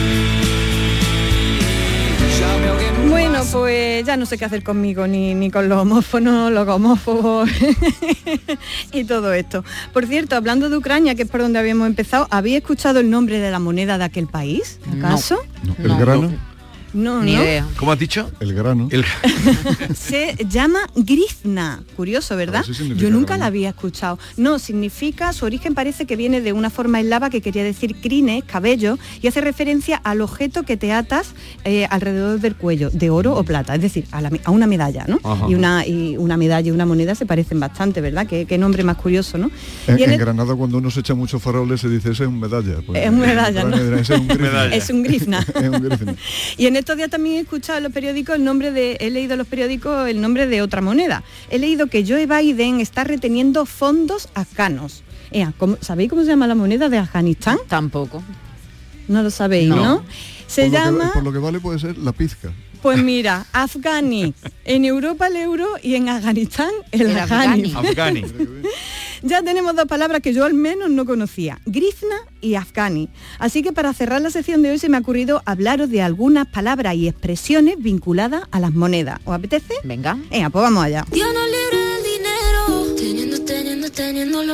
Pues 3.53 4.05
ya 4.05 4.17
no 4.17 4.27
sé 4.27 4.37
qué 4.37 4.45
hacer 4.45 4.63
conmigo, 4.63 5.07
ni, 5.07 5.35
ni 5.35 5.51
con 5.51 5.69
los 5.69 5.79
homófonos, 5.81 6.53
los 6.53 6.69
homófobos 6.69 7.49
y 8.93 9.05
todo 9.05 9.33
esto. 9.33 9.65
Por 9.93 10.07
cierto, 10.07 10.37
hablando 10.37 10.69
de 10.69 10.77
Ucrania, 10.77 11.15
que 11.15 11.23
es 11.23 11.29
por 11.29 11.41
donde 11.41 11.59
habíamos 11.59 11.87
empezado, 11.87 12.27
¿habéis 12.31 12.57
escuchado 12.57 13.01
el 13.01 13.11
nombre 13.11 13.39
de 13.39 13.51
la 13.51 13.59
moneda 13.59 13.99
de 13.99 14.05
aquel 14.05 14.27
país? 14.27 14.79
¿Acaso? 14.97 15.39
¿El 15.79 15.97
grano? 15.97 16.33
No, 16.95 17.23
Ni 17.23 17.35
no. 17.35 17.43
idea. 17.43 17.67
¿Cómo 17.77 17.93
has 17.93 17.99
dicho? 17.99 18.31
El 18.41 18.55
grano. 18.55 18.89
Se 19.95 20.37
llama 20.49 20.81
grizna. 20.97 21.83
Curioso, 21.97 22.37
¿verdad? 22.37 22.65
Yo 22.65 23.11
nunca 23.11 23.27
grano. 23.35 23.41
la 23.41 23.47
había 23.47 23.69
escuchado. 23.71 24.19
No, 24.37 24.59
significa, 24.59 25.33
su 25.33 25.45
origen 25.45 25.75
parece 25.75 26.07
que 26.07 26.17
viene 26.17 26.41
de 26.41 26.53
una 26.53 26.71
forma 26.71 27.01
eslava 27.01 27.31
que 27.31 27.41
quería 27.41 27.65
decir 27.65 27.97
crines, 28.01 28.45
cabello, 28.45 28.99
y 29.23 29.27
hace 29.29 29.41
referencia 29.41 29.97
al 29.99 30.21
objeto 30.21 30.63
que 30.63 30.77
te 30.77 30.93
atas 30.93 31.29
eh, 31.65 31.87
alrededor 31.91 32.41
del 32.41 32.57
cuello, 32.57 32.91
de 32.91 33.11
oro 33.11 33.35
o 33.37 33.45
plata, 33.45 33.75
es 33.75 33.83
decir, 33.83 34.05
a, 34.13 34.21
la 34.21 34.31
a 34.45 34.51
una 34.51 34.67
medalla, 34.67 35.05
¿no? 35.09 35.21
Ajá. 35.25 35.47
Y 35.49 35.55
una, 35.55 35.87
y 35.87 36.17
una 36.17 36.37
medalla 36.37 36.69
y 36.69 36.71
una 36.71 36.87
moneda 36.87 37.15
se 37.15 37.27
parecen 37.27 37.61
bastante, 37.61 38.01
¿verdad? 38.01 38.27
Qué, 38.27 38.47
qué 38.47 38.59
nombre 38.59 38.83
más 38.85 38.97
curioso, 38.97 39.39
¿no? 39.39 39.51
En, 39.87 39.99
Y 39.99 40.03
en 40.03 40.09
en 40.11 40.15
el- 40.15 40.19
Granada 40.21 40.55
cuando 40.55 40.79
uno 40.79 40.91
se 40.91 41.01
echa 41.01 41.15
muchos 41.15 41.43
faroles 41.43 41.81
se 41.81 41.89
dice 41.89 42.11
ese 42.13 42.25
es 42.25 42.29
un 42.29 42.41
medalla. 42.41 42.77
Pues, 42.87 43.03
Es 43.03 43.11
un 43.11 43.21
medalla, 43.21 43.61
en 43.63 43.71
¿no? 43.71 43.77
Ucrania 43.77 43.85
dirán, 43.85 44.01
"Ese 44.01 44.15
es 44.15 44.21
un 44.21 44.29
grizna". 44.29 44.67
Es 44.75 44.91
un 44.91 45.03
grizna. 45.03 45.47
Es 45.59 45.69
un 45.69 45.83
grizna. 45.83 46.15
Y 46.57 46.67
en 46.67 46.77
estos 46.79 46.97
días 46.97 47.11
también 47.11 47.37
he 47.37 47.41
escuchado 47.41 47.79
en 47.79 47.85
los 47.85 47.93
periódicos 47.93 48.37
el 48.37 48.45
nombre 48.45 48.71
de, 48.73 48.97
he 49.01 49.11
leído 49.11 49.35
en 49.35 49.39
los 49.39 49.47
periódicos 49.47 50.09
el 50.09 50.21
nombre 50.21 50.47
de 50.47 50.63
otra 50.63 50.81
moneda. 50.81 51.23
He 51.51 51.59
leído 51.59 51.87
que 51.89 52.05
Joe 52.07 52.27
Biden 52.27 52.81
está 52.81 53.05
reteniendo 53.05 53.67
fondos 53.67 54.29
afganos. 54.35 55.03
¿cómo- 55.59 55.77
¿Sabéis 55.81 56.09
cómo 56.11 56.23
se 56.23 56.29
llama 56.29 56.47
la 56.47 56.55
moneda 56.55 56.89
de 56.89 56.99
Afganistán? 56.99 57.59
Tampoco. 57.69 58.23
No 59.09 59.23
lo 59.23 59.31
sabéis, 59.31 59.69
¿no? 59.69 60.03
Se 60.47 60.63
por, 60.63 60.71
lo 60.73 60.79
que, 60.79 60.85
llama, 60.85 61.13
por 61.13 61.23
lo 61.23 61.33
que 61.33 61.39
vale 61.39 61.61
puede 61.61 61.79
ser 61.79 61.99
la 61.99 62.13
pizca. 62.13 62.51
pues 62.83 63.03
mira, 63.03 63.47
Afghani. 63.53 64.35
En 64.65 64.85
Europa 64.85 65.27
el 65.27 65.37
euro 65.37 65.67
y 65.83 65.95
en 65.95 66.09
Afganistán 66.09 66.71
el, 66.93 67.03
El 67.03 67.19
Afghani. 67.19 67.75
Afghani. 67.75 68.23
Ya 69.23 69.43
tenemos 69.43 69.75
dos 69.75 69.87
palabras 69.87 70.21
que 70.21 70.33
yo 70.33 70.45
al 70.45 70.55
menos 70.55 70.91
no 70.91 71.05
conocía, 71.05 71.61
Grizna 71.67 72.17
y 72.41 72.55
Afghani. 72.55 73.09
Así 73.39 73.63
que 73.63 73.73
para 73.73 73.93
cerrar 73.93 74.21
la 74.21 74.31
sección 74.31 74.63
de 74.63 74.71
hoy 74.71 74.79
se 74.79 74.89
me 74.89 74.97
ha 74.97 75.01
ocurrido 75.01 75.43
hablaros 75.45 75.91
de 75.91 76.03
algunas 76.03 76.47
palabras 76.47 76.95
y 76.95 77.09
expresiones 77.09 77.77
vinculadas 77.79 78.43
a 78.51 78.61
las 78.61 78.73
monedas. 78.73 79.21
¿Os 79.25 79.35
apetece? 79.35 79.75
Venga. 79.85 80.17
Venga, 80.31 80.51
pues 80.51 80.63
vamos 80.63 80.85
allá. 80.85 81.05
Dios 81.11 81.29
no 81.35 81.45
libre 81.47 81.79
del 81.79 82.03
dinero, 82.05 82.95
teniendo, 82.97 83.45
teniendo, 83.45 83.91
teniéndolo. 83.91 84.53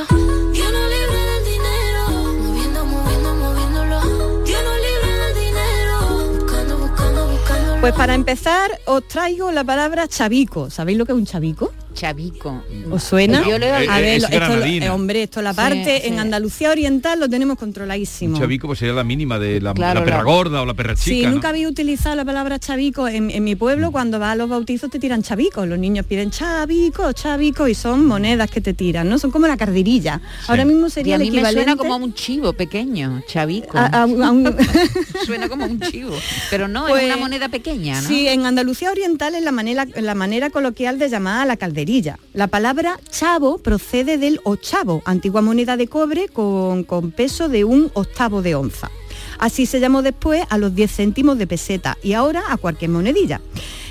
Dios 0.53 0.73
no 0.73 0.89
libre 0.89 1.21
del 1.31 1.45
dinero, 1.45 2.35
moviendo, 2.43 2.85
moviendo, 2.87 3.35
moviéndolo. 3.35 4.45
Dios 4.45 4.61
no 4.65 4.75
libre 4.75 5.19
del 5.19 5.35
dinero, 5.35 6.39
buscando, 6.39 6.79
buscando, 6.79 7.29
buscándolo. 7.29 7.81
Pues 7.81 7.93
para 7.95 8.15
empezar 8.15 8.71
os 8.87 9.07
traigo 9.09 9.53
la 9.53 9.65
palabra 9.65 10.09
chavico. 10.09 10.71
¿Sabéis 10.71 10.97
lo 10.97 11.05
que 11.05 11.13
es 11.13 11.19
un 11.19 11.27
chavico? 11.27 11.73
Chavico. 11.95 12.63
¿Os 12.91 13.03
suena? 13.05 13.43
Yo 13.49 13.59
le 13.59 13.69
he 13.69 13.73
a 13.89 14.01
ver, 14.01 14.17
es 14.17 14.23
lo- 14.23 14.29
esto, 14.29 14.65
eh, 14.65 14.91
hombre, 14.91 15.23
esto 15.23 15.41
la 15.43 15.53
Sí, 15.53 15.57
parte 15.57 16.01
sí. 16.03 16.09
en 16.09 16.19
Andalucía 16.19 16.71
Oriental 16.71 17.21
lo 17.21 17.29
tenemos 17.29 17.57
controladísimo. 17.59 18.35
Un 18.35 18.41
chavico 18.41 18.67
pues 18.67 18.79
sería 18.81 18.95
la 18.95 19.05
mínima 19.05 19.39
de 19.39 19.61
la, 19.61 19.73
Claro, 19.75 20.01
la 20.01 20.05
perra 20.05 20.19
la- 20.19 20.23
gorda 20.25 20.63
o 20.63 20.67
la 20.67 20.75
perra 20.75 20.95
chica. 20.95 21.05
Sí, 21.17 21.23
¿no? 21.25 21.31
nunca 21.33 21.49
había 21.51 21.69
utilizado 21.69 22.17
la 22.17 22.25
palabra 22.25 22.59
chavico. 22.59 23.07
En, 23.09 23.31
en 23.31 23.45
mi 23.45 23.55
pueblo, 23.55 23.93
cuando 23.93 24.19
vas 24.19 24.33
a 24.33 24.37
los 24.37 24.49
bautizos, 24.49 24.91
te 24.91 24.99
tiran 24.99 25.23
chavicos. 25.23 25.67
Los 25.69 25.79
niños 25.79 26.05
piden 26.07 26.31
chavico, 26.31 27.13
chavico, 27.13 27.69
y 27.69 27.75
son 27.75 28.05
monedas 28.07 28.51
que 28.51 28.61
te 28.61 28.75
tiran, 28.75 29.09
¿no? 29.09 29.19
Son 29.19 29.31
como 29.31 29.47
la 29.47 29.57
cardirilla. 29.57 30.21
Ahora 30.49 30.65
mismo 30.65 30.89
Y 30.89 30.91
sería 30.91 31.15
a 31.15 31.17
el 31.17 31.23
mí 31.23 31.31
me 31.31 31.37
equivalente... 31.39 31.63
suena 31.65 31.77
como 31.77 31.95
a 31.95 31.97
un 31.99 32.13
chivo 32.15 32.53
pequeño, 32.53 33.23
chavico. 33.29 33.79
a- 33.79 33.87
a- 33.87 34.03
a 34.03 34.07
un- 34.07 34.57
suena 35.27 35.49
como 35.49 35.65
un 35.67 35.81
chivo. 35.81 36.15
Pero 36.51 36.67
no, 36.69 36.87
Pues, 36.89 37.03
es 37.05 37.07
una 37.07 37.17
moneda 37.19 37.49
pequeña, 37.49 38.01
¿no? 38.03 38.09
Sí, 38.09 38.27
en 38.29 38.45
Andalucía 38.47 38.91
Oriental 38.91 39.35
es 39.37 39.43
la 39.45 39.53
manera, 39.53 39.87
la 39.95 40.15
manera 40.15 40.51
coloquial 40.51 40.99
de 40.99 41.09
llamar 41.09 41.43
a 41.43 41.45
la 41.47 41.57
calderilla. 41.57 41.84
La 42.33 42.47
palabra 42.47 42.99
chavo 43.11 43.59
procede 43.59 44.17
del 44.17 44.41
ochavo, 44.45 45.03
antigua 45.05 45.43
moneda 45.43 45.77
de 45.77 45.87
cobre 45.87 46.29
con, 46.29 46.85
con 46.85 47.11
peso 47.11 47.49
de 47.49 47.65
un 47.65 47.91
octavo 47.95 48.41
de 48.41 48.55
onza. 48.55 48.91
Así 49.39 49.67
se 49.67 49.81
llamó 49.81 50.03
después 50.03 50.45
a 50.49 50.59
los 50.59 50.75
10 50.75 50.91
céntimos 50.91 51.37
de 51.37 51.47
peseta 51.47 51.99
y 52.03 52.15
ahora 52.15 52.43
a 52.49 52.57
cualquier 52.57 52.91
monedilla. 52.91 53.41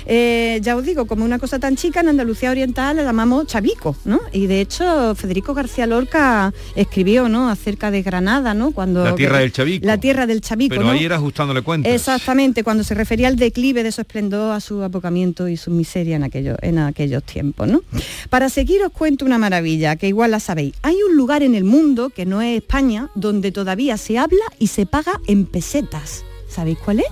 Eh, 0.06 0.60
ya 0.62 0.76
os 0.76 0.84
digo, 0.84 1.06
como 1.06 1.24
una 1.24 1.38
cosa 1.38 1.58
tan 1.58 1.76
chica, 1.76 2.00
en 2.00 2.08
Andalucía 2.08 2.50
Oriental 2.50 2.96
la 2.96 3.02
llamamos 3.02 3.46
chavico, 3.46 3.96
¿no? 4.04 4.20
Y 4.32 4.46
de 4.46 4.60
hecho 4.60 5.14
Federico 5.14 5.54
García 5.54 5.86
Lorca 5.86 6.52
escribió, 6.76 7.28
¿no? 7.28 7.48
Acerca 7.48 7.90
de 7.90 8.02
Granada, 8.02 8.54
¿no? 8.54 8.72
Cuando 8.72 9.04
La 9.04 9.14
tierra 9.14 9.38
del 9.38 9.52
chavico. 9.52 9.86
La 9.86 9.98
tierra 9.98 10.26
del 10.26 10.40
chavico, 10.40 10.74
Pero 10.74 10.84
¿no? 10.86 10.90
ahí 10.92 11.04
era 11.04 11.16
ajustándole 11.16 11.62
cuentas. 11.62 11.92
Exactamente, 11.92 12.62
cuando 12.64 12.84
se 12.84 12.94
refería 12.94 13.28
al 13.28 13.36
declive 13.36 13.82
de 13.82 13.92
su 13.92 14.00
esplendor, 14.02 14.52
a 14.54 14.60
su 14.60 14.82
apocamiento 14.82 15.48
y 15.48 15.56
su 15.56 15.70
miseria 15.70 16.16
en, 16.16 16.24
aquello- 16.24 16.56
en 16.60 16.78
aquellos 16.78 17.22
tiempos. 17.24 17.68
¿no? 17.68 17.82
Para 18.30 18.48
seguir 18.48 18.82
os 18.84 18.92
cuento 18.92 19.24
una 19.24 19.38
maravilla, 19.38 19.96
que 19.96 20.08
igual 20.08 20.30
la 20.32 20.40
sabéis. 20.40 20.74
Hay 20.82 20.96
un 21.08 21.16
lugar 21.16 21.42
en 21.42 21.54
el 21.54 21.64
mundo, 21.64 22.10
que 22.10 22.26
no 22.26 22.42
es 22.42 22.58
España, 22.58 23.08
donde 23.14 23.52
todavía 23.52 23.96
se 23.96 24.18
habla 24.18 24.44
y 24.58 24.66
se 24.68 24.86
paga 24.86 25.20
en 25.26 25.46
pesetas. 25.46 26.24
¿Sabéis 26.48 26.78
cuál 26.84 27.00
es? 27.00 27.06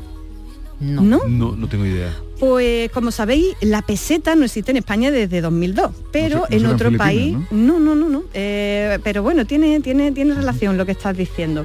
No. 0.83 1.01
¿No? 1.03 1.21
No, 1.29 1.55
no 1.57 1.69
tengo 1.69 1.87
idea. 1.87 2.13
Pues 2.41 2.91
como 2.91 3.13
sabéis, 3.13 3.55
la 3.61 3.83
peseta 3.83 4.35
no 4.35 4.45
existe 4.45 4.73
en 4.73 4.79
España 4.79 5.13
desde 5.13 5.41
2002, 5.41 5.93
pero 6.11 6.39
No 6.41 6.47
se- 6.47 6.57
no 6.57 6.69
en 6.71 6.75
otro 6.75 6.91
país, 6.99 7.37
no, 7.53 7.79
no, 7.79 7.95
no, 7.95 8.09
no. 8.09 8.25
Eh, 8.35 8.99
pero 9.05 9.23
bueno, 9.23 9.47
tiene, 9.47 9.79
tiene, 9.79 10.11
tiene 10.11 10.35
relación 10.35 10.77
lo 10.77 10.85
que 10.85 10.91
estás 10.91 11.17
diciendo. 11.17 11.65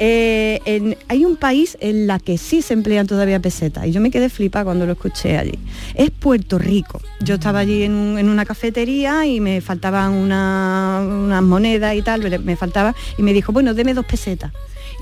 Eh, 0.00 0.60
en- 0.64 0.96
hay 1.06 1.24
un 1.24 1.36
país 1.36 1.78
en 1.80 2.08
la 2.08 2.18
que 2.18 2.38
sí 2.38 2.60
se 2.60 2.74
emplean 2.74 3.06
todavía 3.06 3.38
pesetas 3.38 3.86
y 3.86 3.92
yo 3.92 4.00
me 4.00 4.10
quedé 4.10 4.28
flipa 4.28 4.64
cuando 4.64 4.84
lo 4.84 4.92
escuché 4.92 5.38
allí. 5.38 5.58
Es 5.94 6.10
Puerto 6.10 6.58
Rico. 6.58 7.00
Yo 7.20 7.34
estaba 7.36 7.60
allí 7.60 7.84
en, 7.84 7.92
un- 7.94 8.18
en 8.18 8.28
una 8.28 8.44
cafetería 8.44 9.24
y 9.26 9.38
me 9.38 9.60
faltaban 9.60 10.12
una- 10.12 11.02
unas 11.08 11.42
monedas 11.44 11.94
y 11.94 12.02
tal, 12.02 12.22
me- 12.28 12.38
me 12.40 12.56
faltaba 12.56 12.96
y 13.16 13.22
me 13.22 13.32
dijo, 13.32 13.52
bueno, 13.52 13.74
deme 13.74 13.94
dos 13.94 14.04
pesetas. 14.06 14.52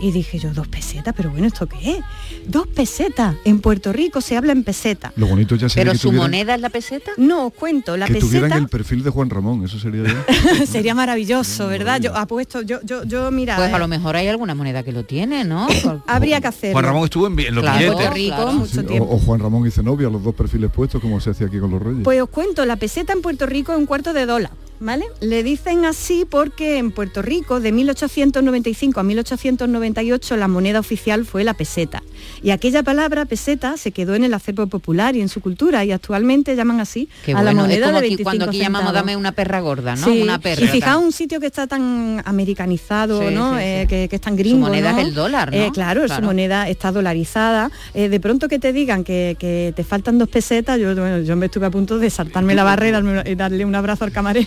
Y 0.01 0.11
dije 0.11 0.39
yo, 0.39 0.53
dos 0.53 0.67
pesetas, 0.69 1.15
pero 1.17 1.31
bueno, 1.31 1.47
¿esto 1.47 1.67
qué 1.67 1.93
es? 1.93 1.99
Dos 2.47 2.67
pesetas. 2.67 3.37
En 3.45 3.61
Puerto 3.61 3.93
Rico 3.93 4.21
se 4.21 4.37
habla 4.37 4.53
en 4.53 4.65
peseta. 4.65 5.13
Lo 5.17 5.27
bonito 5.27 5.55
ya 5.57 5.69
sería 5.69 5.85
¿Pero 5.85 5.93
que 5.93 5.99
su 5.99 6.09
tuvieran, 6.09 6.31
moneda 6.31 6.55
es 6.57 6.61
la 6.61 6.69
peseta? 6.71 7.13
No, 7.17 7.47
os 7.47 7.53
cuento, 7.55 7.97
la 7.97 8.07
que 8.07 8.15
tuvieran 8.17 8.51
peseta 8.51 8.63
el 8.65 8.69
perfil 8.69 9.03
de 9.05 9.11
Juan 9.11 9.31
Ramón, 9.31 9.65
eso 9.65 9.79
sería 9.79 10.03
ya. 10.05 10.67
sería 10.67 10.95
maravilloso, 10.95 11.69
¿verdad? 11.69 12.01
Yo 12.01 12.15
apuesto, 12.17 12.63
yo, 12.63 12.81
yo, 12.85 13.05
yo, 13.05 13.31
mira, 13.31 13.57
Pues 13.57 13.73
a 13.73 13.77
eh, 13.77 13.79
lo 13.79 13.89
mejor 13.89 14.17
hay 14.17 14.27
alguna 14.29 14.55
moneda 14.55 14.83
que 14.83 14.93
lo 14.93 15.05
tiene, 15.05 15.45
¿no? 15.45 15.67
habría 16.07 16.41
que 16.41 16.49
hacerlo. 16.49 16.75
Juan 16.75 16.85
Ramón 16.85 17.05
estuvo 17.05 17.27
en, 17.29 17.39
en 17.39 17.55
los 17.55 17.63
Claro, 17.63 17.79
billetes. 17.79 17.97
Puerto 17.97 18.15
Rico, 18.15 18.37
claro. 18.37 18.53
mucho 18.53 18.73
Sí, 18.73 18.79
o, 18.81 18.85
tiempo. 18.85 19.09
o 19.15 19.19
Juan 19.19 19.41
Ramón 19.41 19.67
y 19.67 19.71
Zenobia, 19.71 20.09
los 20.11 20.23
dos 20.23 20.35
perfiles 20.35 20.71
puestos, 20.73 21.01
como 21.01 21.21
se 21.21 21.31
hacía 21.31 21.47
aquí 21.47 21.59
con 21.59 21.71
los 21.71 21.81
reyes. 21.81 22.03
Pues 22.05 22.21
os 22.21 22.29
cuento, 22.29 22.65
la 22.67 22.77
peseta 22.77 23.13
en 23.13 23.23
Puerto 23.23 23.47
Rico 23.47 23.73
es 23.73 23.79
un 23.79 23.87
cuarto 23.87 24.13
de 24.13 24.27
dólar, 24.27 24.51
¿vale? 24.85 25.05
Le 25.21 25.43
dicen 25.43 25.85
así 25.85 26.25
porque 26.29 26.79
en 26.79 26.91
Puerto 26.93 27.23
Rico 27.23 27.59
de 27.61 27.73
1895 27.73 29.01
a 29.01 29.03
1898 29.03 30.37
la 30.37 30.49
moneda 30.49 30.79
oficial 30.81 31.25
fue 31.25 31.43
la 31.45 31.55
peseta. 31.55 32.03
Y 32.43 32.51
aquella 32.51 32.83
palabra 32.83 33.25
peseta 33.25 33.77
se 33.77 33.91
quedó 33.93 34.15
en 34.15 34.25
el 34.25 34.35
acervo 34.35 34.67
popular 34.67 35.17
y 35.17 35.21
en 35.21 35.29
su 35.29 35.41
cultura 35.41 35.85
y 35.85 35.93
actualmente 35.93 36.55
llaman 36.57 36.81
así 36.81 37.09
Qué 37.25 37.33
a 37.33 37.43
la 37.43 37.53
moneda 37.55 37.75
es 37.75 37.81
como 37.87 37.93
de 38.01 38.07
aquí, 38.07 38.17
25 38.17 38.25
cuando 38.25 38.45
aquí 38.47 38.59
llamamos 38.59 38.87
centavos. 38.89 39.07
dame 39.07 39.17
una 39.17 39.33
perra 39.33 39.61
gorda, 39.61 39.97
¿no? 39.97 40.07
Sí, 40.07 40.23
Una 40.23 40.39
perra. 40.39 40.63
Y 40.65 40.69
fijaos 40.69 41.03
un 41.03 41.13
sitio 41.13 41.41
que 41.41 41.47
está 41.47 41.67
tan 41.67 42.23
americanizado, 42.25 43.21
Sí, 43.29 43.35
¿no? 43.35 43.55
sí. 43.57 43.63
Eh, 43.63 43.87
que, 43.89 44.09
que 44.09 44.17
es 44.17 44.23
tan 44.23 44.37
gringo. 44.37 44.59
moneda 44.67 44.93
¿no? 44.93 44.99
es 44.99 45.07
el 45.07 45.15
dólar, 45.15 45.51
¿no? 45.51 45.57
Eh, 45.57 45.71
claro, 45.73 46.03
Claro. 46.05 46.21
su 46.21 46.27
moneda 46.27 46.69
está 46.69 46.93
dolarizada. 46.93 47.71
Eh, 47.95 48.09
de 48.09 48.21
pronto 48.21 48.49
que 48.49 48.59
te 48.59 48.73
digan 48.73 49.05
que, 49.05 49.37
que 49.39 49.73
te 49.75 49.85
faltan 49.85 50.19
dos 50.19 50.29
pesetas, 50.29 50.79
yo, 50.79 50.95
bueno, 50.95 51.21
yo 51.21 51.37
me 51.37 51.47
estuve 51.47 51.67
a 51.67 51.71
punto 51.71 51.99
de 51.99 52.11
saltarme 52.11 52.55
la 52.55 52.65
barrera 52.65 53.03
y 53.27 53.35
darle 53.35 53.65
un 53.65 53.75
abrazo 53.75 54.05
al 54.05 54.13
camarero. 54.13 54.47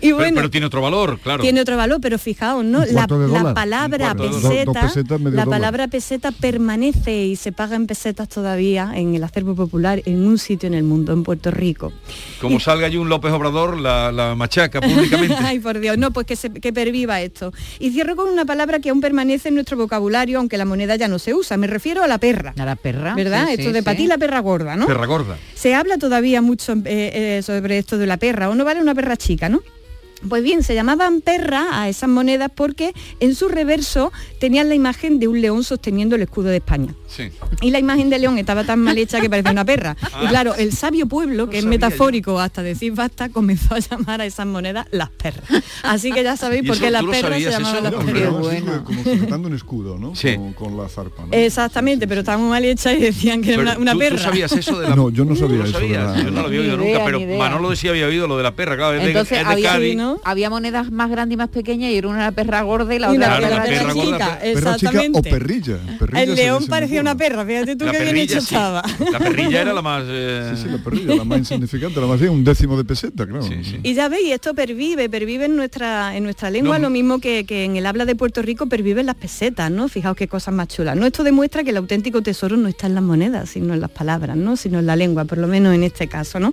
y 0.00 0.06
Pero- 0.08 0.16
bueno. 0.16 0.34
pero, 0.36 0.50
tiene 0.50 0.66
otro 0.66 0.82
valor, 0.82 1.18
claro. 1.20 1.42
Tiene 1.42 1.60
otro 1.60 1.76
valor, 1.76 1.98
pero 2.00 2.18
fijaos, 2.18 2.64
¿no? 2.64 2.84
La, 2.86 3.06
la 3.08 3.54
palabra 3.54 4.14
peseta, 4.14 4.64
Dos- 4.64 4.64
dos 4.66 4.76
pesetas, 4.76 5.20
medio 5.20 5.36
la 5.36 5.44
dólar. 5.44 5.58
palabra 5.60 5.88
peseta 5.88 6.30
permanece 6.32 7.24
y 7.26 7.36
se 7.36 7.52
paga 7.52 7.76
en 7.76 7.86
pesetas 7.86 8.28
todavía 8.28 8.90
en 8.94 9.14
el 9.14 9.24
acervo 9.24 9.54
popular 9.54 10.02
en 10.06 10.26
un 10.26 10.38
sitio 10.38 10.66
en 10.66 10.74
el 10.74 10.84
mundo, 10.84 11.12
en 11.12 11.22
Puerto 11.22 11.50
Rico. 11.50 11.92
Como 12.40 12.60
salga 12.60 12.86
allí 12.86 12.96
un 12.96 13.08
López 13.08 13.32
Obrador, 13.32 13.78
la, 13.78 14.12
la 14.12 14.34
machaca 14.34 14.80
públicamente. 14.80 15.36
Ay, 15.42 15.58
por 15.58 15.78
Dios, 15.80 15.96
no, 15.98 16.10
pues 16.10 16.26
que, 16.26 16.36
se- 16.36 16.50
que 16.52 16.72
perviva 16.72 17.20
esto. 17.22 17.52
Y 17.78 17.90
cierro 17.90 18.16
con 18.16 18.28
una 18.28 18.44
palabra 18.44 18.80
que 18.80 18.90
aún 18.90 19.00
permanece 19.00 19.48
en 19.48 19.54
nuestro 19.54 19.76
vocabulario, 19.76 20.38
aunque 20.38 20.58
la 20.58 20.64
moneda 20.64 20.96
ya 20.96 21.08
no 21.08 21.18
se 21.18 21.34
usa. 21.34 21.56
Me 21.56 21.66
refiero 21.66 22.02
a 22.02 22.06
la 22.06 22.18
perra. 22.18 22.52
A 22.58 22.64
la 22.64 22.76
perra. 22.76 23.14
¿Verdad? 23.14 23.46
sí, 23.46 23.52
esto 23.54 23.66
sí, 23.68 23.72
de 23.72 23.82
sí. 23.82 23.96
ti 23.96 24.06
la 24.06 24.18
perra 24.18 24.40
gorda, 24.40 24.76
¿no? 24.76 24.86
Perra 24.86 25.06
gorda. 25.06 25.36
Se 25.54 25.74
habla 25.74 25.98
todavía 25.98 26.42
mucho 26.42 26.72
eh, 26.84 27.38
eh, 27.38 27.42
sobre 27.42 27.78
esto 27.78 27.96
de 27.98 28.06
la 28.06 28.16
perra, 28.18 28.50
o 28.50 28.54
no 28.54 28.64
vale 28.64 28.80
una 28.80 28.94
perra 28.94 29.16
chica, 29.16 29.48
¿no? 29.48 29.62
Pues 30.28 30.42
bien, 30.42 30.62
se 30.62 30.74
llamaban 30.74 31.20
perra 31.20 31.82
a 31.82 31.88
esas 31.88 32.08
monedas 32.08 32.50
porque 32.54 32.94
en 33.20 33.34
su 33.34 33.48
reverso 33.48 34.12
tenían 34.40 34.68
la 34.68 34.74
imagen 34.74 35.18
de 35.18 35.28
un 35.28 35.40
león 35.40 35.64
sosteniendo 35.64 36.16
el 36.16 36.22
escudo 36.22 36.48
de 36.48 36.56
España. 36.56 36.94
Sí. 37.14 37.30
Y 37.60 37.70
la 37.70 37.78
imagen 37.78 38.10
de 38.10 38.18
león 38.18 38.38
estaba 38.38 38.64
tan 38.64 38.80
mal 38.80 38.98
hecha 38.98 39.20
que 39.20 39.30
parecía 39.30 39.52
una 39.52 39.64
perra. 39.64 39.96
Y 40.24 40.26
claro, 40.26 40.54
el 40.54 40.72
sabio 40.72 41.06
pueblo, 41.06 41.48
que 41.50 41.58
es 41.58 41.64
yo. 41.64 41.70
metafórico 41.70 42.40
hasta 42.40 42.62
decir 42.62 42.92
basta, 42.92 43.28
comenzó 43.28 43.74
a 43.74 43.78
llamar 43.78 44.20
a 44.20 44.26
esas 44.26 44.46
monedas 44.46 44.86
las 44.90 45.10
perras. 45.10 45.44
Así 45.82 46.10
que 46.12 46.22
ya 46.22 46.36
sabéis 46.36 46.64
¿Y 46.64 46.66
por 46.68 46.78
qué 46.78 46.90
las 46.90 47.04
perras 47.04 47.40
se 47.42 47.50
llamaban 47.50 47.84
las 47.84 47.92
Hombre, 47.94 48.14
perras. 48.20 48.32
bueno. 48.40 48.84
como 48.84 49.02
sujetando 49.04 49.48
un 49.48 49.54
escudo, 49.54 49.98
¿no? 49.98 50.14
Sí. 50.14 50.34
Con, 50.36 50.52
con 50.54 50.76
la 50.76 50.88
zarpa, 50.88 51.22
¿no? 51.26 51.32
Exactamente, 51.32 52.06
pero 52.08 52.20
estaba 52.20 52.38
muy 52.38 52.48
mal 52.50 52.64
hecha 52.64 52.92
y 52.92 53.00
decían 53.00 53.42
que 53.42 53.52
era 53.54 53.62
una, 53.62 53.78
una 53.78 53.92
¿tú, 53.92 53.98
perra. 53.98 54.16
tú 54.16 54.22
sabías 54.22 54.52
eso 54.52 54.80
de 54.80 54.88
la 54.88 54.96
No, 54.96 55.10
yo 55.10 55.24
no 55.24 55.36
sabía 55.36 55.58
¿Tú 55.58 55.62
lo 55.62 55.68
eso 55.68 55.78
de 55.80 55.94
sabías? 55.94 56.16
la- 56.16 56.22
Yo 56.24 56.30
no 56.30 56.40
lo 56.40 56.46
había 56.48 56.60
oído 56.60 56.74
idea, 56.82 56.98
nunca, 56.98 57.04
pero. 57.04 57.38
Manolo 57.38 57.76
sí 57.76 57.88
había 57.88 58.06
oído 58.06 58.26
lo 58.26 58.36
de 58.36 58.42
la 58.42 58.54
perra, 58.54 58.76
claro, 58.76 58.98
Entonces 59.00 59.38
es 59.38 59.46
de 59.46 59.52
había, 59.52 59.72
Cádiz. 59.72 59.96
¿no? 59.96 60.20
había 60.24 60.50
monedas 60.50 60.90
más 60.90 61.10
grandes 61.10 61.34
y 61.34 61.36
más 61.36 61.48
pequeñas 61.48 61.90
y 61.90 61.96
era 61.96 62.08
una 62.08 62.32
perra 62.32 62.62
gorda 62.62 62.94
y 62.94 62.98
la 62.98 63.10
otra 63.10 63.40
la, 63.40 63.62
perra, 63.64 63.92
gorda, 63.92 64.38
Perra 64.38 64.38
chica 64.38 64.38
o 64.42 64.46
exactamente. 64.46 65.30
perrilla. 65.30 65.78
perrilla 65.98 66.22
El 66.22 66.34
león 66.34 66.66
parecía 66.66 67.02
una 67.04 67.16
perra, 67.16 67.44
fíjate 67.44 67.76
tú 67.76 67.84
La 67.84 67.92
qué 67.92 68.02
bien 68.04 68.16
hecho 68.16 68.40
sí. 68.40 68.54
estaba. 68.54 68.82
La 69.12 69.18
perrilla 69.18 69.60
era 69.62 69.72
la 69.72 69.82
más... 69.90 70.02
eh, 70.06 70.52
Sí, 70.56 70.62
sí, 70.64 70.68
la 70.70 70.78
perrilla, 70.82 71.14
la 71.16 71.24
más 71.24 71.38
insignificante, 71.38 72.00
la 72.00 72.06
más 72.06 72.18
bien, 72.20 72.32
un 72.32 72.44
décimo 72.44 72.76
de 72.76 72.84
peseta, 72.84 73.26
claro. 73.26 73.42
Sí, 73.42 73.62
sí. 73.62 73.78
Y 73.82 73.94
ya 73.94 74.08
veis, 74.08 74.32
esto 74.32 74.54
pervive, 74.54 75.08
pervive 75.08 75.44
en 75.46 75.56
nuestra, 75.56 76.16
en 76.16 76.24
nuestra 76.24 76.50
lengua, 76.50 76.78
No. 76.78 76.84
lo 76.84 76.90
mismo 76.90 77.18
que, 77.20 77.44
que 77.44 77.64
en 77.64 77.76
el 77.76 77.86
habla 77.86 78.04
de 78.04 78.14
Puerto 78.16 78.42
Rico 78.42 78.66
perviven 78.66 79.06
las 79.06 79.14
pesetas, 79.16 79.70
¿no? 79.70 79.88
Fijaos 79.88 80.16
qué 80.16 80.28
cosas 80.28 80.54
más 80.54 80.68
chulas. 80.68 80.96
¿no? 80.96 81.06
Esto 81.06 81.22
demuestra 81.24 81.62
que 81.64 81.70
el 81.70 81.76
auténtico 81.76 82.22
tesoro 82.22 82.56
no 82.56 82.68
está 82.68 82.86
en 82.86 82.94
las 82.94 83.04
monedas, 83.04 83.50
sino 83.50 83.74
en 83.74 83.80
las 83.80 83.90
palabras, 83.90 84.36
¿no? 84.36 84.56
Sino 84.56 84.78
en 84.78 84.86
la 84.86 84.96
lengua, 84.96 85.24
por 85.24 85.38
lo 85.38 85.46
menos 85.46 85.74
en 85.74 85.84
este 85.84 86.08
caso, 86.08 86.40
¿no? 86.40 86.52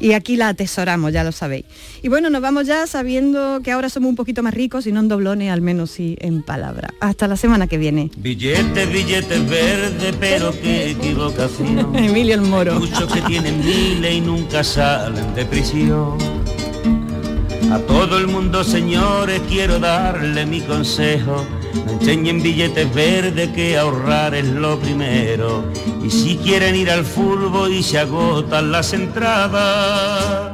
Y 0.00 0.12
aquí 0.12 0.36
la 0.36 0.48
atesoramos, 0.48 1.12
ya 1.12 1.24
lo 1.24 1.32
sabéis. 1.32 1.64
Y 2.04 2.08
bueno, 2.08 2.30
nos 2.30 2.42
vamos 2.42 2.66
ya 2.66 2.88
sabiendo 2.88 3.60
que 3.62 3.70
ahora 3.70 3.88
somos 3.88 4.08
un 4.08 4.16
poquito 4.16 4.42
más 4.42 4.52
ricos, 4.54 4.88
y 4.88 4.92
no 4.92 4.98
en 4.98 5.08
doblones, 5.08 5.52
al 5.52 5.60
menos 5.60 5.92
sí 5.92 6.16
en 6.20 6.42
palabras. 6.42 6.90
Hasta 6.98 7.28
la 7.28 7.36
semana 7.36 7.68
que 7.68 7.78
viene. 7.78 8.10
Billetes, 8.16 8.92
billetes 8.92 9.48
verdes 9.48 10.00
verde, 10.00 10.16
pero 10.18 10.52
qué 10.60 10.90
equivocación. 10.90 11.94
Emilio 11.96 12.34
el 12.34 12.40
Moro. 12.40 12.80
Muchos 12.80 13.12
que 13.12 13.20
tienen 13.22 13.64
miles 13.64 14.14
y 14.14 14.20
nunca 14.20 14.64
salen 14.64 15.32
de 15.36 15.44
prisión. 15.44 16.18
A 17.70 17.78
todo 17.78 18.18
el 18.18 18.26
mundo, 18.26 18.64
señores, 18.64 19.40
quiero 19.48 19.78
darle 19.78 20.44
mi 20.44 20.60
consejo. 20.60 21.46
No 21.86 21.92
enseñen 21.92 22.42
billetes 22.42 22.92
verdes 22.92 23.48
que 23.50 23.78
ahorrar 23.78 24.34
es 24.34 24.46
lo 24.46 24.78
primero. 24.80 25.64
Y 26.04 26.10
si 26.10 26.36
quieren 26.36 26.74
ir 26.74 26.90
al 26.90 27.04
fútbol 27.04 27.72
y 27.72 27.82
se 27.82 28.00
agotan 28.00 28.72
las 28.72 28.92
entradas, 28.92 30.51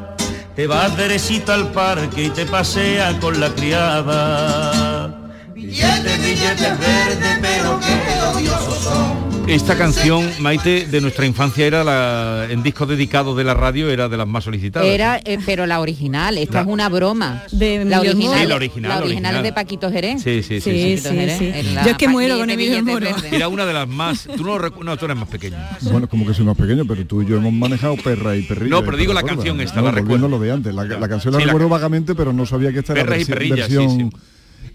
te 0.58 0.66
vas 0.66 0.96
derechito 0.96 1.52
al 1.52 1.70
parque 1.70 2.24
y 2.24 2.30
te 2.30 2.44
pasea 2.44 3.16
con 3.20 3.38
la 3.38 3.48
criada. 3.54 5.30
Billetes, 5.54 6.20
billetes 6.20 6.78
verdes, 6.80 7.38
pero 7.40 7.78
qué 7.78 8.22
odiosos 8.22 8.78
son. 8.82 9.37
Esta 9.48 9.76
canción, 9.78 10.28
Maite, 10.40 10.86
de 10.86 11.00
nuestra 11.00 11.24
infancia 11.24 11.64
era 11.66 11.82
la, 11.82 12.46
en 12.50 12.62
disco 12.62 12.84
dedicado 12.84 13.34
de 13.34 13.44
la 13.44 13.54
radio, 13.54 13.88
era 13.90 14.08
de 14.08 14.16
las 14.18 14.26
más 14.26 14.44
solicitadas. 14.44 14.86
Era, 14.88 15.20
eh, 15.24 15.38
pero 15.46 15.66
la 15.66 15.80
original, 15.80 16.36
esta 16.36 16.54
La- 16.54 16.60
es 16.62 16.66
una 16.66 16.88
broma. 16.90 17.44
De 17.50 17.84
la 17.84 18.00
original, 18.00 18.38
Sí, 18.40 18.46
la 18.46 18.54
original, 18.56 18.88
la 18.90 18.98
la 19.00 19.04
original 19.06 19.36
es 19.36 19.42
de 19.44 19.52
Paquito 19.54 19.90
Jerez. 19.90 20.22
Sí, 20.22 20.42
sí, 20.42 20.60
sí. 20.60 20.70
Sí, 20.70 20.96
sí. 20.98 20.98
sí, 20.98 21.08
Jerez, 21.16 21.38
sí. 21.38 21.50
en 21.54 21.74
la 21.74 21.84
Yo 21.84 21.90
es 21.92 21.96
que 21.96 22.08
muero 22.08 22.36
con 22.38 22.50
Emilio 22.50 22.82
Moro. 22.84 23.06
Era 23.32 23.48
una 23.48 23.64
de 23.64 23.72
las 23.72 23.88
más... 23.88 24.28
Tú 24.36 24.44
no, 24.44 24.58
no, 24.58 24.96
tú 24.98 25.04
eres 25.06 25.16
más 25.16 25.28
pequeño. 25.28 25.56
Bueno, 25.82 26.08
como 26.08 26.26
que 26.26 26.34
soy 26.34 26.44
más 26.44 26.56
pequeño, 26.56 26.84
pero 26.86 27.06
tú 27.06 27.22
y 27.22 27.26
yo 27.26 27.36
hemos 27.36 27.52
manejado 27.52 27.96
perra 27.96 28.36
y 28.36 28.42
perrilla. 28.42 28.70
No, 28.70 28.84
pero 28.84 28.96
digo 28.98 29.12
la 29.14 29.22
canción 29.22 29.60
esta, 29.62 29.76
No, 29.80 29.86
la 29.86 29.92
recuerdo. 29.92 30.28
lo 30.28 30.38
de 30.38 30.52
antes. 30.52 30.74
La, 30.74 30.84
la 30.84 31.08
canción 31.08 31.32
la 31.32 31.40
la 31.40 31.46
recuerdo 31.46 31.68
vagamente, 31.70 32.14
pero 32.14 32.32
no 32.34 32.44
sabía 32.44 32.70
que 32.72 32.80
esta 32.80 32.92
era 32.92 33.02
Perra 33.04 33.16
y 33.18 33.22
versi- 33.22 33.26
perrilla, 33.28 33.66
sí, 33.66 33.76
versión, 33.76 34.12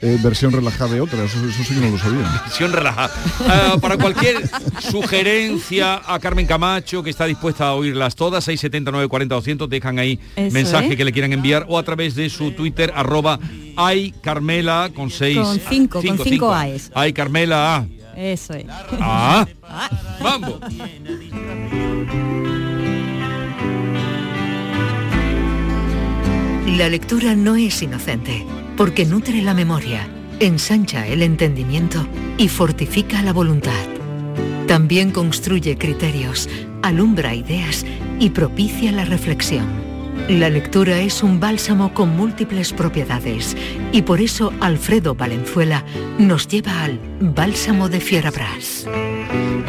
eh, 0.04 0.18
versión 0.22 0.52
relajada 0.52 0.94
de 0.94 1.02
otra. 1.02 1.24
Eso, 1.24 1.38
eso 1.48 1.64
sí 1.64 1.74
que 1.74 1.80
no 1.80 1.90
lo 1.90 1.98
sabía. 1.98 2.20
Versión 2.44 2.74
relajada. 2.74 3.12
Ah, 3.48 3.78
para 3.82 3.98
cualquier 3.98 4.44
sugerencia 4.80 6.02
a 6.06 6.20
Carmen 6.20 6.46
Camacho, 6.46 7.02
que 7.02 7.10
está 7.10 7.26
dispuesta 7.26 7.68
a 7.68 7.74
oírlas 7.74 8.16
todas, 8.16 8.44
679 8.44 9.08
40 9.08 9.36
200, 9.36 9.70
dejan 9.70 10.00
ahí 10.00 10.20
Eso 10.36 10.54
mensaje 10.54 10.90
es. 10.92 10.96
que 10.98 11.06
le 11.06 11.12
quieran 11.14 11.34
enviar 11.34 11.66
o 11.70 11.78
a 11.80 11.84
través 11.84 12.16
de 12.16 12.30
su 12.30 12.52
Twitter, 12.52 12.92
arroba 12.96 13.40
ay 13.76 14.14
Carmela 14.22 14.92
con 14.94 15.10
seis... 15.10 15.38
Con 15.38 15.60
cinco, 15.60 16.02
con 16.02 16.20
cinco 16.20 16.54
A's. 16.54 16.92
Ay 16.94 17.14
Carmela 17.14 17.78
A. 17.78 17.88
Eso 18.16 18.54
es. 18.54 18.66
Ah, 19.00 19.48
vamos. 20.22 20.60
La 26.78 26.90
lectura 26.90 27.36
no 27.36 27.56
es 27.56 27.82
inocente, 27.82 28.44
porque 28.78 29.06
nutre 29.06 29.42
la 29.42 29.54
memoria, 29.54 30.08
ensancha 30.40 31.08
el 31.08 31.22
entendimiento 31.22 32.08
y 32.38 32.48
fortifica 32.48 33.22
la 33.22 33.34
voluntad. 33.34 33.88
También 34.68 35.12
construye 35.12 35.78
criterios, 35.78 36.50
alumbra 36.82 37.36
ideas 37.36 37.86
y 38.20 38.30
propicia 38.30 38.92
la 38.92 39.06
reflexión. 39.06 39.68
La 40.30 40.50
lectura 40.50 41.02
es 41.02 41.22
un 41.22 41.40
bálsamo 41.40 41.94
con 41.94 42.16
múltiples 42.16 42.72
propiedades 42.72 43.58
y 43.92 44.04
por 44.04 44.22
eso 44.22 44.54
Alfredo 44.62 45.16
Valenzuela 45.16 45.84
nos 46.18 46.48
lleva 46.48 46.84
al 46.84 47.00
Bálsamo 47.20 47.90
de 47.90 48.00
Fierabras. 48.00 48.88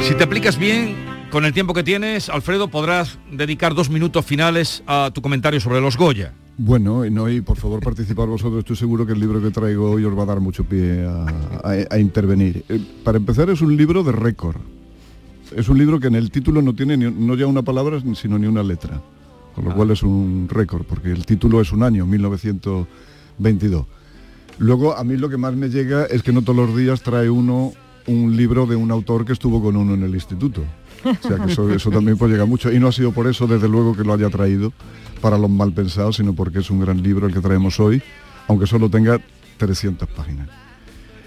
Si 0.03 0.15
te 0.15 0.25
aplicas 0.25 0.59
bien, 0.59 0.95
con 1.31 1.45
el 1.45 1.53
tiempo 1.53 1.75
que 1.75 1.83
tienes, 1.83 2.29
Alfredo, 2.29 2.69
podrás 2.69 3.19
dedicar 3.33 3.75
dos 3.75 3.91
minutos 3.91 4.25
finales 4.25 4.85
a 4.87 5.11
tu 5.13 5.23
comentario 5.23 5.59
sobre 5.59 5.81
los 5.81 5.97
Goya. 5.97 6.35
Bueno, 6.57 7.05
y 7.05 7.11
no, 7.11 7.29
y 7.29 7.41
por 7.41 7.57
favor 7.57 7.81
participar 7.81 8.29
vosotros, 8.29 8.61
estoy 8.61 8.77
seguro 8.77 9.05
que 9.05 9.13
el 9.13 9.19
libro 9.21 9.43
que 9.43 9.51
traigo 9.51 9.91
hoy 9.91 10.05
os 10.05 10.17
va 10.17 10.23
a 10.23 10.27
dar 10.27 10.41
mucho 10.41 10.63
pie 10.65 11.05
a, 11.05 11.27
a- 11.65 11.87
a 11.95 11.99
intervenir. 11.99 12.65
Eh, 12.69 12.81
para 13.03 13.19
empezar 13.19 13.51
es 13.51 13.61
un 13.61 13.77
libro 13.77 14.05
de 14.05 14.13
récord. 14.13 14.57
Es 15.57 15.69
un 15.69 15.79
libro 15.79 15.99
que 15.99 16.07
en 16.07 16.15
el 16.15 16.31
título 16.31 16.63
no 16.63 16.73
tiene 16.75 16.97
ni- 16.97 17.11
no 17.11 17.35
ya 17.35 17.47
una 17.49 17.63
palabra, 17.63 18.01
sino 18.15 18.39
ni 18.39 18.47
una 18.47 18.63
letra. 18.63 19.01
Con 19.55 19.65
lo 19.67 19.75
cual 19.75 19.91
es 19.93 20.03
un 20.03 20.49
récord, 20.51 20.85
porque 20.85 21.11
el 21.13 21.27
título 21.27 21.61
es 21.61 21.73
un 21.73 21.83
año, 21.83 22.07
1922. 22.07 23.87
Luego, 24.59 24.97
a 24.97 25.03
mí 25.05 25.17
lo 25.17 25.29
que 25.29 25.37
más 25.37 25.55
me 25.55 25.69
llega 25.69 26.07
es 26.07 26.23
que 26.23 26.33
no 26.33 26.43
todos 26.43 26.57
los 26.69 26.77
días 26.77 27.03
trae 27.03 27.29
uno 27.31 27.73
un 28.07 28.37
libro 28.37 28.67
de 28.67 28.77
un 28.77 28.91
autor 28.91 29.25
que 29.25 29.33
estuvo 29.33 29.63
con 29.63 29.77
uno 29.77 29.95
en 29.95 30.03
el 30.03 30.15
instituto. 30.15 30.63
O 31.05 31.29
sea 31.29 31.39
que 31.39 31.75
eso, 31.75 31.91
también 31.91 32.17
pues 32.17 32.31
llega 32.31 32.47
mucho. 32.47 32.73
Y 32.73 32.79
no 32.79 32.89
ha 32.89 32.93
sido 32.93 33.13
por 33.13 33.27
eso, 33.27 33.47
desde 33.47 33.69
luego, 33.69 33.97
que 33.97 34.05
lo 34.05 34.15
haya 34.15 34.31
traído 34.31 34.73
para 35.21 35.39
los 35.39 35.51
mal 35.51 35.73
pensados, 35.73 36.17
sino 36.17 36.35
porque 36.35 36.59
es 36.59 36.71
un 36.71 36.81
gran 36.81 37.03
libro 37.03 37.27
el 37.27 37.35
que 37.35 37.41
traemos 37.41 37.81
hoy, 37.81 38.03
aunque 38.49 38.67
solo 38.67 38.89
tenga 38.91 39.21
300 39.59 40.09
páginas. 40.09 40.49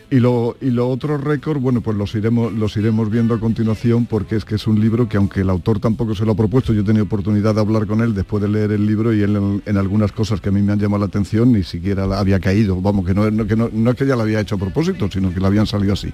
Y 0.10 0.22
lo, 0.22 0.56
y 0.62 0.70
lo 0.70 0.88
otro 0.88 1.18
récord, 1.18 1.60
bueno, 1.60 1.82
pues 1.82 1.98
los 1.98 2.16
iremos, 2.16 2.54
los 2.54 2.78
iremos 2.78 3.12
viendo 3.12 3.34
a 3.34 3.42
continuación 3.42 4.06
porque 4.06 4.38
es 4.38 4.46
que 4.46 4.56
es 4.56 4.66
un 4.66 4.80
libro 4.80 5.10
que 5.10 5.18
aunque 5.18 5.42
el 5.42 5.50
autor 5.50 5.82
tampoco 5.82 6.16
se 6.16 6.24
lo 6.24 6.32
ha 6.32 6.36
propuesto, 6.36 6.72
yo 6.72 6.82
he 6.82 6.86
tenido 6.86 7.04
oportunidad 7.04 7.54
de 7.56 7.60
hablar 7.60 7.88
con 7.88 8.00
él 8.00 8.14
después 8.16 8.42
de 8.42 8.48
leer 8.48 8.72
el 8.72 8.86
libro 8.86 9.14
y 9.14 9.22
él 9.22 9.36
en, 9.36 9.62
en 9.66 9.78
algunas 9.78 10.14
cosas 10.14 10.40
que 10.40 10.48
a 10.48 10.52
mí 10.54 10.62
me 10.62 10.72
han 10.72 10.80
llamado 10.80 11.02
la 11.02 11.08
atención 11.08 11.52
ni 11.52 11.64
siquiera 11.64 12.08
la 12.08 12.20
había 12.20 12.40
caído. 12.40 12.80
Vamos, 12.80 13.06
que 13.06 13.14
no, 13.14 13.46
que 13.46 13.58
no, 13.58 13.70
no 13.74 13.92
es 13.92 13.98
que 13.98 14.06
ya 14.06 14.16
lo 14.16 14.22
había 14.22 14.40
hecho 14.40 14.56
a 14.56 14.58
propósito, 14.58 15.10
sino 15.12 15.34
que 15.34 15.42
le 15.42 15.48
habían 15.48 15.68
salido 15.68 15.92
así. 15.92 16.14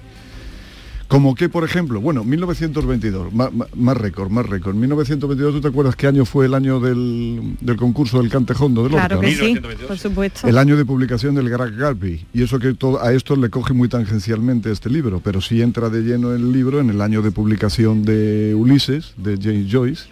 Como 1.13 1.35
que, 1.35 1.47
por 1.47 1.63
ejemplo, 1.63 2.01
bueno, 2.01 2.23
1922, 2.23 3.31
más, 3.35 3.51
más 3.75 3.97
récord, 3.97 4.31
más 4.31 4.47
récord. 4.47 4.73
1922, 4.73 5.53
¿tú 5.53 5.61
te 5.61 5.67
acuerdas 5.67 5.95
qué 5.95 6.07
año 6.07 6.25
fue 6.25 6.47
el 6.47 6.55
año 6.55 6.79
del, 6.79 7.55
del 7.61 7.75
concurso 7.75 8.19
del 8.19 8.31
Cantejondo? 8.31 8.81
Del 8.81 8.93
Claro 8.93 9.21
Lorca, 9.21 9.29
que 9.29 9.61
no? 9.61 9.69
sí, 9.69 9.77
por 9.87 9.99
supuesto. 9.99 10.47
El 10.47 10.57
año 10.57 10.75
de 10.75 10.85
publicación 10.85 11.35
del 11.35 11.51
Grag 11.51 11.75
Garby. 11.75 12.25
Y 12.33 12.41
eso 12.41 12.57
que 12.57 12.73
todo, 12.73 12.99
a 12.99 13.13
esto 13.13 13.35
le 13.35 13.51
coge 13.51 13.75
muy 13.75 13.89
tangencialmente 13.89 14.71
este 14.71 14.89
libro, 14.89 15.21
pero 15.23 15.39
sí 15.39 15.61
entra 15.61 15.91
de 15.91 16.01
lleno 16.01 16.33
el 16.33 16.51
libro 16.51 16.79
en 16.79 16.89
el 16.89 16.99
año 16.99 17.21
de 17.21 17.29
publicación 17.29 18.03
de 18.03 18.55
Ulises, 18.55 19.13
de 19.15 19.37
James 19.39 19.71
Joyce, 19.71 20.05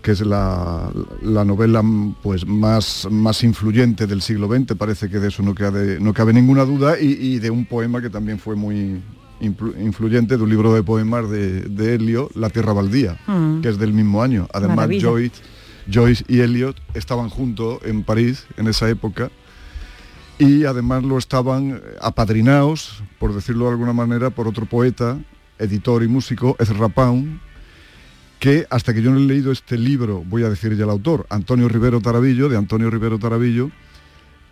que 0.00 0.12
es 0.12 0.22
la, 0.22 0.90
la 1.20 1.44
novela 1.44 1.84
pues 2.22 2.46
más, 2.46 3.06
más 3.10 3.44
influyente 3.44 4.06
del 4.06 4.22
siglo 4.22 4.48
XX, 4.48 4.76
parece 4.78 5.10
que 5.10 5.18
de 5.18 5.28
eso 5.28 5.42
no 5.42 5.54
cabe, 5.54 6.00
no 6.00 6.14
cabe 6.14 6.32
ninguna 6.32 6.64
duda, 6.64 6.98
y, 6.98 7.18
y 7.20 7.38
de 7.38 7.50
un 7.50 7.66
poema 7.66 8.00
que 8.00 8.08
también 8.08 8.38
fue 8.38 8.56
muy 8.56 9.02
influyente, 9.40 10.36
de 10.36 10.42
un 10.42 10.50
libro 10.50 10.72
de 10.74 10.82
poemas 10.82 11.28
de, 11.30 11.62
de 11.62 11.94
Helio, 11.94 12.30
La 12.34 12.50
Tierra 12.50 12.72
Baldía, 12.72 13.18
Mm. 13.26 13.60
que 13.60 13.68
es 13.68 13.78
del 13.78 13.92
mismo 13.92 14.22
año. 14.22 14.46
Además, 14.52 14.76
Maravilla. 14.76 15.08
Joyce, 15.08 15.42
Joyce 15.92 16.24
y 16.28 16.40
Eliot 16.40 16.76
estaban 16.94 17.28
juntos 17.30 17.80
en 17.84 18.02
París 18.04 18.46
en 18.56 18.66
esa 18.68 18.88
época 18.88 19.30
y 20.38 20.64
además 20.64 21.02
lo 21.04 21.18
estaban 21.18 21.70
eh, 21.72 21.80
apadrinados, 22.00 23.02
por 23.18 23.34
decirlo 23.34 23.66
de 23.66 23.72
alguna 23.72 23.92
manera, 23.92 24.30
por 24.30 24.46
otro 24.48 24.66
poeta, 24.66 25.18
editor 25.58 26.02
y 26.02 26.08
músico, 26.08 26.56
Ezra 26.58 26.88
Pound, 26.88 27.40
que 28.38 28.66
hasta 28.70 28.94
que 28.94 29.02
yo 29.02 29.10
no 29.10 29.18
he 29.18 29.22
leído 29.22 29.52
este 29.52 29.76
libro, 29.76 30.22
voy 30.26 30.44
a 30.44 30.48
decir 30.48 30.74
ya 30.76 30.84
el 30.84 30.90
autor, 30.90 31.26
Antonio 31.28 31.68
Rivero 31.68 32.00
Tarabillo, 32.00 32.48
de 32.48 32.56
Antonio 32.56 32.88
Rivero 32.88 33.18
Tarabillo, 33.18 33.70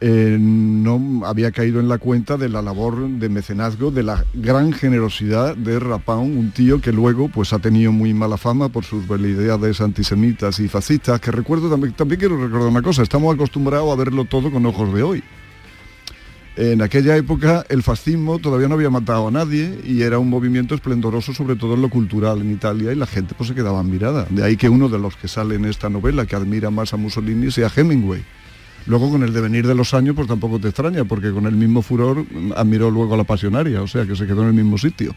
eh, 0.01 0.37
no 0.39 1.27
había 1.27 1.51
caído 1.51 1.81
en 1.81 1.89
la 1.89 1.99
cuenta 1.99 2.37
de 2.37 2.49
la 2.49 2.63
labor 2.63 3.09
de 3.09 3.29
mecenazgo, 3.29 3.91
de 3.91 4.05
la 4.05 4.25
gran 4.33 4.73
generosidad 4.73 5.57
de 5.57 5.81
Rapaun, 5.81 6.37
un 6.37 6.53
tío 6.53 6.81
que 6.81 6.93
luego 6.93 7.29
pues 7.29 7.53
ha 7.53 7.59
tenido 7.59 7.91
muy 7.91 8.15
mala 8.15 8.37
fama 8.37 8.69
por 8.69 8.85
sus 8.85 9.09
veleidades 9.09 9.81
antisemitas 9.81 10.61
y 10.61 10.69
fascistas, 10.69 11.21
que 11.21 11.33
recuerdo 11.33 11.69
también, 11.69 11.95
también 11.95 12.21
quiero 12.21 12.41
recordar 12.41 12.69
una 12.69 12.83
cosa, 12.83 13.03
estamos 13.03 13.35
acostumbrados 13.35 13.93
a 13.93 13.97
verlo 13.97 14.25
todo 14.25 14.53
con 14.53 14.65
ojos 14.67 14.95
de 14.95 15.03
hoy. 15.03 15.25
En 16.55 16.83
aquella 16.83 17.17
época 17.17 17.65
el 17.69 17.83
fascismo 17.85 18.39
todavía 18.41 18.67
no 18.67 18.75
había 18.75 18.91
matado 18.91 19.29
a 19.29 19.31
nadie 19.31 19.81
y 19.85 20.03
era 20.03 20.19
un 20.19 20.29
movimiento 20.29 20.75
esplendoroso, 20.75 21.33
sobre 21.33 21.55
todo 21.55 21.75
en 21.75 21.83
lo 21.83 21.89
cultural 21.89 22.41
en 22.41 22.53
Italia, 22.53 22.93
y 22.93 22.97
la 22.97 23.07
gente 23.07 23.35
pues 23.37 23.49
se 23.49 23.55
quedaba 23.55 23.83
mirada. 23.85 24.27
De 24.31 24.45
ahí 24.45 24.57
que 24.57 24.69
uno 24.69 24.89
de 24.89 24.99
los 24.99 25.17
que 25.17 25.29
sale 25.29 25.57
en 25.57 25.65
esta 25.65 25.89
novela, 25.89 26.27
que 26.27 26.35
admira 26.35 26.71
más 26.71 26.93
a 26.93 26.97
Mussolini, 26.97 27.51
sea 27.53 27.71
Hemingway. 27.75 28.25
Luego 28.89 29.11
con 29.11 29.23
el 29.23 29.35
devenir 29.35 29.67
de 29.67 29.75
los 29.75 29.93
años, 29.93 30.17
pues 30.17 30.27
tampoco 30.27 30.59
te 30.59 30.69
extraña, 30.69 31.05
porque 31.05 31.31
con 31.31 31.47
el 31.47 31.55
mismo 31.55 31.83
furor 31.83 32.25
admiró 32.57 32.91
luego 32.91 33.15
a 33.15 33.17
la 33.19 33.25
pasionaria, 33.25 33.83
o 33.83 33.87
sea 33.87 34.07
que 34.07 34.17
se 34.17 34.27
quedó 34.27 34.43
en 34.43 34.49
el 34.49 34.55
mismo 34.55 34.79
sitio. 34.79 35.15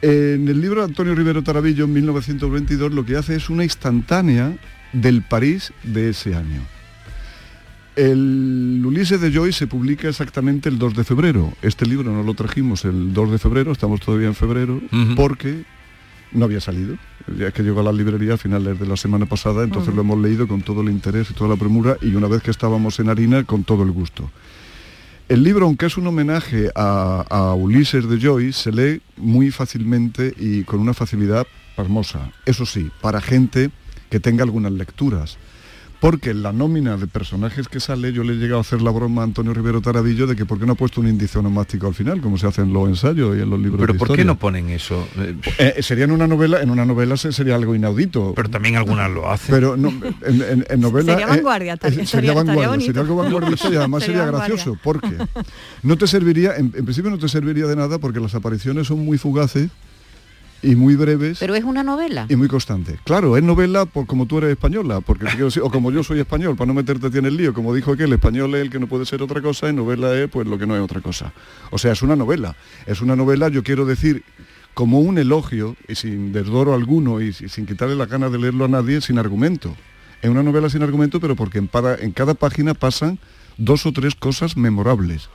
En 0.00 0.48
el 0.48 0.60
libro 0.60 0.80
de 0.80 0.86
Antonio 0.86 1.14
Rivero 1.14 1.42
Tarabillo, 1.42 1.84
en 1.84 1.92
1922, 1.92 2.92
lo 2.92 3.04
que 3.04 3.16
hace 3.16 3.36
es 3.36 3.50
una 3.50 3.62
instantánea 3.62 4.56
del 4.94 5.22
París 5.22 5.74
de 5.82 6.10
ese 6.10 6.34
año. 6.34 6.62
El 7.94 8.82
Ulises 8.84 9.20
de 9.20 9.30
Joyce 9.30 9.60
se 9.60 9.66
publica 9.66 10.08
exactamente 10.08 10.70
el 10.70 10.78
2 10.78 10.94
de 10.94 11.04
febrero. 11.04 11.52
Este 11.60 11.86
libro 11.86 12.10
no 12.10 12.22
lo 12.22 12.32
trajimos 12.32 12.86
el 12.86 13.12
2 13.12 13.32
de 13.32 13.38
febrero, 13.38 13.70
estamos 13.70 14.00
todavía 14.00 14.28
en 14.28 14.34
febrero, 14.34 14.80
porque 15.14 15.64
no 16.34 16.44
había 16.44 16.60
salido. 16.60 16.96
Ya 17.38 17.50
que 17.52 17.62
llegó 17.62 17.80
a 17.80 17.84
la 17.84 17.92
librería 17.92 18.34
a 18.34 18.36
finales 18.36 18.78
de 18.78 18.86
la 18.86 18.96
semana 18.96 19.26
pasada, 19.26 19.64
entonces 19.64 19.88
Ujú. 19.88 19.96
lo 19.96 20.02
hemos 20.02 20.18
leído 20.18 20.46
con 20.46 20.62
todo 20.62 20.82
el 20.82 20.90
interés 20.90 21.30
y 21.30 21.34
toda 21.34 21.50
la 21.50 21.56
premura 21.56 21.96
y 22.02 22.14
una 22.14 22.28
vez 22.28 22.42
que 22.42 22.50
estábamos 22.50 23.00
en 23.00 23.08
harina, 23.08 23.44
con 23.44 23.64
todo 23.64 23.82
el 23.82 23.92
gusto. 23.92 24.30
El 25.28 25.42
libro, 25.42 25.64
aunque 25.64 25.86
es 25.86 25.96
un 25.96 26.06
homenaje 26.06 26.70
a, 26.74 27.24
a 27.30 27.54
Ulises 27.54 28.06
de 28.08 28.20
Joyce, 28.20 28.64
se 28.64 28.72
lee 28.72 29.00
muy 29.16 29.50
fácilmente 29.50 30.34
y 30.38 30.64
con 30.64 30.80
una 30.80 30.92
facilidad 30.92 31.46
pasmosa. 31.76 32.30
Eso 32.44 32.66
sí, 32.66 32.90
para 33.00 33.22
gente 33.22 33.70
que 34.10 34.20
tenga 34.20 34.44
algunas 34.44 34.72
lecturas 34.72 35.38
porque 36.04 36.34
la 36.34 36.52
nómina 36.52 36.98
de 36.98 37.06
personajes 37.06 37.66
que 37.66 37.80
sale, 37.80 38.12
yo 38.12 38.24
le 38.24 38.34
he 38.34 38.36
llegado 38.36 38.58
a 38.58 38.60
hacer 38.60 38.82
la 38.82 38.90
broma 38.90 39.22
a 39.22 39.24
Antonio 39.24 39.54
Rivero 39.54 39.80
Tarabillo 39.80 40.26
de 40.26 40.36
que 40.36 40.44
por 40.44 40.60
qué 40.60 40.66
no 40.66 40.72
ha 40.72 40.76
puesto 40.76 41.00
un 41.00 41.08
índice 41.08 41.38
onomástico 41.38 41.86
al 41.86 41.94
final, 41.94 42.20
como 42.20 42.36
se 42.36 42.46
hace 42.46 42.60
en 42.60 42.74
los 42.74 42.86
ensayos 42.90 43.34
y 43.38 43.40
en 43.40 43.48
los 43.48 43.58
libros 43.58 43.80
Pero 43.80 43.94
de 43.94 43.98
¿por 43.98 44.14
qué 44.14 44.22
no 44.22 44.38
ponen 44.38 44.68
eso? 44.68 45.08
Eh, 45.16 45.34
Eh, 45.76 45.82
sería 45.82 46.04
en 46.04 46.10
una 46.10 46.26
novela, 46.26 46.60
en 46.60 46.68
una 46.68 46.84
novela 46.84 47.16
se- 47.16 47.32
sería 47.32 47.54
algo 47.54 47.74
inaudito. 47.74 48.34
Pero 48.36 48.50
también 48.50 48.76
algunas 48.76 49.10
lo 49.10 49.30
hacen. 49.30 49.54
Pero 49.54 49.78
no, 49.78 49.88
en, 49.88 50.42
en- 50.42 50.66
en 50.68 50.80
novela 50.82 51.12
Sería 51.14 51.24
eh, 51.26 51.30
vanguardia, 51.36 51.72
eh, 51.72 51.76
estaría- 51.76 52.06
sería 52.06 52.34
vanguardia, 52.34 52.80
sería 52.86 53.00
algo 53.00 53.16
vanguardista 53.16 53.70
y 53.70 53.76
además 53.76 54.02
Sería 54.02 54.18
sería, 54.18 54.30
vanguardia. 54.30 54.56
gracioso, 54.56 54.78
porque 54.82 55.16
no 55.82 55.96
te 55.96 56.06
serviría, 56.06 56.54
en, 56.56 56.66
en 56.76 56.84
principio 56.84 57.10
no 57.10 57.16
te 57.18 57.30
serviría 57.30 57.64
de 57.66 57.76
nada 57.76 57.98
porque 57.98 58.20
las 58.20 58.34
apariciones 58.34 58.88
son 58.88 59.02
muy 59.02 59.16
fugaces 59.16 59.70
y 60.64 60.74
muy 60.76 60.96
breves 60.96 61.38
Pero 61.38 61.54
es 61.54 61.64
una 61.64 61.82
novela. 61.82 62.26
y 62.28 62.36
muy 62.36 62.48
constantes. 62.48 62.98
Claro, 63.04 63.36
es 63.36 63.42
novela 63.42 63.84
por 63.86 64.06
como 64.06 64.26
tú 64.26 64.38
eres 64.38 64.50
española, 64.50 65.00
porque 65.00 65.24
te 65.26 65.30
quiero 65.32 65.46
decir, 65.46 65.62
o 65.62 65.70
como 65.70 65.90
yo 65.90 66.02
soy 66.02 66.20
español, 66.20 66.56
para 66.56 66.66
no 66.68 66.74
meterte 66.74 67.06
en 67.18 67.26
el 67.26 67.36
lío, 67.36 67.52
como 67.54 67.74
dijo 67.74 67.96
que 67.96 68.04
el 68.04 68.12
español 68.12 68.54
es 68.54 68.62
el 68.62 68.70
que 68.70 68.78
no 68.80 68.86
puede 68.86 69.06
ser 69.06 69.22
otra 69.22 69.40
cosa 69.42 69.68
y 69.68 69.72
novela 69.72 70.14
es 70.18 70.28
pues 70.30 70.46
lo 70.46 70.58
que 70.58 70.66
no 70.66 70.74
es 70.74 70.82
otra 70.82 71.00
cosa. 71.00 71.32
O 71.70 71.78
sea, 71.78 71.92
es 71.92 72.02
una 72.02 72.16
novela. 72.16 72.56
Es 72.86 73.00
una 73.02 73.14
novela, 73.16 73.48
yo 73.48 73.62
quiero 73.62 73.84
decir, 73.84 74.22
como 74.74 75.00
un 75.00 75.18
elogio, 75.18 75.76
y 75.86 75.94
sin 75.94 76.32
desdoro 76.32 76.74
alguno, 76.74 77.20
y 77.20 77.32
si- 77.32 77.48
sin 77.48 77.66
quitarle 77.66 77.94
la 77.94 78.06
gana 78.06 78.28
de 78.30 78.38
leerlo 78.38 78.64
a 78.64 78.68
nadie, 78.68 79.00
sin 79.00 79.18
argumento. 79.18 79.74
Es 80.22 80.30
una 80.30 80.42
novela 80.42 80.68
sin 80.70 80.82
argumento, 80.82 81.20
pero 81.20 81.36
porque 81.36 81.58
en, 81.58 81.68
para- 81.68 81.96
en 81.96 82.10
cada 82.12 82.34
página 82.34 82.74
pasan 82.74 83.18
dos 83.58 83.86
o 83.86 83.92
tres 83.92 84.14
cosas 84.14 84.56
memorables. 84.56 85.28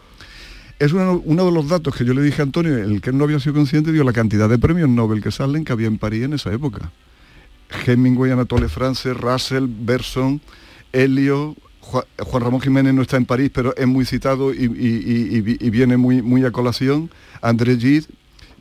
Es 0.79 0.93
uno, 0.93 1.21
de 1.45 1.51
los 1.51 1.67
datos 1.67 1.93
que 1.93 2.05
yo 2.05 2.13
le 2.13 2.21
dije 2.21 2.41
a 2.41 2.45
Antonio, 2.45 2.77
el 2.77 3.01
que 3.01 3.11
no 3.11 3.25
había 3.25 3.39
sido 3.39 3.55
consciente, 3.55 3.91
dio 3.91 4.05
la 4.05 4.13
cantidad 4.13 4.47
de 4.47 4.57
premios 4.57 4.87
Nobel 4.89 5.21
que 5.21 5.29
salen 5.31 5.65
que 5.65 5.73
había 5.73 5.87
en 5.87 5.97
París 5.97 6.23
en 6.23 6.33
esa 6.33 6.53
época. 6.53 6.91
Hemingway, 7.85 8.31
Anatole 8.31 8.69
France, 8.69 9.13
Russell, 9.13 9.65
Berson, 9.67 10.39
Helio, 10.93 11.55
Juan, 11.81 12.05
Ramón 12.43 12.61
Jiménez 12.61 12.93
no 12.93 13.01
está 13.01 13.17
en 13.17 13.25
París, 13.25 13.51
pero 13.53 13.75
es 13.75 13.87
muy 13.87 14.05
citado 14.05 14.53
y, 14.53 14.57
y- 14.63 14.65
y- 14.65 15.37
y 15.37 15.41
vi- 15.41 15.57
y 15.59 15.69
viene 15.69 15.97
muy, 15.97 16.21
muy 16.21 16.45
a 16.45 16.51
colación. 16.51 17.09
André 17.41 17.77
Gide, 17.77 18.05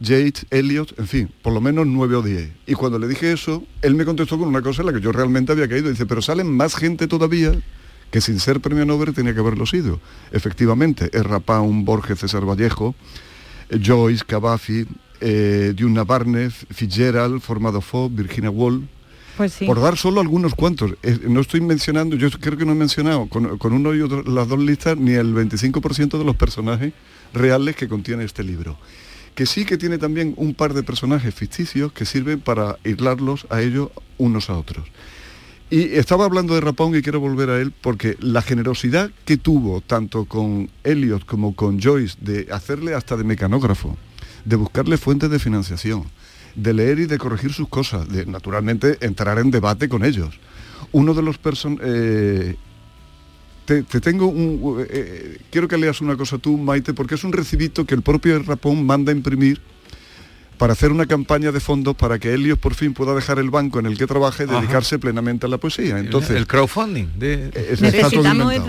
Yates, 0.01 0.45
Elliot, 0.51 0.99
en 0.99 1.07
fin, 1.07 1.31
por 1.43 1.53
lo 1.53 1.61
menos 1.61 1.87
nueve 1.87 2.17
o 2.17 2.23
diez. 2.23 2.51
Y 2.67 2.75
cuando 2.75 2.99
le 2.99 3.07
dije 3.07 3.33
eso, 3.33 3.63
él 3.83 3.95
me 3.95 4.05
contestó 4.05 4.39
con 4.39 4.49
una 4.49 4.61
cosa 4.63 4.83
en 4.83 4.87
la 4.87 4.93
que 4.93 5.01
yo 5.01 5.13
realmente 5.13 5.53
había 5.53 5.69
caído. 5.69 5.89
Dice, 5.89 6.05
pero 6.07 6.21
salen 6.21 6.51
más 6.55 6.75
gente 6.75 7.07
todavía 7.07 7.53
que 8.11 8.21
sin 8.21 8.41
ser 8.41 8.61
premio 8.61 8.85
Nobel 8.87 9.15
tenía 9.15 9.35
que 9.35 9.41
haberlo 9.41 9.67
sido. 9.67 10.01
Efectivamente, 10.33 11.11
es 11.13 11.23
Rapán, 11.25 11.85
Borges, 11.85 12.19
César 12.21 12.45
Vallejo, 12.49 12.95
eh, 13.71 13.81
Joyce, 13.85 14.25
Cavafi, 14.27 14.87
eh, 15.21 15.73
Duna 15.77 16.05
Barnes, 16.05 16.55
Fitzgerald, 16.71 17.41
Formado 17.41 17.81
Fo, 17.81 18.09
Virginia 18.09 18.51
Woolf, 18.51 18.85
Pues 19.37 19.53
sí. 19.53 19.67
por 19.67 19.81
dar 19.81 19.97
solo 19.97 20.21
algunos 20.21 20.55
cuantos. 20.55 20.93
Eh, 21.03 21.19
no 21.29 21.41
estoy 21.41 21.61
mencionando, 21.61 22.17
yo 22.17 22.31
creo 22.31 22.57
que 22.57 22.65
no 22.65 22.73
he 22.73 22.77
mencionado 22.77 23.27
con, 23.27 23.59
con 23.59 23.73
uno 23.73 23.95
y 23.95 24.01
otro, 24.01 24.23
las 24.23 24.49
dos 24.49 24.59
listas 24.61 24.97
ni 24.97 25.13
el 25.13 25.35
25% 25.35 26.19
de 26.19 26.25
los 26.25 26.37
personajes 26.37 26.93
reales 27.35 27.77
que 27.77 27.89
contiene 27.89 28.25
este 28.25 28.43
libro. 28.43 28.79
Que 29.35 29.47
sí 29.47 29.65
que 29.65 29.77
tiene 29.77 29.99
también 29.99 30.35
un 30.37 30.55
par 30.55 30.75
de 30.75 30.83
personajes 30.83 31.33
ficticios 31.35 31.93
que 31.93 32.05
sirven 32.05 32.41
para 32.41 32.77
aislarlos 32.85 33.47
a 33.51 33.61
ellos 33.61 33.91
unos 34.17 34.51
a 34.51 34.55
otros. 34.59 34.87
Y 35.71 35.97
estaba 35.97 36.25
hablando 36.25 36.55
de 36.55 36.63
Rapón 36.63 36.97
y 36.97 37.03
quiero 37.03 37.21
volver 37.21 37.51
a 37.51 37.61
él 37.61 37.75
porque 37.83 38.17
la 38.21 38.41
generosidad 38.41 39.11
que 39.27 39.37
tuvo 39.37 39.83
tanto 39.83 40.25
con 40.25 40.71
Elliot 40.83 41.27
como 41.27 41.55
con 41.55 41.79
Joyce 41.79 42.17
de 42.23 42.49
hacerle 42.51 42.95
hasta 42.95 43.19
de 43.19 43.25
mecanógrafo, 43.25 43.95
de 44.47 44.57
buscarle 44.57 44.97
fuentes 44.97 45.29
de 45.29 45.39
financiación, 45.39 46.05
de 46.55 46.73
leer 46.73 47.01
y 47.01 47.07
de 47.07 47.19
corregir 47.19 47.53
sus 47.53 47.69
cosas, 47.69 48.09
de 48.09 48.25
naturalmente 48.25 48.97
entrar 49.03 49.39
en 49.39 49.51
debate 49.51 49.91
con 49.91 50.07
ellos. 50.07 50.41
Uno 50.93 51.13
de 51.13 51.21
los 51.21 51.37
personajes... 51.37 52.57
te, 53.67 53.83
te 53.83 54.01
tengo 54.01 54.27
un... 54.27 54.87
eh, 54.89 55.39
quiero 55.51 55.69
que 55.69 55.77
leas 55.77 56.01
una 56.01 56.17
cosa 56.17 56.39
tú, 56.39 56.57
Maite, 56.57 56.95
porque 56.95 57.17
es 57.17 57.25
un 57.25 57.33
recibito 57.33 57.85
que 57.85 57.95
el 57.95 58.01
propio 58.01 58.43
Rapón 58.43 58.87
manda 58.87 59.13
imprimir 59.13 59.61
para 60.59 60.73
hacer 60.73 60.91
una 60.91 61.07
campaña 61.07 61.53
de 61.53 61.61
fondos 61.61 61.95
para 61.97 62.19
que 62.19 62.35
Helios 62.35 62.59
por 62.59 62.75
fin 62.75 62.93
pueda 62.93 63.15
dejar 63.15 63.39
el 63.39 63.49
banco 63.49 63.79
en 63.79 63.87
el 63.87 63.97
que 63.97 64.07
trabaja 64.07 64.43
y 64.45 64.47
Ajá. 64.49 64.59
dedicarse 64.61 64.99
plenamente 64.99 65.47
a 65.47 65.49
la 65.49 65.59
poesía. 65.59 65.99
Entonces, 65.99 66.33
el 66.37 66.47
crowdfunding 66.47 67.07
de... 67.17 67.49
es- 67.55 67.81
está 67.81 68.11
todo 68.11 68.23
Necesitamos 68.23 68.53
el 68.53 68.63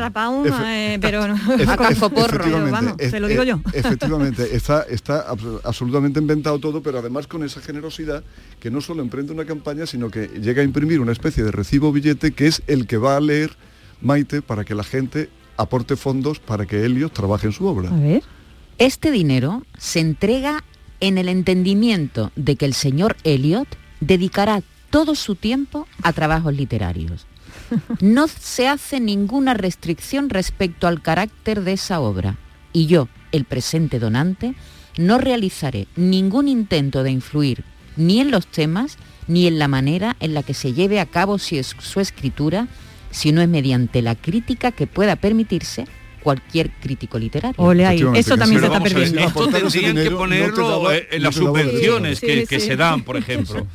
Efe- 0.45 0.63
eh, 0.65 0.97
pero 1.01 1.27
no, 1.27 1.35
es- 2.99 3.11
te 3.11 3.19
lo 3.19 3.27
digo 3.27 3.43
yo. 3.43 3.59
Efectivamente, 3.73 4.47
está, 4.55 4.83
está 4.83 5.27
abs- 5.29 5.61
absolutamente 5.63 6.19
inventado 6.19 6.59
todo, 6.59 6.81
pero 6.83 6.99
además 6.99 7.25
con 7.27 7.43
esa 7.43 7.59
generosidad 7.61 8.23
que 8.59 8.69
no 8.69 8.81
solo 8.81 9.01
emprende 9.01 9.33
una 9.33 9.45
campaña, 9.45 9.85
sino 9.87 10.09
que 10.11 10.27
llega 10.27 10.61
a 10.61 10.65
imprimir 10.65 10.99
una 10.99 11.11
especie 11.11 11.43
de 11.43 11.51
recibo 11.51 11.91
billete 11.91 12.31
que 12.33 12.47
es 12.47 12.61
el 12.67 12.85
que 12.85 12.97
va 12.97 13.17
a 13.17 13.19
leer 13.19 13.51
Maite 14.01 14.41
para 14.41 14.63
que 14.63 14.75
la 14.75 14.83
gente 14.83 15.29
aporte 15.57 15.95
fondos 15.95 16.39
para 16.39 16.65
que 16.65 16.85
Helios 16.85 17.11
trabaje 17.11 17.47
en 17.47 17.53
su 17.53 17.65
obra. 17.65 17.89
ver. 17.89 18.21
Este 18.77 19.11
dinero 19.11 19.63
se 19.77 19.99
entrega 19.99 20.63
en 20.99 21.17
el 21.17 21.29
entendimiento 21.29 22.31
de 22.35 22.55
que 22.55 22.65
el 22.65 22.73
señor 22.73 23.15
Elliot 23.23 23.67
dedicará 23.99 24.61
todo 24.89 25.15
su 25.15 25.35
tiempo 25.35 25.87
a 26.03 26.13
trabajos 26.13 26.53
literarios. 26.53 27.25
No 27.99 28.27
se 28.27 28.67
hace 28.67 28.99
ninguna 28.99 29.53
restricción 29.53 30.29
respecto 30.29 30.87
al 30.87 31.01
carácter 31.01 31.61
de 31.63 31.73
esa 31.73 31.99
obra 31.99 32.37
y 32.73 32.85
yo, 32.85 33.07
el 33.31 33.45
presente 33.45 33.99
donante, 33.99 34.55
no 34.97 35.17
realizaré 35.17 35.87
ningún 35.95 36.47
intento 36.47 37.03
de 37.03 37.11
influir 37.11 37.63
ni 37.95 38.19
en 38.19 38.31
los 38.31 38.47
temas 38.47 38.97
ni 39.27 39.47
en 39.47 39.59
la 39.59 39.67
manera 39.67 40.15
en 40.19 40.33
la 40.33 40.43
que 40.43 40.53
se 40.53 40.73
lleve 40.73 40.99
a 40.99 41.05
cabo 41.05 41.37
si 41.37 41.61
su 41.63 41.99
escritura, 41.99 42.67
sino 43.11 43.41
es 43.41 43.47
mediante 43.47 44.01
la 44.01 44.15
crítica 44.15 44.71
que 44.71 44.87
pueda 44.87 45.15
permitirse 45.15 45.85
cualquier 46.19 46.69
crítico 46.71 47.17
literario. 47.19 47.55
Ole 47.63 47.85
ahí, 47.85 48.03
eso 48.15 48.37
también 48.37 48.61
se 48.61 48.67
está 48.67 48.81
perdiendo. 48.81 49.19
Esto 49.19 49.47
tendrían 49.47 49.95
que 49.95 50.11
ponerlo 50.11 50.69
daba- 50.69 50.95
eh, 50.95 51.07
en 51.11 51.23
las 51.23 51.35
subvenciones 51.35 52.19
Sí, 52.19 52.25
que, 52.27 52.41
sí, 52.41 52.47
que 52.47 52.59
sí. 52.59 52.67
se 52.67 52.75
dan, 52.75 53.03
por 53.03 53.17
ejemplo. 53.17 53.65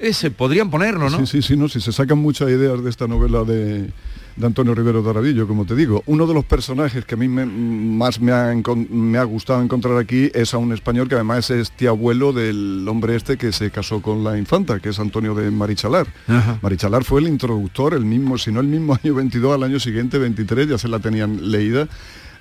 Ese, 0.00 0.30
podrían 0.30 0.70
ponerlo, 0.70 1.08
¿no? 1.10 1.18
Sí, 1.20 1.26
sí, 1.26 1.42
sí, 1.48 1.56
no, 1.56 1.68
si 1.68 1.80
se 1.80 1.92
sacan 1.92 2.18
muchas 2.18 2.48
ideas 2.50 2.82
de 2.82 2.90
esta 2.90 3.06
novela 3.06 3.44
de, 3.44 3.90
de 4.36 4.46
Antonio 4.46 4.74
Rivero 4.74 5.02
Tarabillo, 5.02 5.46
como 5.46 5.64
te 5.64 5.76
digo. 5.76 6.02
Uno 6.06 6.26
de 6.26 6.34
los 6.34 6.44
personajes 6.44 7.04
que 7.04 7.14
a 7.14 7.18
mí 7.18 7.28
me- 7.28 7.46
más 7.46 8.20
me 8.20 8.32
ha, 8.32 8.52
encon- 8.52 8.88
me 8.88 9.18
ha 9.18 9.22
gustado 9.24 9.62
encontrar 9.62 9.96
aquí 9.96 10.30
es 10.34 10.54
a 10.54 10.58
un 10.58 10.72
español 10.72 11.08
que 11.08 11.14
además 11.14 11.50
es 11.50 11.70
tío 11.70 11.90
abuelo 11.90 12.32
del 12.32 12.84
hombre 12.88 13.14
este 13.14 13.36
que 13.36 13.52
se 13.52 13.70
casó 13.70 14.02
con 14.02 14.24
la 14.24 14.36
infanta, 14.36 14.80
que 14.80 14.88
es 14.88 14.98
Antonio 14.98 15.34
de 15.34 15.50
Marichalar. 15.52 16.06
Ajá. 16.26 16.58
Marichalar 16.62 17.04
fue 17.04 17.20
el 17.20 17.28
introductor, 17.28 17.94
el 17.94 18.04
mismo, 18.04 18.36
si 18.38 18.50
no 18.50 18.60
el 18.60 18.66
mismo 18.66 18.98
año 19.04 19.14
22, 19.14 19.54
al 19.54 19.62
año 19.62 19.78
siguiente, 19.78 20.18
23, 20.18 20.68
ya 20.68 20.78
se 20.78 20.88
la 20.88 20.98
tenían 20.98 21.50
leída. 21.50 21.86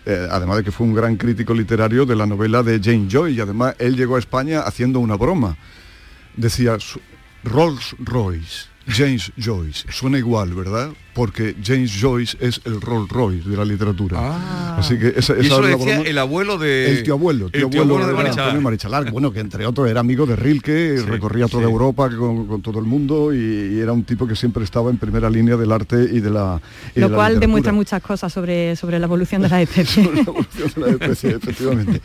eh, 0.06 0.28
además 0.32 0.58
de 0.58 0.64
que 0.66 0.72
fue 0.72 0.86
un 0.88 0.94
gran 0.96 1.16
crítico 1.16 1.54
literario 1.54 2.06
de 2.06 2.16
la 2.16 2.26
novela 2.26 2.62
de 2.64 2.80
Jane 2.84 3.08
Joy, 3.10 3.36
y 3.36 3.40
además 3.40 3.76
él 3.80 3.96
llegó 3.96 4.16
a 4.18 4.20
España 4.20 4.62
haciendo 4.62 5.00
una 5.00 5.16
broma. 5.16 5.56
Decía, 6.36 6.76
Rolls 7.44 7.96
Royce, 8.00 8.68
James 8.88 9.32
Joyce, 9.42 9.86
suena 9.92 10.18
igual, 10.18 10.54
¿verdad? 10.54 10.90
Porque 11.14 11.56
James 11.64 11.92
Joyce 12.00 12.38
es 12.42 12.60
el 12.66 12.82
Rolls 12.82 13.10
Royce 13.10 13.48
de 13.48 13.56
la 13.56 13.64
literatura. 13.64 14.18
Ah. 14.20 14.78
Así 14.80 14.98
que 14.98 15.14
esa, 15.16 15.34
Y 15.38 15.42
esa 15.42 15.46
eso 15.46 15.62
lo 15.62 15.68
la 15.70 15.78
decía 15.78 16.02
el 16.02 16.18
abuelo 16.18 16.58
de... 16.58 16.90
El 16.92 17.04
tío 17.04 17.14
abuelo, 17.14 17.50
tío 17.50 17.66
el 17.66 17.70
tío 17.70 17.82
abuelo, 17.82 18.04
abuelo 18.04 18.08
de 18.08 18.12
de 18.12 18.18
Marichalar. 18.18 18.46
Antonio 18.48 18.62
Marichalar, 18.62 19.12
bueno, 19.12 19.32
que 19.32 19.40
entre 19.40 19.66
otros 19.66 19.90
era 19.90 20.00
amigo 20.02 20.26
de 20.26 20.36
Rilke, 20.36 20.98
Sí, 20.98 21.06
recorría 21.06 21.48
toda 21.48 21.64
sí. 21.66 21.72
Europa 21.72 22.10
con, 22.16 22.46
con 22.48 22.62
todo 22.62 22.80
el 22.80 22.86
mundo 22.86 23.34
y, 23.34 23.38
y 23.76 23.80
era 23.80 23.94
un 23.94 24.04
tipo 24.04 24.28
que 24.28 24.36
siempre 24.36 24.64
estaba 24.64 24.90
en 24.90 24.98
primera 24.98 25.30
línea 25.30 25.56
del 25.56 25.72
arte 25.72 25.96
y 26.12 26.20
de 26.20 26.30
la 26.30 26.60
y 26.96 27.00
Lo 27.00 27.10
la 27.10 27.16
cual 27.16 27.40
demuestra 27.40 27.72
muchas 27.72 28.02
cosas 28.02 28.34
sobre, 28.34 28.76
sobre 28.76 29.00
la 29.00 29.06
evolución 29.06 29.42
de 29.44 29.50
las 29.50 29.62
especies. 29.70 30.06
la 30.14 30.22
evolución 30.22 30.72
de 30.76 30.82
la 30.82 30.88
especie, 30.90 31.30
efectivamente. 31.32 32.02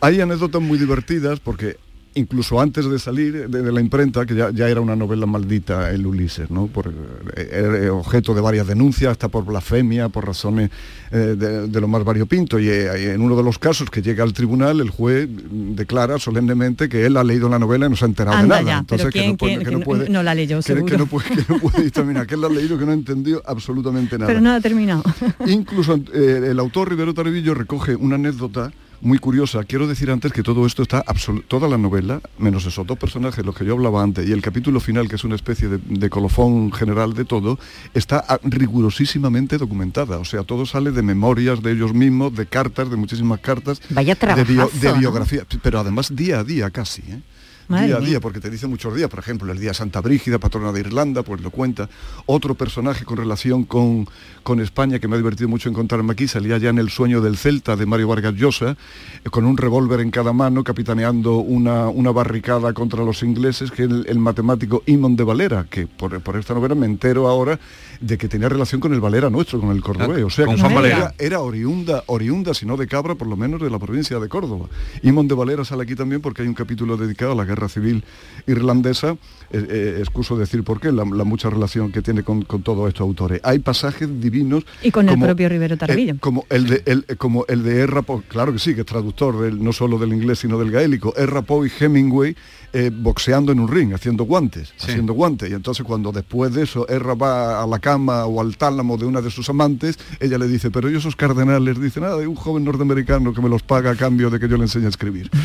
Hay 0.00 0.20
anécdotas 0.20 0.60
muy 0.60 0.76
divertidas 0.78 1.40
porque 1.40 1.76
incluso 2.14 2.60
antes 2.60 2.88
de 2.88 2.98
salir 2.98 3.48
de, 3.48 3.62
de 3.62 3.72
la 3.72 3.80
imprenta, 3.80 4.24
que 4.26 4.34
ya, 4.34 4.50
ya 4.50 4.68
era 4.68 4.80
una 4.80 4.94
novela 4.96 5.26
maldita 5.26 5.90
el 5.90 6.06
Ulises, 6.06 6.50
¿no? 6.50 6.66
Por, 6.68 6.92
era 7.36 7.92
objeto 7.92 8.34
de 8.34 8.40
varias 8.40 8.66
denuncias, 8.66 9.10
hasta 9.12 9.28
por 9.28 9.44
blasfemia, 9.44 10.08
por 10.08 10.26
razones 10.26 10.70
eh, 11.10 11.34
de, 11.38 11.68
de 11.68 11.80
lo 11.80 11.88
más 11.88 12.04
variopinto. 12.04 12.58
Y 12.58 12.68
eh, 12.68 13.12
en 13.14 13.20
uno 13.20 13.36
de 13.36 13.42
los 13.42 13.58
casos 13.58 13.90
que 13.90 14.02
llega 14.02 14.22
al 14.24 14.32
tribunal, 14.32 14.80
el 14.80 14.90
juez 14.90 15.28
declara 15.50 16.18
solemnemente 16.18 16.88
que 16.88 17.04
él 17.06 17.16
ha 17.16 17.24
leído 17.24 17.48
la 17.48 17.58
novela 17.58 17.86
y 17.86 17.90
no 17.90 17.96
se 17.96 18.04
ha 18.04 18.08
enterado 18.08 18.36
Anda 18.36 18.56
de 18.58 18.62
nada. 18.64 18.74
ya, 18.76 18.78
Entonces, 18.80 19.06
pero 19.06 19.12
que 19.12 19.18
¿quién, 19.18 19.30
no 19.32 19.36
puede- 19.36 19.52
quién- 19.56 19.64
que 19.64 19.70
no 19.72 19.80
puede- 19.80 20.08
no 20.08 20.22
la 20.22 20.34
leyó, 20.34 20.56
que, 20.58 20.62
seguro. 20.62 20.86
que 20.86 20.98
no 20.98 21.06
puede, 21.06 21.28
que 21.30 21.44
no 21.48 21.58
puede 21.58 21.82
dictaminar, 21.84 22.26
que 22.26 22.34
él 22.34 22.40
la 22.40 22.46
ha 22.46 22.50
leído, 22.50 22.78
que 22.78 22.84
no 22.84 22.90
ha 22.92 22.94
entendido 22.94 23.42
absolutamente 23.46 24.16
nada. 24.18 24.28
Pero 24.28 24.40
no 24.40 24.52
ha 24.52 24.60
terminado. 24.60 25.02
Incluso 25.46 26.00
eh, 26.12 26.48
el 26.50 26.58
autor 26.58 26.90
Rivero 26.90 27.12
Tarabillo 27.14 27.54
recoge 27.54 27.96
una 27.96 28.14
anécdota 28.16 28.72
muy 29.04 29.18
curiosa. 29.18 29.62
Quiero 29.64 29.86
decir 29.86 30.10
antes 30.10 30.32
que 30.32 30.42
todo 30.42 30.66
esto 30.66 30.82
está, 30.82 31.04
toda 31.46 31.68
la 31.68 31.78
novela, 31.78 32.20
menos 32.38 32.66
esos 32.66 32.86
dos 32.86 32.98
personajes, 32.98 33.44
los 33.44 33.54
que 33.54 33.64
yo 33.64 33.74
hablaba 33.74 34.02
antes, 34.02 34.28
y 34.28 34.32
el 34.32 34.42
capítulo 34.42 34.80
final, 34.80 35.08
que 35.08 35.14
es 35.16 35.24
una 35.24 35.36
especie 35.36 35.68
de, 35.68 35.78
de 35.78 36.10
colofón 36.10 36.72
general 36.72 37.14
de 37.14 37.24
todo, 37.24 37.58
está 37.94 38.24
ah, 38.28 38.38
rigurosísimamente 38.42 39.58
documentada. 39.58 40.18
O 40.18 40.24
sea, 40.24 40.42
todo 40.42 40.66
sale 40.66 40.90
de 40.90 41.02
memorias 41.02 41.62
de 41.62 41.72
ellos 41.72 41.94
mismos, 41.94 42.34
de 42.34 42.46
cartas, 42.46 42.90
de 42.90 42.96
muchísimas 42.96 43.40
cartas, 43.40 43.80
Vaya 43.90 44.14
de, 44.14 44.20
bio- 44.44 44.44
trabajazo, 44.66 44.78
de 44.80 44.88
¿no? 44.92 44.98
biografía, 44.98 45.42
pero 45.62 45.78
además 45.80 46.14
día 46.14 46.40
a 46.40 46.44
día 46.44 46.70
casi. 46.70 47.02
¿eh? 47.02 47.20
Madre 47.68 47.86
día 47.86 47.96
a 47.96 48.00
día, 48.00 48.20
porque 48.20 48.40
te 48.40 48.50
dice 48.50 48.66
muchos 48.66 48.94
días, 48.94 49.08
por 49.08 49.18
ejemplo, 49.20 49.50
el 49.52 49.58
día 49.58 49.72
Santa 49.74 50.00
Brígida, 50.00 50.38
patrona 50.38 50.72
de 50.72 50.80
Irlanda, 50.80 51.22
pues 51.22 51.40
lo 51.40 51.50
cuenta. 51.50 51.88
Otro 52.26 52.54
personaje 52.54 53.04
con 53.04 53.16
relación 53.16 53.64
con, 53.64 54.06
con 54.42 54.60
España 54.60 54.98
que 54.98 55.08
me 55.08 55.14
ha 55.14 55.18
divertido 55.18 55.48
mucho 55.48 55.68
encontrarme 55.68 56.12
aquí, 56.12 56.28
salía 56.28 56.58
ya 56.58 56.70
en 56.70 56.78
El 56.78 56.90
sueño 56.90 57.20
del 57.20 57.36
Celta 57.36 57.76
de 57.76 57.86
Mario 57.86 58.08
Vargas 58.08 58.34
Llosa, 58.34 58.76
eh, 59.24 59.30
con 59.30 59.44
un 59.46 59.56
revólver 59.56 60.00
en 60.00 60.10
cada 60.10 60.32
mano, 60.32 60.62
capitaneando 60.64 61.36
una, 61.38 61.88
una 61.88 62.10
barricada 62.10 62.72
contra 62.72 63.02
los 63.04 63.22
ingleses, 63.22 63.70
que 63.70 63.84
es 63.84 63.90
el, 63.90 64.06
el 64.08 64.18
matemático 64.18 64.82
Imon 64.86 65.16
de 65.16 65.24
Valera, 65.24 65.66
que 65.68 65.86
por, 65.86 66.20
por 66.20 66.36
esta 66.36 66.54
novela 66.54 66.74
me 66.74 66.86
entero 66.86 67.28
ahora 67.28 67.58
de 68.00 68.18
que 68.18 68.28
tenía 68.28 68.48
relación 68.48 68.80
con 68.80 68.92
el 68.92 69.00
Valera 69.00 69.30
nuestro, 69.30 69.60
con 69.60 69.70
el 69.70 69.80
cordobés. 69.82 70.22
O 70.24 70.30
sea, 70.30 70.44
con 70.46 70.56
que 70.56 70.60
era- 70.60 70.74
Valera. 70.74 71.14
era 71.18 71.40
oriunda, 71.40 72.02
oriunda, 72.06 72.52
si 72.54 72.66
no 72.66 72.76
de 72.76 72.86
Cabra, 72.86 73.14
por 73.14 73.28
lo 73.28 73.36
menos 73.36 73.60
de 73.62 73.70
la 73.70 73.78
provincia 73.78 74.18
de 74.18 74.28
Córdoba. 74.28 74.66
Imón 75.02 75.28
de 75.28 75.34
Valera 75.34 75.64
sale 75.64 75.84
aquí 75.84 75.94
también 75.94 76.20
porque 76.20 76.42
hay 76.42 76.48
un 76.48 76.54
capítulo 76.54 76.96
dedicado 76.96 77.32
a 77.32 77.34
la 77.34 77.46
guerra 77.54 77.68
civil 77.68 78.04
irlandesa. 78.46 79.16
Eh, 79.50 79.66
eh, 79.68 79.96
excuso 80.00 80.36
decir 80.36 80.64
por 80.64 80.80
qué, 80.80 80.90
la, 80.90 81.04
la 81.04 81.22
mucha 81.22 81.48
relación 81.48 81.92
que 81.92 82.02
tiene 82.02 82.24
con, 82.24 82.42
con 82.42 82.62
todos 82.62 82.88
estos 82.88 83.02
autores. 83.02 83.40
Hay 83.44 83.60
pasajes 83.60 84.08
divinos. 84.20 84.64
Y 84.82 84.90
con 84.90 85.08
el 85.08 85.18
propio 85.18 85.48
Rivero 85.48 85.76
Tarvillo. 85.76 86.14
eh, 86.14 86.18
como 86.18 86.44
el 86.50 86.66
de 86.66 86.82
el, 86.86 87.04
eh, 87.08 87.14
como 87.16 87.44
el 87.46 87.62
de 87.62 87.80
Erra 87.80 88.02
Poe, 88.02 88.22
claro 88.26 88.52
que 88.52 88.58
sí, 88.58 88.74
que 88.74 88.80
es 88.80 88.86
traductor 88.86 89.40
del- 89.40 89.62
no 89.62 89.72
solo 89.72 89.96
del 89.98 90.12
inglés 90.12 90.40
sino 90.40 90.58
del 90.58 90.70
gaélico, 90.72 91.14
Erra 91.16 91.42
Poe 91.42 91.68
y 91.68 91.84
Hemingway 91.84 92.34
eh, 92.72 92.90
boxeando 92.92 93.52
en 93.52 93.60
un 93.60 93.68
ring, 93.68 93.94
haciendo 93.94 94.24
guantes, 94.24 94.72
haciendo 94.80 95.12
guantes. 95.12 95.48
Y 95.50 95.54
entonces 95.54 95.84
cuando 95.86 96.10
después 96.10 96.52
de 96.52 96.64
eso 96.64 96.88
Erra 96.88 97.14
va 97.14 97.62
a 97.62 97.66
la 97.68 97.78
cama 97.78 98.24
o 98.24 98.40
al 98.40 98.56
tálamo 98.56 98.96
de 98.96 99.04
una 99.06 99.20
de 99.20 99.30
sus 99.30 99.48
amantes, 99.50 99.96
ella 100.18 100.38
le 100.38 100.48
dice, 100.48 100.72
pero 100.72 100.88
yo 100.88 100.98
esos 100.98 101.14
cardenales, 101.14 101.80
dice, 101.80 102.00
nada, 102.00 102.16
de 102.16 102.26
un 102.26 102.34
joven 102.34 102.64
norteamericano 102.64 103.32
que 103.32 103.40
me 103.40 103.48
los 103.48 103.62
paga 103.62 103.92
a 103.92 103.94
cambio 103.94 104.30
de 104.30 104.40
que 104.40 104.48
yo 104.48 104.56
le 104.56 104.64
enseñe 104.64 104.86
a 104.86 104.88
escribir. 104.88 105.30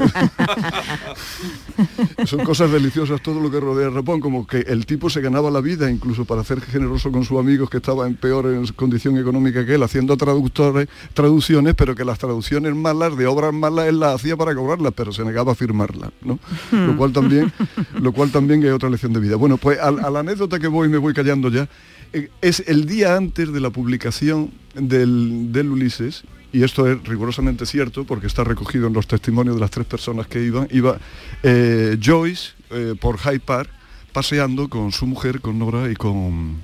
Son 2.26 2.44
cosas 2.44 2.70
deliciosas 2.70 3.22
todo 3.22 3.40
lo 3.40 3.50
que 3.50 3.60
rodea 3.60 3.88
a 3.88 3.90
Rapón, 3.90 4.20
como 4.20 4.46
que 4.46 4.58
el 4.58 4.86
tipo 4.86 5.10
se 5.10 5.20
ganaba 5.20 5.50
la 5.50 5.60
vida 5.60 5.90
incluso 5.90 6.24
para 6.24 6.44
ser 6.44 6.60
generoso 6.60 7.10
con 7.10 7.24
sus 7.24 7.38
amigos 7.38 7.70
que 7.70 7.78
estaba 7.78 8.06
en 8.06 8.14
peor 8.14 8.46
en 8.46 8.66
condición 8.68 9.18
económica 9.18 9.64
que 9.64 9.74
él, 9.74 9.82
haciendo 9.82 10.16
traductores, 10.16 10.88
traducciones, 11.14 11.74
pero 11.74 11.94
que 11.94 12.04
las 12.04 12.18
traducciones 12.18 12.74
malas, 12.74 13.16
de 13.16 13.26
obras 13.26 13.52
malas, 13.52 13.88
él 13.88 14.00
las 14.00 14.16
hacía 14.16 14.36
para 14.36 14.54
cobrarlas, 14.54 14.92
pero 14.94 15.12
se 15.12 15.24
negaba 15.24 15.52
a 15.52 15.54
firmarlas, 15.54 16.10
¿no? 16.22 16.38
Lo 16.72 16.96
cual 16.96 17.12
también, 17.12 17.52
lo 18.00 18.12
cual 18.12 18.30
también 18.30 18.62
es 18.64 18.72
otra 18.72 18.90
lección 18.90 19.12
de 19.12 19.20
vida. 19.20 19.36
Bueno, 19.36 19.56
pues 19.56 19.78
a, 19.78 19.88
a 19.88 20.10
la 20.10 20.20
anécdota 20.20 20.58
que 20.58 20.68
voy, 20.68 20.88
me 20.88 20.98
voy 20.98 21.14
callando 21.14 21.48
ya, 21.48 21.68
eh, 22.12 22.28
es 22.40 22.64
el 22.66 22.86
día 22.86 23.16
antes 23.16 23.52
de 23.52 23.60
la 23.60 23.70
publicación 23.70 24.50
del, 24.74 25.52
del 25.52 25.70
Ulises, 25.70 26.24
y 26.52 26.62
esto 26.62 26.86
es 26.90 27.02
rigurosamente 27.04 27.66
cierto 27.66 28.04
porque 28.04 28.26
está 28.26 28.44
recogido 28.44 28.86
en 28.86 28.92
los 28.92 29.06
testimonios 29.06 29.56
de 29.56 29.60
las 29.60 29.70
tres 29.70 29.86
personas 29.86 30.26
que 30.26 30.42
iban, 30.42 30.68
iba 30.70 30.98
eh, 31.42 31.98
Joyce 32.02 32.52
eh, 32.70 32.94
por 33.00 33.18
Hyde 33.18 33.40
Park 33.40 33.70
paseando 34.12 34.68
con 34.68 34.92
su 34.92 35.06
mujer, 35.06 35.40
con 35.40 35.58
Nora 35.58 35.90
y 35.90 35.94
con, 35.94 36.62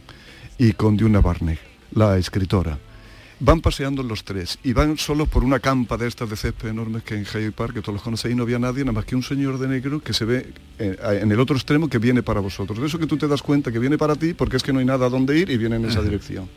y 0.59 0.73
con 0.73 0.97
Diana 0.97 1.21
Barney, 1.21 1.59
la 1.93 2.19
escritora. 2.19 2.79
Van 3.39 3.61
paseando 3.61 4.03
los 4.03 4.25
tres 4.25 4.59
y 4.65 4.73
van 4.73 4.97
solos 4.97 5.29
por 5.29 5.45
una 5.45 5.61
campa 5.61 5.99
de 5.99 6.09
estas 6.09 6.31
de 6.31 6.37
césped 6.37 6.71
enormes 6.71 7.03
que 7.03 7.15
en 7.15 7.27
Hyde 7.27 7.53
Park, 7.53 7.75
que 7.75 7.81
todos 7.83 7.95
los 7.95 8.03
conocéis, 8.03 8.35
no 8.35 8.45
había 8.45 8.59
nadie, 8.59 8.83
nada 8.83 8.93
más 8.93 9.05
que 9.05 9.15
un 9.15 9.23
señor 9.23 9.59
de 9.59 9.69
negro 9.69 10.01
que 10.01 10.15
se 10.15 10.25
ve 10.25 10.55
eh, 10.79 10.97
en 11.21 11.31
el 11.31 11.39
otro 11.39 11.55
extremo 11.55 11.89
que 11.89 11.99
viene 11.99 12.23
para 12.23 12.41
vosotros. 12.41 12.81
De 12.81 12.87
eso 12.87 12.99
que 12.99 13.07
tú 13.07 13.19
te 13.19 13.29
das 13.29 13.43
cuenta 13.43 13.71
que 13.71 13.79
viene 13.79 13.99
para 13.99 14.17
ti 14.17 14.33
porque 14.33 14.57
es 14.57 14.63
que 14.63 14.73
no 14.73 14.79
hay 14.79 14.87
nada 14.87 15.07
a 15.07 15.11
dónde 15.11 15.39
ir 15.39 15.51
y 15.51 15.59
viene 15.59 15.77
en 15.77 15.85
esa 15.85 16.01
dirección. 16.01 16.49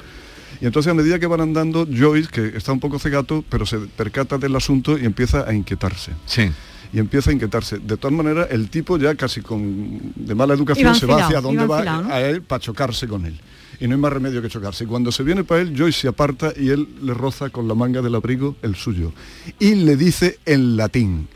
Y 0.62 0.66
entonces 0.66 0.92
a 0.92 0.94
medida 0.94 1.20
que 1.20 1.28
van 1.28 1.42
andando, 1.42 1.88
Joyce, 1.88 2.30
que 2.30 2.58
está 2.58 2.74
un 2.74 2.80
poco 2.80 3.00
cegato, 3.00 3.44
pero 3.50 3.66
se 3.66 3.78
percata 3.78 4.38
del 4.38 4.56
asunto 4.56 4.98
y 4.98 5.06
empieza 5.06 5.48
a 5.48 5.54
inquietarse. 5.54 6.12
Sí. 6.26 6.52
Y 6.92 7.00
empieza 7.00 7.30
a 7.30 7.34
inquietarse. 7.34 7.80
De 7.80 7.98
todas 7.98 8.16
maneras, 8.16 8.48
el 8.52 8.70
tipo 8.70 8.98
ya 8.98 9.16
casi 9.16 9.42
con 9.42 10.12
de 10.16 10.36
mala 10.36 10.54
educación 10.54 10.96
se 10.96 11.06
va 11.06 11.26
hacia 11.26 11.40
donde 11.40 11.64
iba 11.64 11.84
va 11.84 12.14
a 12.14 12.22
él 12.22 12.42
para 12.42 12.60
chocarse 12.60 13.08
con 13.08 13.26
él. 13.26 13.40
Y 13.80 13.88
no 13.88 13.96
hay 13.96 14.02
más 14.02 14.12
remedio 14.12 14.42
que 14.42 14.50
chocarse. 14.50 14.84
Y 14.84 14.88
cuando 14.88 15.12
se 15.12 15.24
viene 15.24 15.46
para 15.46 15.62
él, 15.62 15.74
Joyce 15.78 16.02
se 16.02 16.08
aparta 16.10 16.52
y 16.56 16.70
él 16.70 16.88
le 17.02 17.14
roza 17.14 17.50
con 17.50 17.68
la 17.68 17.76
manga 17.76 18.02
del 18.02 18.16
abrigo 18.16 18.58
el 18.62 18.76
suyo. 18.76 19.14
Y 19.60 19.76
le 19.76 19.96
dice 19.96 20.40
en 20.46 20.76
latín, 20.76 21.30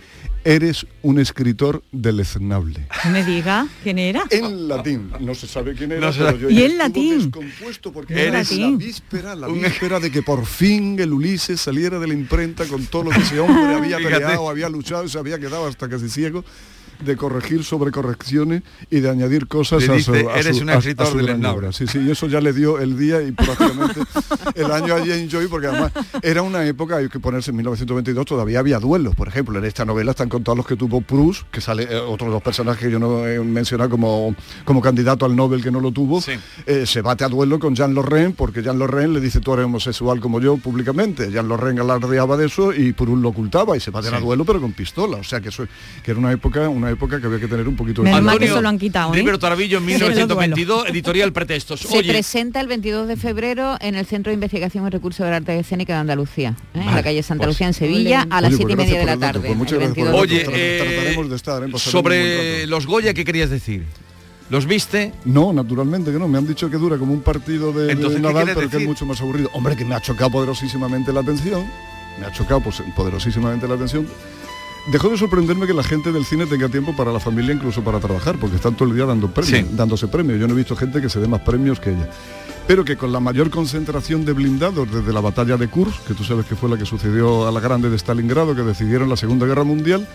eres 0.45 0.85
un 1.01 1.19
escritor 1.19 1.83
deleznable. 1.91 2.87
No 3.05 3.11
me 3.11 3.23
diga 3.23 3.67
quién 3.83 3.97
era. 3.99 4.23
En 4.29 4.67
latín, 4.67 5.11
no 5.19 5.33
se 5.35 5.47
sabe 5.47 5.73
quién 5.73 5.91
era, 5.93 6.07
No 6.07 6.13
pero 6.13 6.37
yo 6.37 6.49
Y 6.49 6.63
en 6.63 6.77
latín. 6.77 7.17
descompuesto 7.19 7.91
porque 7.91 8.29
latín. 8.31 8.71
la 8.71 8.77
víspera, 8.77 9.35
la 9.35 9.47
víspera 9.47 9.99
de 9.99 10.11
que 10.11 10.21
por 10.21 10.45
fin 10.45 10.99
el 10.99 11.13
Ulises 11.13 11.61
saliera 11.61 11.99
de 11.99 12.07
la 12.07 12.13
imprenta 12.13 12.65
con 12.65 12.85
todo 12.85 13.03
lo 13.03 13.09
que 13.11 13.19
ese 13.19 13.39
hombre 13.39 13.75
había 13.75 13.97
peleado, 14.09 14.49
había 14.49 14.69
luchado 14.69 15.05
y 15.05 15.09
se 15.09 15.17
había 15.17 15.39
quedado 15.39 15.67
hasta 15.67 15.87
casi 15.89 16.09
ciego 16.09 16.43
de 17.05 17.15
corregir 17.17 17.63
sobre 17.63 17.91
correcciones 17.91 18.63
y 18.89 18.99
de 18.99 19.09
añadir 19.09 19.47
cosas 19.47 19.85
Le 19.87 19.95
a 19.95 19.99
su, 19.99 20.13
a 20.13 20.39
"Eres 20.39 20.57
su- 20.57 20.63
un 20.63 20.69
a- 20.69 20.73
a 20.73 20.77
escritor 20.77 21.07
gran 21.07 21.17
deleznable". 21.25 21.57
obra. 21.59 21.71
Sí, 21.71 21.87
sí, 21.87 21.99
y 21.99 22.11
eso 22.11 22.27
ya 22.27 22.41
le 22.41 22.53
dio 22.53 22.79
el 22.79 22.97
día 22.97 23.21
y 23.21 23.31
prácticamente 23.31 24.01
el 24.55 24.71
año 24.71 24.95
a 24.95 24.99
Jane 24.99 25.27
Joy, 25.29 25.47
porque 25.47 25.67
además 25.67 25.91
era 26.21 26.41
una 26.41 26.65
época, 26.65 26.97
hay 26.97 27.09
que 27.09 27.19
ponerse 27.19 27.51
en 27.51 27.57
1922, 27.57 28.25
todavía 28.25 28.59
había 28.59 28.79
duelos. 28.79 29.15
Por 29.15 29.27
ejemplo, 29.27 29.57
en 29.59 29.65
esta 29.65 29.85
novela 29.85 30.11
están 30.11 30.29
contados 30.29 30.57
los 30.57 30.65
que 30.67 30.75
tuvo 30.75 31.01
Proust, 31.01 31.43
que 31.51 31.61
sale 31.61 31.83
eh, 31.83 31.95
otro 31.95 32.27
de 32.27 32.33
los 32.33 32.41
personajes 32.41 32.83
que 32.85 32.91
yo 32.91 32.99
no 32.99 33.27
he 33.27 33.39
mencionado 33.39 33.89
como, 33.89 34.35
como 34.65 34.81
candidato 34.81 35.25
al 35.25 35.35
Nobel 35.35 35.61
que 35.63 35.71
no 35.71 35.79
lo 35.79 35.91
tuvo, 35.91 36.21
eh, 36.65 36.85
se 36.85 37.01
bate 37.01 37.23
a 37.23 37.29
duelo 37.29 37.59
con 37.59 37.75
Jean 37.75 37.93
Lorrain, 37.93 38.33
porque 38.33 38.61
Jean 38.61 38.77
Lorrain 38.79 39.13
le 39.13 39.19
dice 39.19 39.39
tú 39.39 39.53
eres 39.53 39.65
homosexual 39.65 40.19
como 40.19 40.39
yo 40.39 40.57
públicamente. 40.57 41.31
Jean 41.31 41.47
Lorrain 41.47 41.79
alardeaba 41.79 42.37
de 42.37 42.45
eso 42.47 42.73
y 42.73 42.93
Proust 42.93 43.21
lo 43.21 43.29
ocultaba 43.29 43.75
y 43.77 43.79
se 43.79 43.91
baten 43.91 44.13
a 44.13 44.17
Sí. 44.19 44.23
duelo 44.23 44.45
pero 44.45 44.61
con 44.61 44.71
pistola. 44.73 45.17
O 45.17 45.23
sea 45.23 45.41
que 45.41 45.49
eso 45.49 45.65
que 46.03 46.11
era 46.11 46.19
una 46.19 46.31
época, 46.31 46.69
una 46.69 46.89
época 46.93 47.19
que 47.19 47.27
había 47.27 47.39
que 47.39 47.47
tener 47.47 47.67
un 47.67 47.75
poquito 47.75 48.01
de 48.01 48.09
Menos 48.09 48.23
mal 48.23 48.39
que 48.39 48.45
eso 48.45 48.61
lo 48.61 48.69
han 48.69 48.79
quitado, 48.79 49.13
¿eh? 49.13 49.17
Rivero 49.17 49.37
Tarabillo 49.39 49.77
en 49.79 49.83
Sí, 49.87 49.91
los 49.91 50.01
1922, 50.09 50.85
editorial 50.89 51.33
Pretextos. 51.33 51.81
Se 51.81 51.97
Oye, 51.97 52.11
presenta 52.11 52.61
el 52.61 52.67
22 52.67 53.07
de 53.07 53.17
febrero 53.17 53.77
en 53.81 53.95
el 53.95 54.05
Centro 54.05 54.29
de 54.31 54.35
Investigación 54.35 54.87
y 54.87 54.89
Recursos 54.89 55.25
del 55.25 55.33
Arte 55.33 55.59
Escénica 55.59 55.93
de 55.93 55.99
Andalucía, 55.99 56.55
¿eh? 56.73 56.79
en 56.79 56.95
la 56.95 57.03
calle 57.03 57.21
Santa 57.23 57.45
pues, 57.45 57.55
Lucía, 57.55 57.67
en 57.67 57.73
Sevilla, 57.73 58.27
a 58.29 58.41
las 58.41 58.49
Oye, 58.49 58.57
siete 58.57 58.73
y 58.73 58.75
pues 58.75 58.87
media 58.87 58.99
de 58.99 59.05
la 59.05 59.17
tarde. 59.17 59.41
pues 59.47 59.57
muchas 59.57 59.79
gracias 59.79 60.07
por 60.07 60.27
22 60.27 60.27
el 60.27 60.29
de 60.29 60.43
dato. 60.43 60.53
Oye, 60.53 60.75
eh, 60.75 60.81
trataremos 60.83 61.29
de 61.29 61.35
estar, 61.35 61.63
¿eh? 61.63 61.71
Sobre 61.77 62.67
los 62.67 62.85
Goya, 62.87 63.13
¿qué 63.13 63.25
querías 63.25 63.49
decir? 63.49 63.83
¿Los 64.49 64.65
viste? 64.67 65.13
No, 65.25 65.51
naturalmente 65.53 66.11
que 66.11 66.19
no. 66.19 66.27
Me 66.27 66.37
han 66.37 66.45
dicho 66.45 66.69
que 66.69 66.77
dura 66.77 66.97
como 66.97 67.13
un 67.13 67.21
partido 67.21 67.71
de, 67.71 67.85
de 67.85 67.91
Entonces, 67.93 68.21
¿qué 68.21 68.27
Nadal, 68.27 68.45
pero 68.47 68.59
que 68.59 68.65
es 68.65 68.71
decir? 68.71 68.87
mucho 68.87 69.05
más 69.05 69.19
aburrido. 69.21 69.49
Hombre, 69.53 69.75
que 69.75 69.85
me 69.85 69.95
ha 69.95 70.01
chocado 70.01 70.29
poderosísimamente 70.31 71.11
la 71.11 71.21
atención. 71.21 71.65
Me 72.19 72.27
ha 72.27 72.31
chocado 72.31 72.59
pues, 72.61 72.83
poderosísimamente 72.95 73.67
la 73.67 73.75
atención. 73.75 74.05
Dejó 74.87 75.07
de 75.09 75.17
sorprenderme 75.17 75.65
que 75.65 75.73
la 75.73 75.83
gente 75.83 76.11
del 76.11 76.25
cine 76.25 76.45
tenga 76.45 76.67
tiempo 76.67 76.93
para 76.95 77.11
la 77.13 77.19
familia, 77.19 77.53
incluso 77.55 77.81
para 77.83 77.99
trabajar, 77.99 78.35
porque 78.37 78.57
están 78.57 78.75
todo 78.75 78.89
el 78.89 78.95
día 78.95 79.05
dando 79.05 79.29
premios, 79.31 79.59
Sí. 79.69 79.75
dándose 79.75 80.07
premios. 80.09 80.39
Yo 80.39 80.47
no 80.47 80.53
he 80.53 80.57
visto 80.57 80.75
gente 80.75 81.01
que 81.01 81.07
se 81.09 81.21
dé 81.21 81.27
más 81.27 81.39
premios 81.41 81.79
que 81.79 81.91
ella. 81.91 82.09
Pero 82.67 82.83
que 82.85 82.95
con 82.97 83.11
la 83.13 83.19
mayor 83.21 83.49
concentración 83.49 84.25
de 84.25 84.33
blindados 84.33 84.89
desde 84.91 85.11
la 85.13 85.21
batalla 85.21 85.55
de 85.57 85.67
Kursk, 85.69 86.05
que 86.07 86.13
tú 86.13 86.23
sabes 86.25 86.45
que 86.45 86.55
fue 86.55 86.69
la 86.69 86.77
que 86.77 86.85
sucedió 86.85 87.47
a 87.47 87.51
la 87.51 87.59
grande 87.61 87.89
de 87.89 87.97
Stalingrado, 87.97 88.55
que 88.55 88.61
decidieron 88.61 89.09
la 89.09 89.15
Segunda 89.17 89.45
Guerra 89.45 89.63
Mundial, 89.63 90.05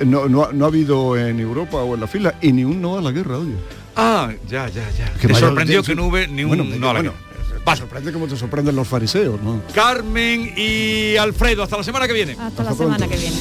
eh, 0.00 0.04
no, 0.04 0.28
no 0.28 0.44
ha- 0.44 0.52
no 0.52 0.64
ha 0.64 0.68
habido 0.68 1.16
en 1.16 1.38
Europa 1.40 1.78
o 1.78 1.94
en 1.94 2.00
la 2.00 2.06
fila, 2.08 2.34
y 2.42 2.52
ni 2.52 2.64
un 2.64 2.80
no 2.82 2.98
a 2.98 3.02
la 3.02 3.12
guerra, 3.12 3.38
oye. 3.38 3.54
Ah, 3.96 4.30
ya, 4.48 4.68
ya, 4.68 4.88
ya. 4.90 5.12
Que 5.14 5.32
sorprendió 5.34 5.82
que 5.82 5.94
no 5.94 6.06
hubo 6.06 6.18
ni 6.30 6.42
un 6.44 6.48
Bueno, 6.48 6.64
no 6.64 6.90
a 6.90 6.92
la 6.94 7.00
bueno, 7.00 7.12
guerra. 7.12 7.25
Te 7.66 7.76
sorprende 7.76 8.12
como 8.12 8.28
te 8.28 8.36
sorprenden 8.36 8.76
los 8.76 8.86
fariseos, 8.86 9.40
¿no? 9.42 9.60
Carmen 9.74 10.52
y 10.56 11.16
Alfredo, 11.16 11.64
hasta 11.64 11.76
la 11.76 11.82
semana 11.82 12.06
que 12.06 12.12
viene. 12.12 12.36
Hasta 12.38 12.62
la 12.62 12.72
semana 12.72 13.08
que 13.08 13.16
viene. 13.16 13.36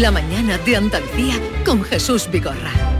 La 0.00 0.10
mañana 0.10 0.58
de 0.58 0.76
Andalucía 0.76 1.34
con 1.64 1.84
Jesús 1.84 2.28
Vigorra. 2.30 2.91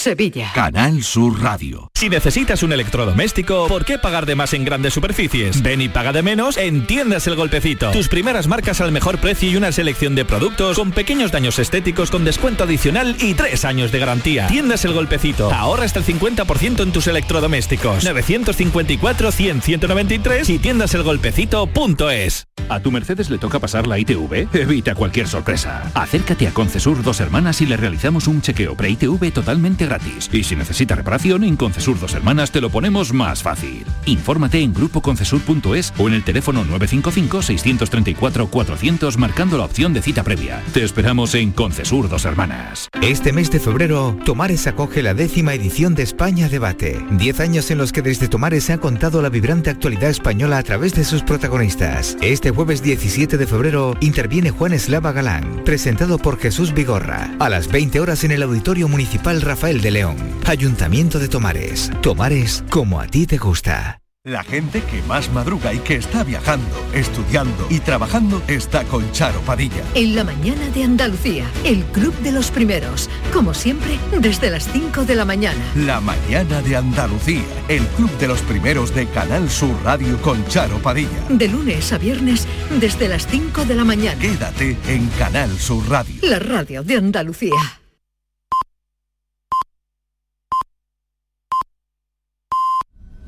Sevilla. 0.00 0.50
Canal 0.54 1.02
Sur 1.02 1.42
Radio. 1.42 1.90
Si 1.94 2.08
necesitas 2.08 2.62
un 2.62 2.72
electrodoméstico, 2.72 3.68
¿por 3.68 3.84
qué 3.84 3.98
pagar 3.98 4.24
de 4.24 4.34
más 4.34 4.54
en 4.54 4.64
grandes 4.64 4.94
superficies? 4.94 5.60
Ven 5.62 5.82
y 5.82 5.90
paga 5.90 6.14
de 6.14 6.22
menos 6.22 6.56
en 6.56 6.86
Tiendas 6.86 7.26
El 7.26 7.36
Golpecito. 7.36 7.90
Tus 7.90 8.08
primeras 8.08 8.46
marcas 8.46 8.80
al 8.80 8.92
mejor 8.92 9.18
precio 9.18 9.50
y 9.50 9.56
una 9.56 9.72
selección 9.72 10.14
de 10.14 10.24
productos 10.24 10.78
con 10.78 10.92
pequeños 10.92 11.32
daños 11.32 11.58
estéticos 11.58 12.10
con 12.10 12.24
descuento 12.24 12.64
adicional 12.64 13.14
y 13.20 13.34
tres 13.34 13.66
años 13.66 13.92
de 13.92 13.98
garantía. 13.98 14.46
Tiendas 14.46 14.86
El 14.86 14.94
Golpecito. 14.94 15.52
Ahorra 15.52 15.84
hasta 15.84 15.98
el 15.98 16.06
50% 16.06 16.82
en 16.82 16.92
tus 16.92 17.06
electrodomésticos. 17.06 18.02
954-100-193 18.06 20.48
y 20.48 20.58
tiendaselgolpecito.es. 20.58 22.46
¿A 22.70 22.80
tu 22.80 22.90
Mercedes 22.90 23.28
le 23.28 23.36
toca 23.36 23.58
pasar 23.58 23.86
la 23.86 23.98
ITV? 23.98 24.48
Evita 24.54 24.94
cualquier 24.94 25.28
sorpresa. 25.28 25.90
Acércate 25.92 26.46
a 26.46 26.54
Concesur 26.54 27.02
Dos 27.02 27.20
Hermanas 27.20 27.60
y 27.60 27.66
le 27.66 27.76
realizamos 27.76 28.28
un 28.28 28.40
chequeo 28.40 28.76
pre-ITV 28.76 29.30
totalmente 29.32 29.89
gratis. 29.90 30.30
Y 30.32 30.44
si 30.44 30.56
necesita 30.56 30.94
reparación, 30.94 31.44
en 31.44 31.56
Concesur 31.56 31.98
Dos 31.98 32.14
Hermanas 32.14 32.52
te 32.52 32.60
lo 32.60 32.68
ponemos 32.70 33.12
más 33.12 33.42
fácil. 33.42 33.84
Infórmate 34.06 34.60
en 34.60 34.72
grupoconcesur.es 34.72 35.92
o 35.98 36.06
en 36.08 36.14
el 36.14 36.22
teléfono 36.22 36.64
955-634-400 36.64 39.16
marcando 39.16 39.58
la 39.58 39.64
opción 39.64 39.92
de 39.92 40.02
cita 40.02 40.22
previa. 40.22 40.62
Te 40.72 40.84
esperamos 40.84 41.34
en 41.34 41.50
Concesur 41.50 42.08
Dos 42.08 42.24
Hermanas. 42.24 42.88
Este 43.02 43.32
mes 43.32 43.50
de 43.50 43.58
febrero, 43.58 44.16
Tomares 44.24 44.68
acoge 44.68 45.02
la 45.02 45.14
décima 45.14 45.54
edición 45.54 45.96
de 45.96 46.04
España 46.04 46.48
Debate. 46.48 47.04
Diez 47.10 47.40
años 47.40 47.72
en 47.72 47.78
los 47.78 47.90
que 47.92 48.02
desde 48.02 48.28
Tomares 48.28 48.62
se 48.64 48.74
ha 48.74 48.78
contado 48.78 49.22
la 49.22 49.28
vibrante 49.28 49.70
actualidad 49.70 50.10
española 50.10 50.58
a 50.58 50.62
través 50.62 50.94
de 50.94 51.04
sus 51.04 51.22
protagonistas. 51.22 52.16
Este 52.22 52.50
jueves 52.50 52.82
17 52.82 53.36
de 53.36 53.46
febrero 53.46 53.96
interviene 54.00 54.50
Juan 54.50 54.72
Eslava 54.72 55.12
Galán, 55.12 55.62
presentado 55.64 56.18
por 56.18 56.38
Jesús 56.38 56.72
Vigorra, 56.72 57.34
a 57.40 57.48
las 57.48 57.66
20 57.68 57.98
horas 57.98 58.22
en 58.22 58.30
el 58.30 58.44
Auditorio 58.44 58.86
Municipal 58.86 59.40
Rafael 59.40 59.79
de 59.80 59.90
León. 59.90 60.16
Ayuntamiento 60.46 61.18
de 61.18 61.28
Tomares. 61.28 61.90
Tomares 62.02 62.64
como 62.70 63.00
a 63.00 63.06
ti 63.06 63.26
te 63.26 63.38
gusta. 63.38 64.00
La 64.22 64.44
gente 64.44 64.82
que 64.82 65.00
más 65.04 65.32
madruga 65.32 65.72
y 65.72 65.78
que 65.78 65.94
está 65.94 66.24
viajando, 66.24 66.68
estudiando 66.92 67.66
y 67.70 67.80
trabajando 67.80 68.42
está 68.48 68.84
con 68.84 69.10
Charo 69.12 69.40
Padilla. 69.40 69.82
En 69.94 70.14
la 70.14 70.24
mañana 70.24 70.68
de 70.74 70.84
Andalucía, 70.84 71.46
el 71.64 71.82
Club 71.86 72.14
de 72.18 72.30
los 72.30 72.50
Primeros, 72.50 73.08
como 73.32 73.54
siempre, 73.54 73.98
desde 74.20 74.50
las 74.50 74.70
5 74.70 75.06
de 75.06 75.14
la 75.14 75.24
mañana. 75.24 75.58
La 75.74 76.02
mañana 76.02 76.60
de 76.60 76.76
Andalucía, 76.76 77.46
el 77.68 77.82
Club 77.96 78.10
de 78.18 78.28
los 78.28 78.42
Primeros 78.42 78.94
de 78.94 79.06
Canal 79.06 79.48
Sur 79.48 79.74
Radio 79.84 80.20
con 80.20 80.46
Charo 80.48 80.76
Padilla. 80.82 81.24
De 81.30 81.48
lunes 81.48 81.90
a 81.90 81.96
viernes, 81.96 82.46
desde 82.78 83.08
las 83.08 83.26
5 83.26 83.64
de 83.64 83.74
la 83.74 83.84
mañana. 83.86 84.20
Quédate 84.20 84.76
en 84.86 85.08
Canal 85.18 85.58
Sur 85.58 85.88
Radio. 85.88 86.16
La 86.20 86.38
radio 86.38 86.82
de 86.82 86.96
Andalucía. 86.96 87.79